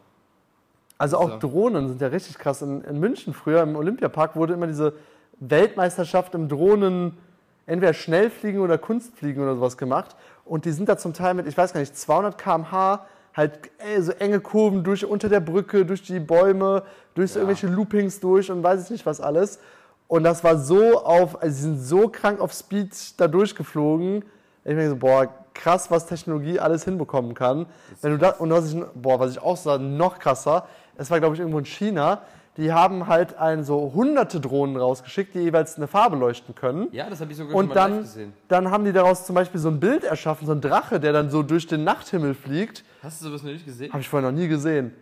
also 0.98 1.18
auch 1.18 1.32
also. 1.32 1.48
Drohnen 1.48 1.88
sind 1.88 2.02
ja 2.02 2.08
richtig 2.08 2.38
krass. 2.38 2.62
In, 2.62 2.82
in 2.82 3.00
München 3.00 3.34
früher 3.34 3.62
im 3.62 3.76
Olympiapark 3.76 4.36
wurde 4.36 4.54
immer 4.54 4.68
diese 4.68 4.94
Weltmeisterschaft 5.40 6.36
im 6.36 6.50
Drohnen 6.50 7.18
entweder 7.66 7.94
Schnellfliegen 7.94 8.62
oder 8.62 8.78
Kunstfliegen 8.78 9.42
oder 9.42 9.56
sowas 9.56 9.78
gemacht. 9.78 10.16
Und 10.44 10.66
die 10.66 10.72
sind 10.72 10.90
da 10.90 10.98
zum 10.98 11.14
Teil 11.14 11.34
mit, 11.34 11.48
ich 11.48 11.58
weiß 11.58 11.74
gar 11.74 11.80
nicht, 11.80 11.98
200 11.98 12.38
km/h 12.38 13.06
halt 13.36 13.70
ey, 13.80 14.02
so 14.02 14.12
enge 14.14 14.40
Kurven 14.40 14.84
durch 14.84 15.06
unter 15.06 15.28
der 15.28 15.40
Brücke, 15.40 15.86
durch 15.86 16.04
die 16.04 16.20
Bäume, 16.20 16.84
durch 17.16 17.32
so 17.32 17.40
irgendwelche 17.40 17.68
Loopings 17.68 18.20
durch 18.20 18.50
und 18.52 18.64
weiß 18.64 18.86
ich 18.86 18.90
nicht 18.92 19.06
was 19.06 19.20
alles. 19.20 19.60
Und 20.08 20.24
das 20.24 20.44
war 20.44 20.58
so 20.58 21.04
auf, 21.04 21.42
also 21.42 21.56
sie 21.56 21.62
sind 21.64 21.80
so 21.80 22.10
krank 22.10 22.40
auf 22.40 22.54
Speed 22.54 23.20
da 23.20 23.28
durchgeflogen. 23.28 24.24
Ich 24.64 24.72
denke 24.72 24.90
so, 24.90 24.96
boah, 24.96 25.34
krass, 25.54 25.90
was 25.90 26.06
Technologie 26.06 26.60
alles 26.60 26.86
hinbekommen 26.86 27.34
kann. 27.34 27.66
Wenn 28.02 28.12
du 28.12 28.18
da, 28.18 28.30
und 28.32 28.52
was 28.52 28.74
ich, 28.74 28.84
boah, 28.94 29.20
was 29.20 29.32
ich 29.32 29.42
auch 29.42 29.58
sah, 29.58 29.78
noch 29.78 30.20
krasser, 30.20 30.68
es 30.98 31.10
war, 31.10 31.20
glaube 31.20 31.36
ich, 31.36 31.40
irgendwo 31.40 31.60
in 31.60 31.66
China, 31.66 32.22
die 32.58 32.72
haben 32.72 33.08
halt 33.08 33.38
ein, 33.38 33.64
so 33.64 33.92
hunderte 33.94 34.40
Drohnen 34.40 34.78
rausgeschickt, 34.78 35.36
die 35.36 35.40
jeweils 35.40 35.76
eine 35.76 35.88
Farbe 35.88 36.16
leuchten 36.16 36.56
können. 36.56 36.88
Ja, 36.92 37.10
das 37.10 37.20
habe 37.20 37.32
ich 37.32 37.38
sogar 37.38 37.56
und 37.56 37.76
dann, 37.76 38.00
gesehen. 38.00 38.34
dann 38.48 38.72
haben 38.72 38.86
die 38.86 38.94
daraus 38.94 39.26
zum 39.26 39.36
Beispiel 39.36 39.60
so 39.60 39.70
ein 39.70 39.80
Bild 39.80 40.04
erschaffen, 40.04 40.48
so 40.48 40.54
ein 40.54 40.62
Drache, 40.62 41.00
der 41.00 41.12
dann 41.12 41.30
so 41.30 41.44
durch 41.44 41.68
den 41.68 41.84
Nachthimmel 41.84 42.34
fliegt. 42.34 42.84
Hast 43.04 43.22
du 43.22 43.26
sowas 43.26 43.44
noch 43.44 43.52
nicht 43.52 43.66
gesehen? 43.66 43.92
Habe 43.92 44.02
ich 44.02 44.08
vorher 44.08 44.32
noch 44.32 44.38
nie 44.38 44.48
gesehen. 44.48 44.94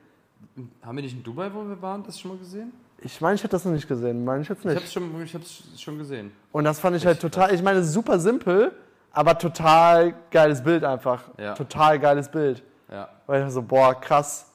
Haben 0.81 0.97
wir 0.97 1.03
nicht 1.03 1.15
in 1.15 1.23
Dubai, 1.23 1.49
wo 1.53 1.67
wir 1.67 1.79
waren, 1.81 2.03
das 2.03 2.19
schon 2.19 2.31
mal 2.31 2.37
gesehen? 2.37 2.71
Ich 3.05 3.19
meine, 3.19 3.35
ich 3.35 3.43
hätte 3.43 3.51
das 3.51 3.65
noch 3.65 3.73
nicht 3.73 3.87
gesehen. 3.87 4.23
Meine 4.23 4.43
ich 4.43 4.49
jetzt 4.49 4.63
nicht. 4.63 4.73
Ich 4.73 4.77
habe 4.77 4.85
es 4.85 4.93
schon, 4.93 5.21
ich 5.21 5.35
hab's 5.35 5.81
schon 5.81 5.97
gesehen. 5.97 6.31
Und 6.51 6.63
das 6.63 6.79
fand 6.79 6.95
ich 6.95 7.05
halt 7.05 7.19
total, 7.19 7.53
ich 7.53 7.61
meine, 7.61 7.83
super 7.83 8.17
simpel, 8.17 8.71
aber 9.11 9.37
total 9.37 10.13
geiles 10.31 10.63
Bild 10.63 10.83
einfach. 10.83 11.23
Ja. 11.37 11.53
Total 11.53 11.99
geiles 11.99 12.29
Bild. 12.29 12.63
Ja. 12.89 13.09
Weil 13.27 13.45
ich 13.45 13.53
so, 13.53 13.61
boah, 13.61 13.93
krass. 13.99 14.49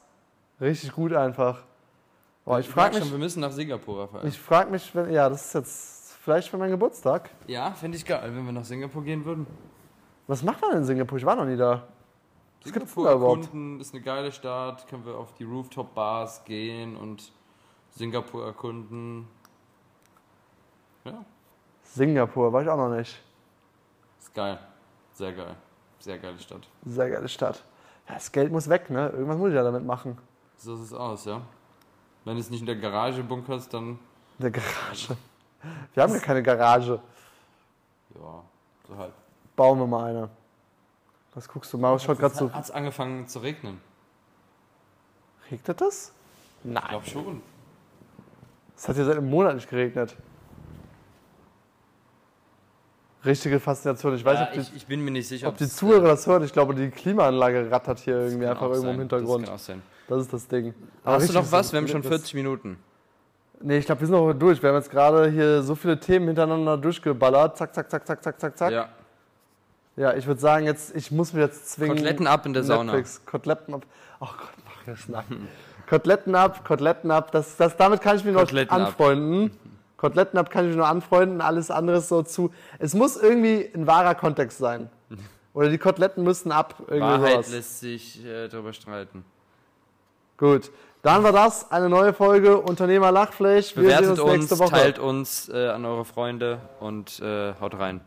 Richtig 0.61 0.93
gut 0.93 1.13
einfach. 1.13 1.63
Boah, 2.45 2.59
ich, 2.59 2.67
ich 2.67 2.73
frage 2.73 2.95
mich. 2.95 3.05
Schon, 3.05 3.13
wir 3.13 3.19
müssen 3.19 3.41
nach 3.41 3.53
Singapur, 3.53 4.05
Raphael. 4.05 4.27
Ich 4.27 4.39
frage 4.39 4.71
mich, 4.71 4.95
wenn, 4.95 5.13
ja, 5.13 5.29
das 5.29 5.47
ist 5.47 5.55
jetzt 5.55 6.15
vielleicht 6.23 6.49
für 6.49 6.57
meinen 6.57 6.71
Geburtstag. 6.71 7.31
Ja, 7.47 7.73
finde 7.73 7.99
ich 7.99 8.05
geil, 8.05 8.31
wenn 8.35 8.45
wir 8.47 8.53
nach 8.53 8.65
Singapur 8.65 9.05
gehen 9.05 9.25
würden. 9.25 9.47
Was 10.27 10.43
macht 10.43 10.63
man 10.63 10.79
in 10.79 10.85
Singapur? 10.85 11.19
Ich 11.19 11.25
war 11.27 11.37
noch 11.37 11.45
nie 11.45 11.57
da. 11.57 11.87
Was 12.63 12.73
Singapur 12.73 13.09
erkunden, 13.09 13.79
ist 13.81 13.95
eine 13.95 14.03
geile 14.03 14.33
Stadt, 14.33 14.89
können 14.89 15.05
wir 15.05 15.17
auf 15.17 15.35
die 15.35 15.45
Rooftop-Bars 15.45 16.45
gehen 16.45 16.97
und 16.97 17.33
Singapur 17.99 18.47
erkunden. 18.47 19.27
Ja. 21.05 21.25
Singapur, 21.83 22.53
war 22.53 22.63
ich 22.63 22.69
auch 22.69 22.77
noch 22.77 22.97
nicht. 22.97 23.21
Ist 24.21 24.33
geil. 24.33 24.57
Sehr 25.13 25.33
geil. 25.33 25.57
Sehr 25.99 26.19
geile 26.19 26.39
Stadt. 26.39 26.69
Sehr 26.85 27.11
geile 27.11 27.29
Stadt. 27.29 27.65
Ja, 28.09 28.15
das 28.15 28.31
Geld 28.31 28.53
muss 28.53 28.69
weg, 28.69 28.89
ne? 28.89 29.09
Irgendwas 29.09 29.37
muss 29.37 29.49
ich 29.49 29.57
ja 29.57 29.65
damit 29.65 29.85
machen. 29.85 30.17
So 30.57 30.77
sieht 30.77 30.87
es 30.87 30.93
aus, 30.93 31.25
ja. 31.25 31.43
Wenn 32.25 32.35
du 32.35 32.41
es 32.41 32.51
nicht 32.51 32.61
in 32.61 32.67
der 32.67 32.77
Garage 32.77 33.25
bunkerst, 33.25 33.75
dann. 33.75 33.99
In 34.39 34.43
der 34.43 34.51
Garage. 34.53 35.17
Wir 35.93 36.03
haben 36.05 36.13
ja 36.13 36.21
keine 36.21 36.43
Garage. 36.43 37.01
Ja, 38.15 38.45
so 38.87 38.97
halt. 38.97 39.13
Bauen 39.57 39.77
wir 39.81 39.89
mal 39.89 40.11
eine. 40.11 40.31
Was 41.35 41.49
guckst 41.49 41.73
du? 41.73 41.79
Marius 41.79 42.05
schaut 42.05 42.21
gerade 42.21 42.35
so. 42.35 42.53
Hat 42.53 42.63
es 42.63 42.71
angefangen 42.71 43.27
zu 43.27 43.41
regnen? 43.41 43.81
Regnet 45.51 45.81
das? 45.81 46.13
Nein. 46.63 46.83
Ich 46.85 46.91
glaube 46.91 47.07
schon. 47.07 47.43
Es 48.79 48.89
hat 48.89 48.97
ja 48.97 49.05
seit 49.05 49.17
einem 49.17 49.29
Monat 49.29 49.57
nicht 49.57 49.69
geregnet. 49.69 50.17
Richtige 53.25 53.59
Faszination. 53.59 54.15
Ich 54.15 54.25
weiß 54.25 54.39
ja, 54.39 54.47
ob 54.47 54.53
die, 54.53 54.61
ich, 54.61 54.77
ich, 54.77 54.87
bin 54.87 55.05
mir 55.05 55.11
nicht 55.11 55.27
sicher, 55.27 55.49
ob 55.49 55.57
die 55.57 55.69
Zuhörer 55.69 56.07
das 56.07 56.25
hören. 56.29 56.45
Ich 56.45 56.53
glaube, 56.53 56.77
die 56.77 56.89
Klimaanlage 56.89 57.69
rattert 57.73 57.99
hier 57.99 58.15
irgendwie 58.15 58.47
einfach 58.47 58.69
irgendwo 58.69 58.83
sein. 58.83 58.95
im 58.95 59.01
Hintergrund. 59.01 59.43
Das, 59.43 59.49
kann 59.49 59.55
auch 59.57 59.59
sein. 59.59 59.83
das 60.07 60.21
ist 60.23 60.33
das 60.33 60.47
Ding. 60.47 60.73
Aber 61.03 61.17
Hast 61.17 61.29
du 61.29 61.33
noch 61.33 61.51
was? 61.51 61.73
Wir 61.73 61.81
haben 61.81 61.89
schon 61.89 62.05
40 62.05 62.35
Minuten. 62.35 62.79
Nee, 63.61 63.79
ich 63.79 63.87
glaube, 63.87 64.01
wir 64.03 64.07
sind 64.07 64.17
noch 64.17 64.33
durch. 64.33 64.63
Wir 64.63 64.69
haben 64.69 64.77
jetzt 64.77 64.91
gerade 64.91 65.29
hier 65.29 65.61
so 65.65 65.75
viele 65.75 65.99
Themen 65.99 66.29
hintereinander 66.29 66.79
durchgeballert. 66.79 67.57
Zack, 67.57 67.75
zack, 67.75 67.91
zack, 67.91 68.07
zack, 68.07 68.23
zack, 68.23 68.41
zack, 68.41 68.57
zack. 68.57 68.73
Ja. 68.73 68.89
Ja, 69.97 70.15
ich 70.15 70.29
würde 70.29 70.41
sagen, 70.41 70.65
jetzt, 70.65 70.95
ich 70.95 71.11
muss 71.11 71.33
mich 71.33 71.43
jetzt 71.43 71.71
zwingen. 71.71 71.97
Koteletten 71.97 72.29
ab 72.29 72.47
in 72.47 72.53
der 72.53 72.63
Netflix. 72.63 73.15
Sauna. 73.17 73.27
Koteletten 73.29 73.75
ab. 73.75 73.83
Oh 74.21 74.27
Gott, 74.27 74.53
mach 74.65 74.85
das 74.87 75.09
nach. 75.09 75.25
Koteletten 75.89 76.35
ab, 76.35 76.65
Koteletten 76.67 77.11
ab. 77.11 77.33
Das, 77.33 77.57
das, 77.57 77.77
damit 77.77 78.01
kann 78.01 78.17
ich 78.17 78.25
mich 78.25 78.35
noch 78.35 78.51
anfreunden. 78.69 79.47
Ab. 79.47 79.51
Koteletten 79.97 80.39
ab 80.39 80.51
kann 80.51 80.65
ich 80.65 80.71
mich 80.71 80.79
noch 80.79 80.87
anfreunden. 80.87 81.41
Alles 81.41 81.71
andere 81.71 82.01
so 82.01 82.23
zu. 82.23 82.53
Es 82.79 82.95
muss 82.95 83.17
irgendwie 83.17 83.69
ein 83.75 83.87
wahrer 83.87 84.15
Kontext 84.15 84.59
sein. 84.59 84.91
Oder 85.55 85.71
die 85.71 85.79
Koteletten 85.79 86.23
müssen 86.23 86.53
ab. 86.53 86.75
Irgendwie 86.87 87.01
Wahrheit 87.01 87.33
sowas. 87.33 87.51
lässt 87.51 87.81
sich 87.81 88.25
äh, 88.25 88.49
darüber 88.49 88.73
streiten. 88.73 89.25
Gut. 90.37 90.71
Dann 91.03 91.23
war 91.23 91.33
das 91.33 91.71
eine 91.71 91.89
neue 91.89 92.13
Folge 92.13 92.59
Unternehmer 92.59 93.11
Lachfleisch. 93.11 93.75
Wir 93.75 93.85
Bewertet 93.85 94.17
sehen 94.17 94.21
uns 94.21 94.33
nächste 94.33 94.59
Woche. 94.59 94.71
Teilt 94.71 94.99
uns 94.99 95.49
äh, 95.49 95.69
an 95.69 95.85
eure 95.85 96.05
Freunde 96.05 96.61
und 96.81 97.21
äh, 97.21 97.55
haut 97.61 97.79
rein. 97.79 98.01